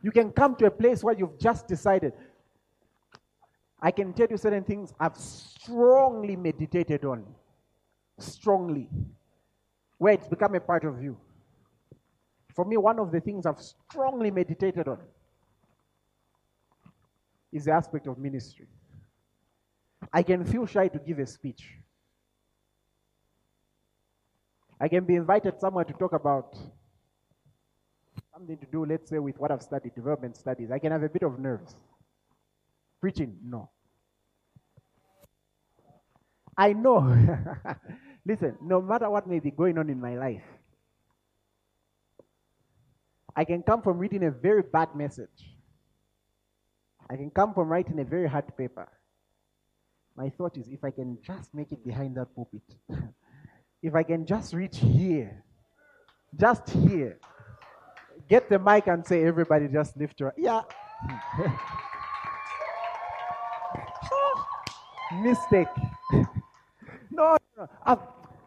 You 0.02 0.12
can 0.12 0.32
come 0.32 0.56
to 0.56 0.66
a 0.66 0.72
place 0.72 1.04
where 1.04 1.16
you've 1.16 1.38
just 1.40 1.68
decided, 1.68 2.14
I 3.80 3.92
can 3.92 4.14
tell 4.14 4.28
you 4.30 4.38
certain 4.38 4.64
things 4.64 4.94
I've 5.00 5.18
strongly 5.18 6.36
meditated 6.36 7.06
on. 7.06 7.26
Strongly. 8.18 8.90
Where 9.98 10.14
it's 10.14 10.28
become 10.28 10.56
a 10.56 10.60
part 10.60 10.84
of 10.86 11.02
you. 11.04 11.18
For 12.56 12.66
me, 12.66 12.78
one 12.78 13.00
of 13.00 13.12
the 13.12 13.20
things 13.20 13.46
I've 13.46 13.62
strongly 13.62 14.32
meditated 14.32 14.88
on 14.88 15.00
is 17.52 17.66
the 17.66 17.72
aspect 17.72 18.08
of 18.08 18.18
ministry. 18.18 18.68
I 20.14 20.24
can 20.24 20.46
feel 20.46 20.66
shy 20.66 20.88
to 20.90 21.00
give 21.00 21.20
a 21.20 21.26
speech. 21.26 21.78
I 24.80 24.88
can 24.88 25.06
be 25.06 25.16
invited 25.16 25.60
somewhere 25.60 25.86
to 25.86 25.94
talk 25.94 26.14
about 26.14 26.58
something 28.34 28.58
to 28.58 28.66
do, 28.72 28.86
let's 28.86 29.10
say, 29.10 29.20
with 29.20 29.38
what 29.38 29.52
I've 29.52 29.62
studied, 29.62 29.94
development 29.96 30.36
studies. 30.36 30.72
I 30.72 30.80
can 30.80 30.92
have 30.92 31.04
a 31.04 31.10
bit 31.10 31.24
of 31.24 31.40
nerves. 31.40 31.76
Preaching, 33.00 33.38
no. 33.44 33.70
I 36.58 36.74
know. 36.74 37.00
Listen, 38.26 38.58
no 38.62 38.82
matter 38.82 39.10
what 39.10 39.28
may 39.28 39.40
be 39.40 39.52
going 39.52 39.78
on 39.78 39.90
in 39.90 40.00
my 40.00 40.16
life, 40.16 40.44
I 43.36 43.46
can 43.46 43.64
come 43.64 43.82
from 43.82 43.98
reading 43.98 44.24
a 44.26 44.32
very 44.32 44.62
bad 44.62 44.96
message. 44.96 45.56
I 47.10 47.16
can 47.16 47.30
come 47.30 47.54
from 47.54 47.70
writing 47.70 48.00
a 48.00 48.04
very 48.04 48.28
hard 48.28 48.56
paper. 48.58 48.90
My 50.16 50.30
thought 50.30 50.58
is 50.58 50.68
if 50.68 50.84
I 50.84 50.92
can 50.92 51.18
just 51.22 51.54
make 51.54 51.72
it 51.72 51.86
behind 51.86 52.18
that 52.18 52.36
pulpit, 52.36 52.64
if 53.84 53.96
I 53.96 54.04
can 54.04 54.26
just 54.26 54.54
reach 54.54 54.78
here, 54.78 55.44
just 56.40 56.70
here, 56.70 57.18
get 58.30 58.50
the 58.50 58.60
mic 58.60 58.88
and 58.88 59.06
say, 59.06 59.24
everybody 59.24 59.68
just 59.68 59.96
lift 59.98 60.20
your. 60.20 60.34
Yeah. 60.38 60.62
Mistake. 65.22 65.68
no, 67.12 67.38
no, 67.58 67.70
I've, 67.86 68.00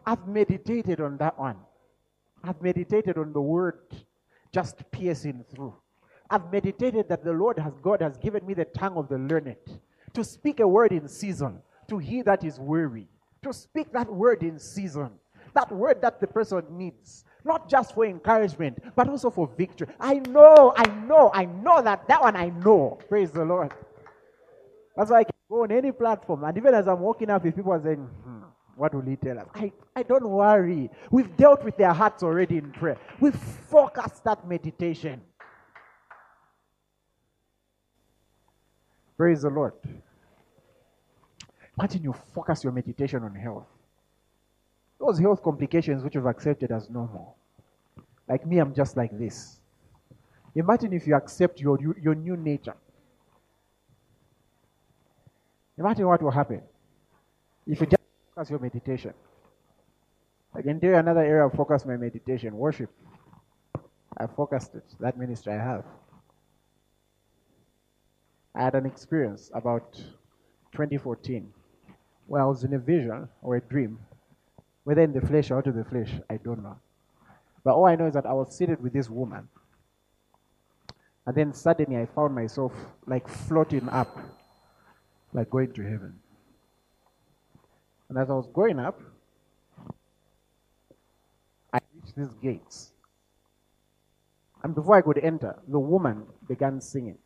I've 0.06 0.26
meditated 0.26 1.00
on 1.00 1.16
that 1.18 1.38
one. 1.38 1.56
I've 2.42 2.60
meditated 2.62 3.18
on 3.18 3.32
the 3.32 3.40
word 3.40 3.80
just 4.52 4.82
piercing 4.90 5.44
through. 5.54 5.74
I've 6.30 6.50
meditated 6.52 7.08
that 7.08 7.24
the 7.24 7.32
Lord 7.32 7.58
has, 7.58 7.72
God 7.82 8.00
has 8.02 8.16
given 8.16 8.46
me 8.46 8.54
the 8.54 8.64
tongue 8.64 8.96
of 8.96 9.08
the 9.08 9.18
learned 9.18 9.56
to 10.14 10.24
speak 10.24 10.60
a 10.60 10.66
word 10.66 10.92
in 10.92 11.08
season, 11.08 11.60
to 11.88 11.98
he 11.98 12.22
that 12.22 12.44
is 12.44 12.58
weary, 12.58 13.08
to 13.42 13.52
speak 13.52 13.92
that 13.92 14.10
word 14.10 14.42
in 14.42 14.58
season, 14.58 15.10
that 15.54 15.70
word 15.70 16.00
that 16.02 16.20
the 16.20 16.26
person 16.26 16.64
needs, 16.70 17.24
not 17.44 17.68
just 17.68 17.94
for 17.94 18.06
encouragement, 18.06 18.78
but 18.96 19.08
also 19.08 19.30
for 19.30 19.48
victory. 19.56 19.88
I 20.00 20.14
know, 20.14 20.72
I 20.76 20.86
know, 21.06 21.30
I 21.34 21.44
know 21.44 21.82
that 21.82 22.08
that 22.08 22.22
one 22.22 22.36
I 22.36 22.48
know. 22.48 22.98
Praise 23.08 23.30
the 23.30 23.44
Lord. 23.44 23.72
That's 24.96 25.10
why 25.10 25.20
I 25.20 25.24
can 25.24 25.34
go 25.50 25.64
on 25.64 25.72
any 25.72 25.92
platform, 25.92 26.44
and 26.44 26.56
even 26.56 26.74
as 26.74 26.88
I'm 26.88 27.00
walking 27.00 27.30
up, 27.30 27.44
if 27.44 27.56
people 27.56 27.72
are 27.72 27.82
saying, 27.82 27.98
hmm, 27.98 28.42
what 28.76 28.94
will 28.94 29.02
he 29.02 29.16
tell 29.16 29.38
us? 29.38 29.46
I, 29.54 29.72
I 29.94 30.02
don't 30.02 30.28
worry. 30.28 30.90
We've 31.10 31.36
dealt 31.36 31.64
with 31.64 31.76
their 31.76 31.92
hearts 31.92 32.22
already 32.22 32.58
in 32.58 32.70
prayer. 32.72 32.96
We've 33.20 33.34
focused 33.34 34.24
that 34.24 34.48
meditation. 34.48 35.20
Praise 39.16 39.42
the 39.42 39.50
Lord. 39.50 39.74
Imagine 41.78 42.02
you 42.02 42.14
focus 42.34 42.64
your 42.64 42.72
meditation 42.72 43.22
on 43.22 43.34
health. 43.34 43.66
Those 44.98 45.18
health 45.18 45.42
complications 45.42 46.02
which 46.02 46.14
you've 46.14 46.26
accepted 46.26 46.70
as 46.70 46.88
normal. 46.88 47.36
Like 48.28 48.46
me, 48.46 48.58
I'm 48.58 48.74
just 48.74 48.96
like 48.96 49.16
this. 49.18 49.58
Imagine 50.54 50.92
if 50.92 51.06
you 51.06 51.14
accept 51.14 51.60
your, 51.60 51.78
your 52.00 52.14
new 52.14 52.36
nature. 52.36 52.76
Imagine 55.76 56.06
what 56.06 56.22
will 56.22 56.30
happen 56.30 56.62
if 57.66 57.80
you 57.80 57.86
just 57.86 58.02
focus 58.34 58.50
your 58.50 58.60
meditation. 58.60 59.12
I 60.54 60.62
can 60.62 60.78
tell 60.78 60.90
you 60.90 60.96
another 60.96 61.24
area 61.24 61.46
of 61.46 61.52
focus 61.52 61.84
my 61.84 61.96
meditation 61.96 62.56
worship. 62.56 62.90
I 64.16 64.28
focused 64.28 64.76
it, 64.76 64.84
that 65.00 65.18
ministry 65.18 65.52
I 65.52 65.56
have. 65.56 65.84
I 68.54 68.62
had 68.62 68.74
an 68.74 68.86
experience 68.86 69.50
about 69.52 69.94
2014 70.72 71.52
where 72.26 72.42
I 72.42 72.46
was 72.46 72.64
in 72.64 72.72
a 72.74 72.78
vision 72.78 73.28
or 73.42 73.56
a 73.56 73.60
dream, 73.60 73.98
whether 74.84 75.02
in 75.02 75.12
the 75.12 75.20
flesh 75.20 75.50
or 75.50 75.58
out 75.58 75.66
of 75.66 75.74
the 75.74 75.84
flesh, 75.84 76.12
I 76.30 76.36
don't 76.36 76.62
know. 76.62 76.78
But 77.64 77.74
all 77.74 77.86
I 77.86 77.96
know 77.96 78.06
is 78.06 78.14
that 78.14 78.26
I 78.26 78.32
was 78.32 78.56
seated 78.56 78.82
with 78.82 78.92
this 78.92 79.10
woman. 79.10 79.48
And 81.26 81.34
then 81.34 81.52
suddenly 81.52 82.00
I 82.00 82.06
found 82.06 82.34
myself 82.34 82.72
like 83.06 83.28
floating 83.28 83.88
up, 83.88 84.18
like 85.32 85.50
going 85.50 85.72
to 85.72 85.82
heaven. 85.82 86.18
And 88.08 88.18
as 88.18 88.30
I 88.30 88.34
was 88.34 88.46
going 88.52 88.78
up, 88.78 89.00
I 91.72 91.80
reached 91.94 92.16
these 92.16 92.34
gates. 92.42 92.92
And 94.62 94.74
before 94.74 94.96
I 94.96 95.02
could 95.02 95.18
enter, 95.18 95.58
the 95.66 95.80
woman 95.80 96.26
began 96.46 96.80
singing. 96.80 97.18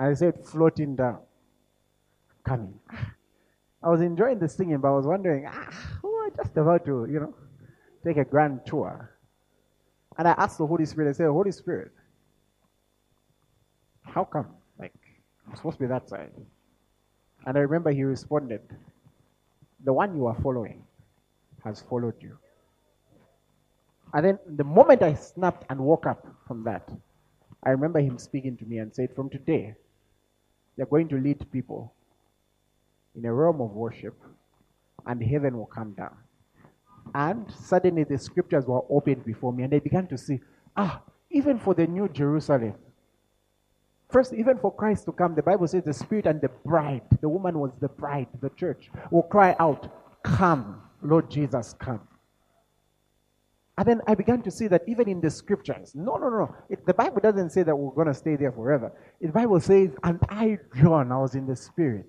I 0.00 0.14
said, 0.14 0.44
floating 0.44 0.96
down, 0.96 1.18
coming. 2.44 2.78
I 3.82 3.88
was 3.90 4.00
enjoying 4.00 4.38
the 4.38 4.48
singing, 4.48 4.78
but 4.78 4.88
I 4.88 4.96
was 4.96 5.06
wondering, 5.06 5.46
ah, 5.46 5.70
are 6.30 6.42
just 6.42 6.56
about 6.56 6.84
to, 6.86 7.06
you 7.10 7.20
know, 7.20 7.34
take 8.04 8.16
a 8.16 8.24
grand 8.24 8.60
tour? 8.66 9.16
And 10.18 10.26
I 10.26 10.32
asked 10.32 10.58
the 10.58 10.66
Holy 10.66 10.86
Spirit, 10.86 11.10
I 11.10 11.12
said, 11.12 11.26
Holy 11.26 11.52
Spirit, 11.52 11.92
how 14.02 14.24
come? 14.24 14.48
Like, 14.78 14.92
I'm 15.46 15.56
supposed 15.56 15.76
to 15.76 15.84
be 15.84 15.88
that 15.88 16.08
side. 16.08 16.32
And 17.46 17.56
I 17.56 17.60
remember 17.60 17.90
he 17.90 18.04
responded, 18.04 18.62
The 19.84 19.92
one 19.92 20.16
you 20.16 20.26
are 20.26 20.36
following 20.42 20.82
has 21.64 21.82
followed 21.82 22.14
you. 22.20 22.36
And 24.12 24.26
then 24.26 24.38
the 24.46 24.64
moment 24.64 25.02
I 25.02 25.14
snapped 25.14 25.64
and 25.70 25.80
woke 25.80 26.06
up 26.06 26.26
from 26.46 26.64
that, 26.64 26.90
I 27.62 27.70
remember 27.70 28.00
him 28.00 28.18
speaking 28.18 28.56
to 28.56 28.64
me 28.64 28.78
and 28.78 28.94
said, 28.94 29.14
From 29.14 29.30
today, 29.30 29.74
you're 30.80 30.86
going 30.86 31.08
to 31.08 31.18
lead 31.18 31.44
people 31.52 31.92
in 33.14 33.26
a 33.26 33.32
realm 33.32 33.60
of 33.60 33.72
worship, 33.72 34.14
and 35.06 35.22
heaven 35.22 35.58
will 35.58 35.66
come 35.66 35.92
down. 35.92 36.16
And 37.14 37.52
suddenly 37.52 38.04
the 38.04 38.16
scriptures 38.16 38.64
were 38.64 38.80
opened 38.88 39.26
before 39.26 39.52
me, 39.52 39.64
and 39.64 39.74
I 39.74 39.80
began 39.80 40.06
to 40.06 40.16
see, 40.16 40.40
ah, 40.78 41.02
even 41.30 41.58
for 41.58 41.74
the 41.74 41.86
new 41.86 42.08
Jerusalem, 42.08 42.74
First, 44.10 44.32
even 44.32 44.58
for 44.58 44.74
Christ 44.74 45.04
to 45.04 45.12
come, 45.12 45.34
the 45.34 45.42
Bible 45.42 45.68
says 45.68 45.84
the 45.84 45.92
Spirit 45.92 46.26
and 46.26 46.40
the 46.40 46.48
bride, 46.64 47.02
the 47.20 47.28
woman 47.28 47.58
was 47.58 47.72
the 47.80 47.88
bride, 47.88 48.26
the 48.40 48.50
church, 48.50 48.90
will 49.10 49.22
cry 49.22 49.54
out, 49.60 49.92
Come, 50.24 50.82
Lord 51.02 51.30
Jesus, 51.30 51.74
come. 51.78 52.00
And 53.80 53.88
then 53.88 54.02
I 54.06 54.14
began 54.14 54.42
to 54.42 54.50
see 54.50 54.66
that 54.66 54.82
even 54.86 55.08
in 55.08 55.22
the 55.22 55.30
scriptures, 55.30 55.92
no, 55.94 56.16
no, 56.16 56.28
no, 56.28 56.54
it, 56.68 56.84
the 56.84 56.92
Bible 56.92 57.18
doesn't 57.22 57.48
say 57.48 57.62
that 57.62 57.74
we're 57.74 57.94
going 57.94 58.08
to 58.08 58.14
stay 58.14 58.36
there 58.36 58.52
forever. 58.52 58.92
The 59.22 59.32
Bible 59.32 59.58
says, 59.58 59.88
And 60.04 60.20
I, 60.28 60.58
John, 60.76 61.10
I 61.10 61.16
was 61.16 61.34
in 61.34 61.46
the 61.46 61.56
Spirit. 61.56 62.04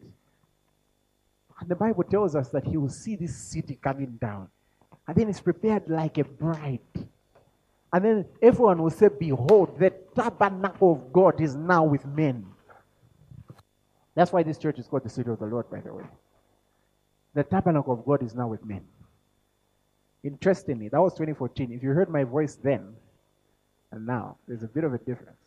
And 1.62 1.70
the 1.70 1.78
Bible 1.78 2.04
tells 2.04 2.36
us 2.36 2.50
that 2.50 2.68
he 2.68 2.76
will 2.76 2.90
see 2.90 3.16
this 3.16 3.34
city 3.38 3.80
coming 3.82 4.18
down. 4.20 4.50
And 5.08 5.16
then 5.16 5.30
it's 5.30 5.40
prepared 5.40 5.84
like 5.88 6.18
a 6.18 6.26
bride. 6.26 6.82
And 7.94 8.04
then 8.04 8.26
everyone 8.42 8.82
will 8.82 8.90
say, 8.90 9.08
Behold, 9.08 9.80
the 9.80 9.94
tabernacle 10.14 10.92
of 10.92 11.14
God 11.14 11.40
is 11.40 11.56
now 11.56 11.86
with 11.86 12.06
men. 12.06 12.48
That's 14.14 14.34
why 14.34 14.44
this 14.44 14.58
church 14.58 14.78
is 14.78 14.88
called 14.88 15.06
the 15.06 15.10
city 15.10 15.30
of 15.30 15.40
the 15.40 15.46
Lord, 15.46 15.70
by 15.70 15.80
the 15.80 15.94
way. 15.94 16.04
The 17.34 17.46
tabernacle 17.46 17.94
of 17.94 18.04
God 18.04 18.24
is 18.24 18.36
now 18.36 18.50
with 18.50 18.66
men. 18.66 18.84
Interestingly, 20.24 20.88
that 20.90 21.02
was 21.02 21.14
2014. 21.14 21.72
If 21.72 21.82
you 21.84 21.90
heard 21.90 22.10
my 22.10 22.24
voice 22.24 22.56
then 22.56 22.94
and 23.92 24.06
now, 24.06 24.38
there's 24.48 24.64
a 24.64 24.68
bit 24.68 24.84
of 24.84 24.94
a 24.94 24.98
difference. 25.00 25.38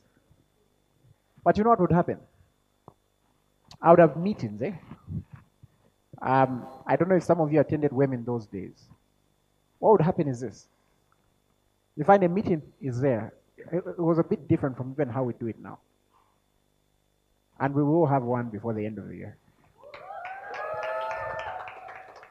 But 1.45 1.57
you 1.57 1.65
know 1.65 1.71
what 1.71 1.81
would 1.81 1.93
happen? 1.93 2.19
I 3.81 3.91
would 3.91 3.99
have 3.99 4.17
meetings, 4.17 4.61
eh? 4.63 4.73
Um, 6.23 6.67
I 6.87 6.97
don't 6.97 7.09
know 7.09 7.17
if 7.17 7.25
some 7.25 7.41
of 7.41 7.53
you 7.53 7.61
attended 7.61 7.93
women 7.93 8.25
those 8.25 8.47
days. 8.47 8.85
What 9.79 9.93
would 9.93 10.01
happen 10.01 10.29
is 10.29 10.41
this 10.41 10.67
you 11.97 12.05
find 12.05 12.23
a 12.25 12.29
meeting 12.29 12.63
is 12.81 13.01
there. 13.01 13.35
It 13.73 13.99
was 13.99 14.19
a 14.19 14.25
bit 14.25 14.49
different 14.49 14.77
from 14.77 14.93
even 14.93 15.09
how 15.09 15.23
we 15.23 15.33
do 15.35 15.47
it 15.47 15.57
now. 15.61 15.79
And 17.61 17.75
we 17.75 17.83
will 17.83 18.07
have 18.07 18.23
one 18.23 18.49
before 18.49 18.75
the 18.75 18.85
end 18.85 18.99
of 18.99 19.07
the 19.09 19.17
year. 19.17 19.37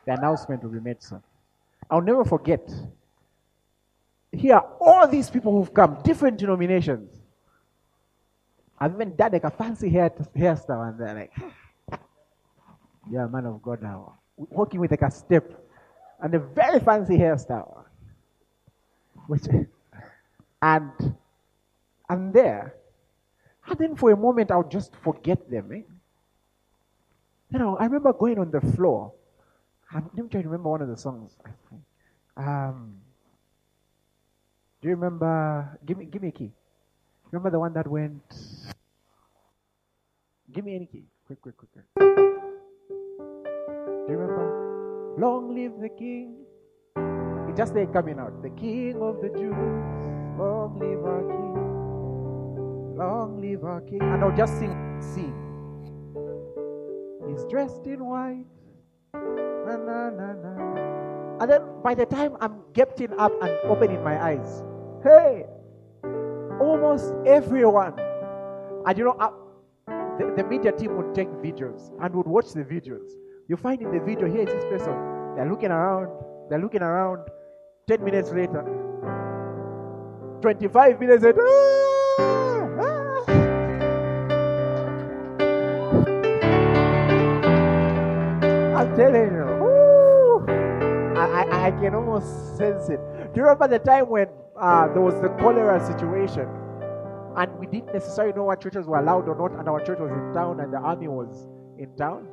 The 0.05 0.13
announcement 0.13 0.63
will 0.63 0.71
be 0.71 0.81
made 0.81 1.01
soon. 1.01 1.23
I'll 1.89 2.01
never 2.01 2.25
forget. 2.25 2.69
Here, 4.31 4.61
all 4.79 5.07
these 5.07 5.29
people 5.29 5.51
who've 5.51 5.73
come, 5.73 5.99
different 6.03 6.38
denominations. 6.38 7.09
I've 8.79 8.93
even 8.93 9.15
done 9.15 9.31
like 9.31 9.43
a 9.43 9.51
fancy 9.51 9.89
hair 9.89 10.09
hairstyle, 10.36 10.89
and 10.89 10.99
they're 10.99 11.13
like, 11.13 11.31
"Yeah, 13.11 13.27
man 13.27 13.45
of 13.45 13.61
God 13.61 13.81
now." 13.81 14.17
Walking 14.36 14.79
with 14.79 14.91
like 14.91 15.03
a 15.03 15.11
step, 15.11 15.51
and 16.19 16.34
a 16.34 16.39
very 16.39 16.79
fancy 16.79 17.17
hairstyle. 17.17 17.86
Which, 19.27 19.43
and 20.61 20.91
and 22.09 22.34
there, 22.34 22.75
and 23.67 23.77
then 23.77 23.95
for 23.95 24.11
a 24.11 24.17
moment 24.17 24.51
I'll 24.51 24.67
just 24.67 24.95
forget 24.97 25.49
them. 25.49 25.71
Eh? 25.71 25.81
You 27.51 27.59
know, 27.59 27.77
I 27.77 27.86
remember 27.86 28.13
going 28.13 28.39
on 28.39 28.51
the 28.51 28.61
floor. 28.61 29.13
And 29.93 30.05
let 30.15 30.23
me 30.23 30.29
try 30.29 30.41
to 30.41 30.47
remember 30.47 30.69
one 30.69 30.81
of 30.81 30.87
the 30.87 30.97
songs. 30.97 31.37
Um, 32.35 32.95
do 34.81 34.89
you 34.89 34.95
remember? 34.95 35.79
Give 35.85 35.97
me, 35.97 36.05
give 36.05 36.21
me 36.21 36.29
a 36.29 36.31
key. 36.31 36.51
Remember 37.31 37.51
the 37.51 37.59
one 37.59 37.73
that 37.73 37.87
went? 37.87 38.21
Give 40.51 40.65
me 40.65 40.75
any 40.75 40.87
key. 40.87 41.05
Quick, 41.25 41.41
quick, 41.41 41.55
quick, 41.57 41.71
quick. 41.71 41.85
Do 41.99 42.05
you 44.09 44.17
remember? 44.17 45.15
Long 45.17 45.55
live 45.55 45.79
the 45.79 45.89
King. 45.89 46.43
It's 47.47 47.57
just 47.57 47.73
there 47.73 47.85
coming 47.85 48.19
out. 48.19 48.41
The 48.41 48.49
King 48.49 49.01
of 49.01 49.21
the 49.21 49.29
Jews. 49.29 49.55
Long 50.37 50.77
live 50.79 51.05
our 51.05 51.21
King. 51.21 52.97
Long 52.97 53.39
live 53.39 53.63
our 53.63 53.79
King. 53.81 54.01
And 54.01 54.21
I'll 54.23 54.35
just 54.35 54.57
sing, 54.57 54.75
sing. 54.99 55.33
He's 57.27 57.45
dressed 57.45 57.85
in 57.85 58.03
white. 58.03 58.47
Na, 59.66 59.78
na, 59.78 60.09
na, 60.09 60.34
na. 60.34 61.39
And 61.41 61.51
then 61.51 61.61
by 61.84 61.93
the 61.95 62.05
time 62.05 62.38
I'm 62.41 62.61
getting 62.74 63.14
up 63.20 63.32
and 63.41 63.51
opening 63.66 64.03
my 64.03 64.22
eyes, 64.22 64.64
hey, 65.03 65.45
almost 66.59 67.14
everyone. 67.26 67.99
And 68.86 68.97
you 68.97 69.05
know, 69.05 69.16
uh, 69.20 69.32
the, 70.20 70.34
the 70.38 70.43
media 70.43 70.72
team 70.72 70.95
would 70.97 71.16
take 71.16 71.30
videos 71.41 71.91
and 72.01 72.14
would 72.16 72.28
watch 72.28 72.53
the 72.53 72.64
videos. 72.64 73.09
You 73.47 73.57
find 73.57 73.82
in 73.82 73.91
the 73.91 73.99
video, 73.99 74.28
here 74.28 74.41
is 74.41 74.53
this 74.53 74.66
person. 74.66 74.93
They're 75.36 75.49
looking 75.49 75.72
around. 75.72 76.09
They're 76.49 76.59
looking 76.61 76.82
around. 76.82 77.28
10 77.88 78.03
minutes 78.03 78.32
later, 78.32 78.64
25 80.41 80.99
minutes 81.01 81.24
later, 81.24 81.45
ah, 81.45 82.70
ah. 82.80 83.26
I'm 88.80 88.95
telling 88.95 89.34
you, 89.34 89.52
I, 91.64 91.72
can 91.72 91.95
almost 91.95 92.57
sense 92.57 92.89
it. 92.89 92.99
Do 93.34 93.39
you 93.39 93.43
remember 93.43 93.70
the 93.70 93.80
time 93.80 94.09
when 94.09 94.28
uh, 94.59 94.88
there 94.91 95.01
was 95.01 95.16
the 95.22 95.30
cholera 95.39 95.80
situation 95.86 96.47
and 97.38 97.57
we 97.57 97.68
didn't 97.68 97.93
necessarily 97.93 98.34
know 98.34 98.43
what 98.43 98.61
churches 98.61 98.86
were 98.86 98.99
allowed 98.99 99.30
or 99.30 99.36
not, 99.36 99.57
and 99.57 99.70
our 99.70 99.80
church 99.80 99.99
was 99.99 100.11
in 100.11 100.34
town 100.34 100.59
and 100.59 100.74
the 100.74 100.78
army 100.78 101.07
was 101.07 101.47
in 101.80 101.95
town? 101.95 102.28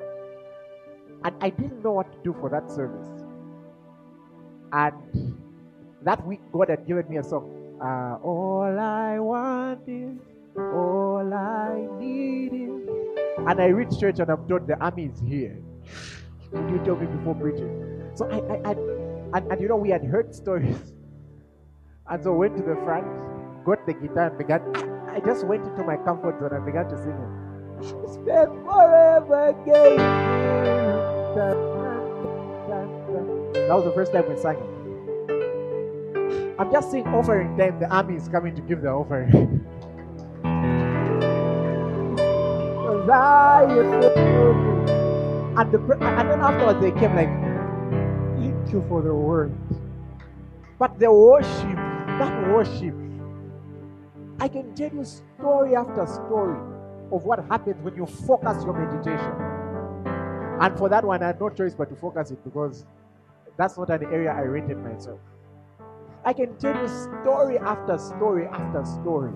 And 1.24 1.34
I 1.40 1.50
didn't 1.50 1.82
know 1.84 1.92
what 1.92 2.10
to 2.12 2.18
do 2.24 2.36
for 2.40 2.50
that 2.50 2.70
service. 2.70 3.06
And 4.72 5.36
that 6.02 6.26
week, 6.26 6.40
God 6.52 6.68
had 6.68 6.86
given 6.86 7.08
me 7.08 7.18
a 7.18 7.22
song. 7.22 7.78
Uh, 7.80 8.18
all 8.24 8.78
I 8.78 9.18
want 9.20 9.80
is, 9.86 10.18
all 10.56 11.32
I 11.32 11.86
need 11.98 12.52
is. 12.52 12.88
And 13.38 13.60
I 13.60 13.66
reach 13.66 13.98
church 13.98 14.18
and 14.18 14.28
I'm 14.28 14.46
told 14.48 14.66
the 14.66 14.76
army 14.80 15.04
is 15.06 15.20
here. 15.24 15.56
Did 16.52 16.70
you 16.70 16.80
tell 16.84 16.96
me 16.96 17.06
before 17.06 17.34
preaching? 17.36 18.10
So 18.14 18.28
I, 18.28 18.70
I, 18.70 18.72
I 18.72 19.09
and, 19.34 19.52
and 19.52 19.60
you 19.60 19.68
know, 19.68 19.76
we 19.76 19.90
had 19.90 20.04
heard 20.04 20.34
stories. 20.34 20.92
And 22.08 22.22
so 22.22 22.32
went 22.34 22.56
to 22.56 22.62
the 22.62 22.74
front, 22.84 23.06
got 23.64 23.86
the 23.86 23.94
guitar 23.94 24.28
and 24.28 24.38
began. 24.38 24.62
I 25.08 25.20
just 25.20 25.46
went 25.46 25.64
into 25.64 25.84
my 25.84 25.96
comfort 25.96 26.40
zone 26.40 26.52
and 26.52 26.66
began 26.66 26.88
to 26.88 26.96
sing 26.98 27.14
it. 27.14 27.48
Spend 28.12 28.50
forever 28.66 29.48
again. 29.48 29.96
That 33.54 33.76
was 33.76 33.84
the 33.84 33.92
first 33.92 34.12
time 34.12 34.28
we 34.28 34.36
sang 34.36 34.56
it. 34.56 34.80
I'm 36.58 36.72
just 36.72 36.90
saying 36.90 37.06
offering 37.06 37.56
time. 37.56 37.78
The 37.78 37.88
army 37.88 38.16
is 38.16 38.28
coming 38.28 38.54
to 38.56 38.62
give 38.62 38.82
the 38.82 38.88
offering. 38.88 39.64
and, 45.56 45.72
the, 45.72 45.80
and 46.00 46.30
then 46.30 46.40
afterwards 46.40 46.80
they 46.80 46.90
came 46.92 47.14
like, 47.14 47.39
you 48.72 48.84
for 48.88 49.02
the 49.02 49.14
word. 49.14 49.52
But 50.78 50.98
the 50.98 51.12
worship, 51.12 51.76
that 51.76 52.48
worship, 52.48 52.94
I 54.40 54.48
can 54.48 54.74
tell 54.74 54.92
you 54.92 55.04
story 55.04 55.76
after 55.76 56.06
story 56.06 56.58
of 57.12 57.24
what 57.24 57.44
happens 57.46 57.76
when 57.82 57.94
you 57.94 58.06
focus 58.06 58.64
your 58.64 58.72
meditation. 58.72 59.34
And 60.60 60.78
for 60.78 60.88
that 60.88 61.04
one, 61.04 61.22
I 61.22 61.28
had 61.28 61.40
no 61.40 61.50
choice 61.50 61.74
but 61.74 61.88
to 61.90 61.96
focus 61.96 62.30
it 62.30 62.42
because 62.44 62.86
that's 63.56 63.76
not 63.76 63.90
an 63.90 64.04
area 64.04 64.32
I 64.32 64.40
rated 64.40 64.78
myself. 64.78 65.20
I 66.24 66.32
can 66.32 66.56
tell 66.58 66.76
you 66.76 66.88
story 66.88 67.58
after 67.58 67.98
story 67.98 68.46
after 68.46 68.84
story. 68.84 69.32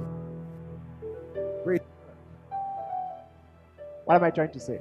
Great. 1.64 1.82
What 4.04 4.16
am 4.16 4.24
I 4.24 4.30
trying 4.30 4.52
to 4.52 4.60
say? 4.60 4.80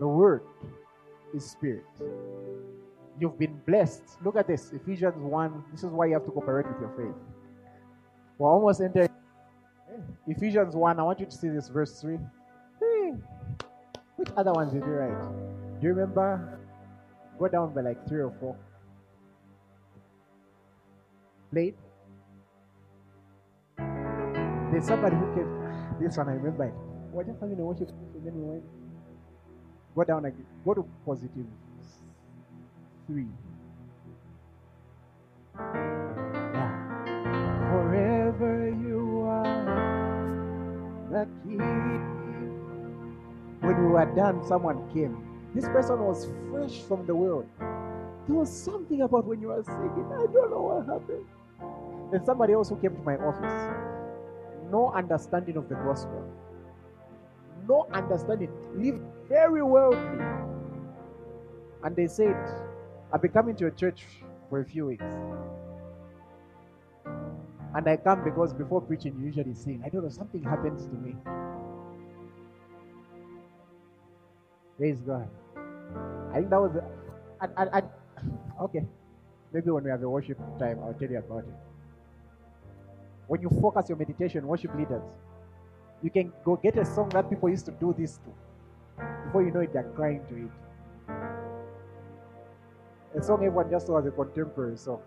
The 0.00 0.08
word 0.08 0.42
is 1.34 1.44
spirit. 1.44 1.84
You've 3.20 3.38
been 3.38 3.60
blessed. 3.66 4.02
Look 4.24 4.34
at 4.36 4.46
this 4.46 4.72
Ephesians 4.72 5.22
1. 5.22 5.64
This 5.72 5.84
is 5.84 5.90
why 5.90 6.06
you 6.06 6.14
have 6.14 6.24
to 6.24 6.30
cooperate 6.30 6.66
with 6.66 6.80
your 6.80 6.90
faith. 6.96 7.22
We're 8.38 8.48
almost 8.48 8.80
entering 8.80 9.10
Ephesians 10.26 10.74
1. 10.74 10.98
I 10.98 11.02
want 11.02 11.20
you 11.20 11.26
to 11.26 11.36
see 11.36 11.48
this 11.50 11.68
verse 11.68 12.00
3. 12.00 12.16
Hey. 12.80 13.12
Which 14.16 14.30
other 14.38 14.52
ones 14.52 14.72
did 14.72 14.84
you 14.84 14.88
write? 14.88 15.80
Do 15.80 15.86
you 15.86 15.92
remember? 15.92 16.58
Go 17.38 17.48
down 17.48 17.74
by 17.74 17.82
like 17.82 18.08
three 18.08 18.22
or 18.22 18.32
four. 18.40 18.56
Late. 21.52 21.76
There's 23.76 24.86
somebody 24.86 25.16
who 25.16 25.34
came. 25.34 25.98
This 26.00 26.16
one 26.16 26.30
I 26.30 26.32
remember 26.32 26.64
it. 26.64 26.74
We're 27.12 27.24
just 27.24 27.38
having 27.38 27.60
a 27.60 27.62
worship 27.62 27.90
and 28.14 28.24
then 28.24 28.32
we. 28.34 28.79
Go 29.94 30.04
down 30.04 30.24
again. 30.24 30.46
Go 30.64 30.74
to 30.74 30.86
positive 31.04 31.46
three. 33.06 33.26
Yeah. 35.58 36.70
Forever 37.70 38.70
you 38.70 39.22
are 39.26 39.66
the 41.10 41.26
key. 41.42 41.58
When 43.66 43.76
we 43.84 43.86
were 43.92 44.06
done, 44.14 44.46
someone 44.46 44.88
came. 44.92 45.16
This 45.54 45.66
person 45.66 45.98
was 46.04 46.28
fresh 46.50 46.78
from 46.82 47.06
the 47.06 47.14
world. 47.14 47.46
There 47.58 48.36
was 48.36 48.48
something 48.48 49.02
about 49.02 49.26
when 49.26 49.40
you 49.40 49.48
were 49.48 49.62
singing. 49.64 50.06
I 50.12 50.26
don't 50.32 50.50
know 50.50 50.62
what 50.62 50.86
happened. 50.86 51.26
And 52.12 52.24
somebody 52.24 52.52
else 52.52 52.68
who 52.68 52.76
came 52.76 52.94
to 52.94 53.02
my 53.02 53.16
office. 53.16 53.76
No 54.70 54.92
understanding 54.92 55.56
of 55.56 55.68
the 55.68 55.74
gospel 55.74 56.24
no 57.68 57.86
understanding. 57.92 58.50
live 58.74 59.00
very 59.28 59.62
worldly. 59.62 60.24
And 61.82 61.96
they 61.96 62.06
said, 62.06 62.36
I've 63.12 63.22
been 63.22 63.32
coming 63.32 63.56
to 63.56 63.60
your 63.60 63.70
church 63.70 64.04
for 64.48 64.60
a 64.60 64.64
few 64.64 64.86
weeks. 64.86 65.04
And 67.74 67.88
I 67.88 67.96
come 67.96 68.24
because 68.24 68.52
before 68.52 68.80
preaching, 68.80 69.16
you 69.18 69.26
usually 69.26 69.54
sing. 69.54 69.82
I 69.84 69.88
don't 69.88 70.02
know, 70.02 70.08
something 70.10 70.42
happens 70.42 70.86
to 70.86 70.94
me. 70.94 71.14
Praise 74.76 75.00
God. 75.00 75.28
I 76.32 76.38
think 76.38 76.50
that 76.50 76.60
was. 76.60 76.72
okay. 78.62 78.84
Maybe 79.52 79.70
when 79.70 79.84
we 79.84 79.90
have 79.90 80.02
a 80.02 80.08
worship 80.08 80.38
time, 80.58 80.78
I'll 80.82 80.94
tell 80.94 81.10
you 81.10 81.18
about 81.18 81.40
it. 81.40 81.54
When 83.26 83.40
you 83.42 83.48
focus 83.60 83.88
your 83.88 83.98
meditation, 83.98 84.46
worship 84.46 84.74
leaders, 84.74 85.02
you 86.02 86.10
can 86.10 86.32
go 86.44 86.56
get 86.56 86.78
a 86.78 86.84
song 86.84 87.10
that 87.10 87.30
people 87.30 87.48
used 87.50 87.66
to 87.66 87.72
do 87.72 87.94
this 87.98 88.18
to. 88.18 88.30
Before 89.26 89.42
you 89.44 89.52
know 89.52 89.60
it, 89.60 89.72
they're 89.72 89.90
crying 89.96 90.22
to 90.28 90.36
it. 90.36 90.52
A 93.18 93.22
song 93.22 93.38
everyone 93.38 93.70
just 93.70 93.86
saw 93.86 93.98
as 93.98 94.06
a 94.06 94.12
contemporary 94.12 94.76
song. 94.78 95.00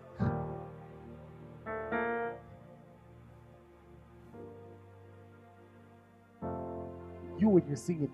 You 7.38 7.48
when 7.50 7.68
you 7.68 7.76
sing 7.76 8.02
it, 8.04 8.10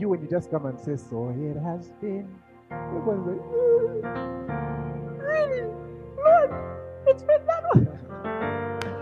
you 0.00 0.08
when 0.10 0.22
you 0.22 0.28
just 0.28 0.50
come 0.50 0.66
and 0.66 0.78
say, 0.80 0.96
So 0.96 1.30
it 1.30 1.58
has 1.60 1.90
been. 2.00 2.28
Everyone's 2.70 3.26
like, 3.26 3.42
"Mm, 3.52 4.22
Really? 5.18 5.62
Lord, 6.18 6.50
it's 7.06 7.22
been 7.24 7.46
that 7.46 7.64
way. 7.74 7.86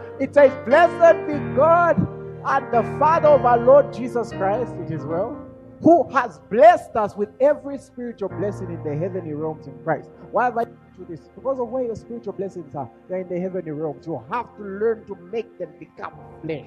It 0.21 0.35
says, 0.35 0.53
Blessed 0.67 1.27
be 1.29 1.35
God 1.57 1.97
and 2.47 2.73
the 2.73 2.83
Father 2.99 3.29
of 3.29 3.45
our 3.45 3.59
Lord 3.59 3.93
Jesus 3.93 4.31
Christ, 4.31 4.75
it 4.75 4.91
is 4.91 5.05
well, 5.05 5.37
who 5.83 6.09
has 6.11 6.41
blessed 6.51 6.95
us 6.97 7.17
with 7.17 7.31
every 7.41 7.79
spiritual 7.79 8.29
blessing 8.29 8.71
in 8.71 8.83
the 8.83 8.97
heavenly 8.97 9.35
realms 9.35 9.67
in 9.67 9.79
Christ. 9.83 10.11
Why 10.31 10.45
have 10.47 10.59
I 10.59 10.65
do 10.65 11.07
this? 11.09 11.21
Because 11.35 11.59
of 11.59 11.69
where 11.69 11.85
your 11.85 11.97
spiritual 11.97 12.33
blessings 12.35 12.75
are, 12.75 12.91
they're 13.09 13.21
in 13.21 13.29
the 13.29 13.41
heavenly 13.41 13.71
realms. 13.73 14.07
You 14.07 14.23
have 14.31 14.55
to 14.57 14.63
learn 14.63 15.07
to 15.07 15.15
make 15.33 15.59
them 15.59 15.71
become 15.79 16.13
flesh. 16.43 16.67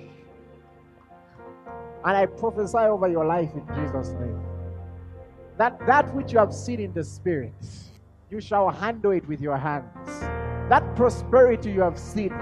And 2.05 2.17
I 2.17 2.25
prophesy 2.25 2.77
over 2.77 3.07
your 3.07 3.25
life 3.25 3.51
in 3.53 3.65
Jesus' 3.75 4.09
name. 4.09 4.39
That 5.57 5.79
that 5.87 6.13
which 6.13 6.31
you 6.31 6.39
have 6.39 6.53
seen 6.53 6.79
in 6.79 6.93
the 6.93 7.03
spirit, 7.03 7.53
you 8.29 8.39
shall 8.39 8.69
handle 8.69 9.11
it 9.11 9.27
with 9.27 9.41
your 9.41 9.57
hands. 9.57 10.19
That 10.69 10.95
prosperity 10.95 11.71
you 11.71 11.81
have 11.81 11.97
seen, 11.97 12.33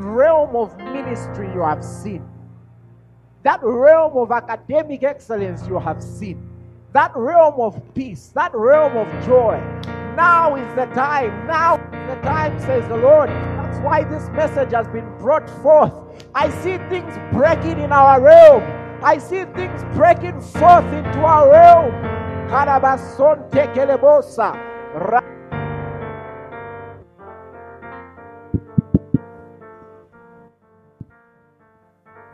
realm 0.00 0.56
of 0.56 0.76
ministry 0.78 1.52
you 1.52 1.60
have 1.60 1.84
seen, 1.84 2.26
that 3.42 3.60
realm 3.62 4.16
of 4.16 4.32
academic 4.32 5.02
excellence 5.02 5.66
you 5.68 5.78
have 5.78 6.02
seen, 6.02 6.48
that 6.92 7.12
realm 7.14 7.60
of 7.60 7.80
peace, 7.94 8.32
that 8.34 8.54
realm 8.54 8.96
of 8.96 9.06
joy. 9.24 9.60
Now 10.16 10.56
is 10.56 10.74
the 10.74 10.86
time. 10.86 11.46
Now 11.46 11.76
is 11.76 12.08
the 12.08 12.20
time, 12.22 12.58
says 12.60 12.86
the 12.88 12.96
Lord. 12.96 13.28
That's 13.30 13.78
why 13.80 14.04
this 14.04 14.28
message 14.30 14.72
has 14.72 14.88
been 14.88 15.08
brought 15.18 15.48
forth. 15.62 15.92
I 16.34 16.50
see 16.62 16.78
things 16.88 17.14
breaking 17.32 17.78
in 17.78 17.92
our 17.92 18.20
realm. 18.20 18.62
I 19.02 19.18
see 19.18 19.44
things 19.44 19.82
breaking 19.96 20.40
forth 20.40 20.84
into 20.92 21.20
our 21.20 21.50
realm. 21.50 21.92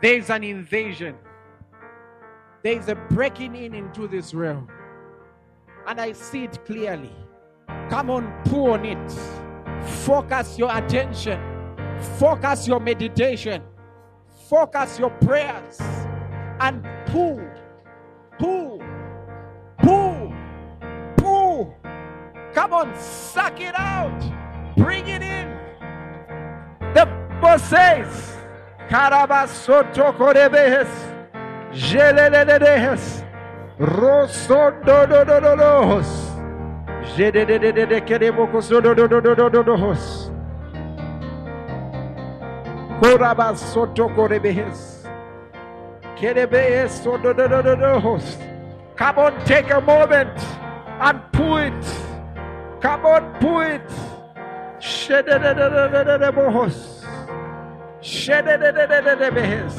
There's 0.01 0.29
an 0.29 0.43
invasion. 0.43 1.15
There's 2.63 2.87
a 2.87 2.95
breaking 2.95 3.55
in 3.55 3.73
into 3.73 4.07
this 4.07 4.33
realm. 4.33 4.69
And 5.87 5.99
I 5.99 6.11
see 6.11 6.43
it 6.43 6.63
clearly. 6.65 7.15
Come 7.89 8.09
on, 8.09 8.31
pull 8.45 8.71
on 8.71 8.85
it. 8.85 9.11
Focus 10.05 10.57
your 10.57 10.75
attention. 10.75 11.39
Focus 12.19 12.67
your 12.67 12.79
meditation. 12.79 13.63
Focus 14.49 14.99
your 14.99 15.09
prayers. 15.09 15.79
And 16.59 16.83
pull, 17.07 17.41
pull, 18.37 18.81
pull, 19.79 20.33
pull. 21.17 21.75
Come 22.53 22.73
on, 22.73 22.95
suck 22.99 23.59
it 23.59 23.75
out. 23.75 24.19
Bring 24.75 25.07
it 25.07 25.21
in. 25.21 25.57
The 26.93 27.05
Bible 27.41 27.59
says, 27.59 28.36
Jeleledehes, 31.71 33.23
rosododododos, 33.79 36.31
jedededede 37.17 38.05
kerebokosododododododos. 38.05 40.31
Korabasoto 43.01 44.15
korebehes, 44.15 45.05
kerebehes. 46.15 47.03
Come 48.97 49.17
on, 49.17 49.33
take 49.45 49.71
a 49.71 49.81
moment 49.81 50.39
and 50.99 51.19
pull 51.31 51.57
it. 51.57 51.85
Come 52.81 53.05
on, 53.05 53.23
pull 53.39 53.61
it. 53.61 53.81
Shedededededebes. 58.07 59.75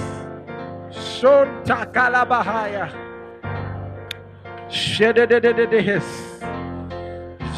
Shonta 0.92 1.88
kalabahaya. 1.92 2.88
Shedededededes. 4.68 6.04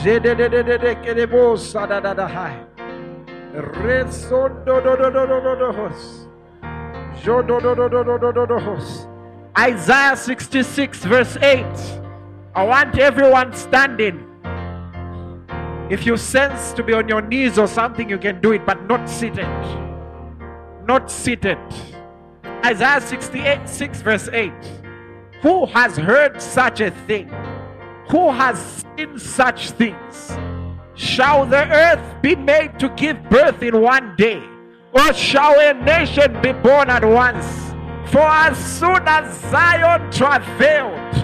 Jedededededekedebosa 0.05 1.91
dadadahai. 1.91 2.55
Resondododododododos. 3.83 6.29
Jodododododododos. 7.25 9.07
Isaiah 9.59 10.17
66 10.17 11.05
verse 11.05 11.37
8. 11.43 11.67
I 12.55 12.63
want 12.63 12.97
everyone 12.97 13.53
standing. 13.55 14.25
If 15.91 16.07
you 16.07 16.17
sense 16.17 16.73
to 16.75 16.85
be 16.85 16.95
on 16.95 17.09
your 17.09 17.23
knees 17.23 17.59
or 17.59 17.67
something, 17.67 18.09
you 18.09 18.19
can 18.19 18.41
do 18.41 18.53
it, 18.53 18.65
but 18.65 18.87
not 18.87 19.11
seated. 19.11 19.49
Not 20.91 21.09
seated. 21.09 21.57
Isaiah 22.67 23.01
68, 23.01 23.69
6, 23.69 24.03
verse 24.03 24.29
8. 24.33 24.53
Who 25.41 25.67
has 25.67 25.97
heard 25.97 26.43
such 26.43 26.81
a 26.81 26.91
thing? 27.07 27.29
Who 28.09 28.33
has 28.33 28.85
seen 28.99 29.17
such 29.17 29.71
things? 29.71 30.37
Shall 30.97 31.47
the 31.47 31.65
earth 31.71 32.21
be 32.23 32.35
made 32.35 32.81
to 32.81 32.89
give 32.97 33.23
birth 33.31 33.63
in 33.63 33.81
one 33.81 34.17
day? 34.17 34.43
Or 34.93 35.13
shall 35.13 35.61
a 35.61 35.75
nation 35.75 36.43
be 36.43 36.53
born 36.55 36.91
at 36.91 37.05
once? 37.05 37.47
For 38.11 38.27
as 38.27 38.59
soon 38.59 39.07
as 39.07 39.33
Zion 39.43 40.11
travailed, 40.11 41.15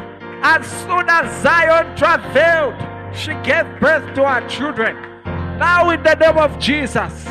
as 0.44 0.64
soon 0.82 1.08
as 1.08 1.42
Zion 1.42 1.96
travailed, 1.96 2.76
she 3.12 3.32
gave 3.42 3.66
birth 3.80 4.14
to 4.14 4.28
her 4.28 4.46
children. 4.46 4.94
Now, 5.58 5.90
in 5.90 6.04
the 6.04 6.14
name 6.14 6.38
of 6.38 6.56
Jesus, 6.60 7.26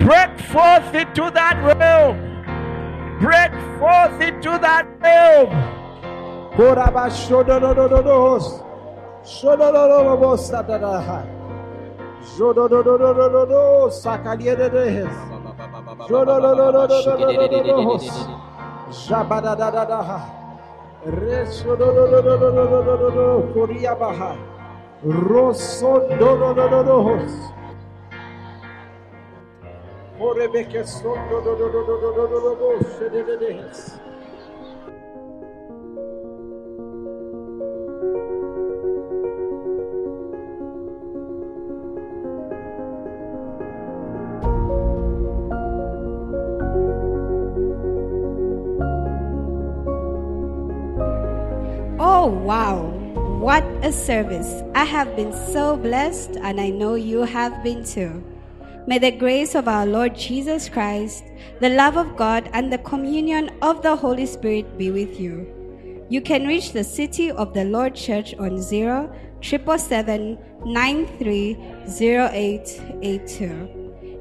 Break 0.00 0.38
forth 0.52 0.94
into 0.94 1.30
that 1.32 1.56
realm. 1.78 2.16
Break 3.20 3.52
forth 3.78 4.20
into 4.20 4.58
that 4.60 4.86
realm. 5.00 5.50
Jabadadadadaha. 18.90 20.20
Oh, 51.98 52.26
wow. 52.26 52.84
What 53.38 53.64
a 53.84 53.92
service. 53.92 54.62
I 54.74 54.84
have 54.84 55.14
been 55.14 55.34
so 55.52 55.76
blessed, 55.76 56.38
and 56.40 56.58
I 56.58 56.70
know 56.70 56.94
you 56.94 57.20
have 57.22 57.62
been 57.62 57.84
too. 57.84 58.24
May 58.88 58.98
the 58.98 59.10
grace 59.10 59.56
of 59.56 59.66
our 59.66 59.84
Lord 59.84 60.14
Jesus 60.14 60.68
Christ, 60.68 61.24
the 61.60 61.70
love 61.70 61.96
of 61.96 62.16
God, 62.16 62.48
and 62.52 62.72
the 62.72 62.78
communion 62.78 63.50
of 63.60 63.82
the 63.82 63.96
Holy 63.96 64.26
Spirit 64.26 64.78
be 64.78 64.92
with 64.92 65.18
you. 65.18 65.52
You 66.08 66.20
can 66.20 66.46
reach 66.46 66.70
the 66.70 66.84
City 66.84 67.32
of 67.32 67.52
the 67.52 67.64
Lord 67.64 67.96
Church 67.96 68.32
on 68.38 68.62
0 68.62 69.12
777 69.42 70.38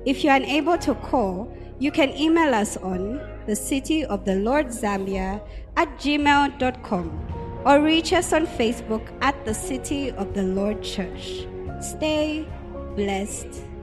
If 0.06 0.24
you 0.24 0.30
are 0.32 0.36
unable 0.36 0.78
to 0.80 0.96
call, 0.96 1.56
you 1.78 1.92
can 1.92 2.10
email 2.18 2.56
us 2.56 2.76
on 2.78 3.22
the 3.46 3.56
City 3.56 4.04
of 4.04 4.26
the 4.26 4.38
Lord 4.38 4.68
Zambia 4.68 5.42
at 5.78 5.96
gmail.com 6.00 7.62
or 7.66 7.82
reach 7.82 8.14
us 8.14 8.34
on 8.34 8.48
Facebook 8.48 9.08
at 9.22 9.46
the 9.46 9.54
City 9.54 10.10
of 10.12 10.34
the 10.34 10.42
Lord 10.42 10.82
Church. 10.82 11.46
Stay 11.82 12.48
blessed. 12.96 13.75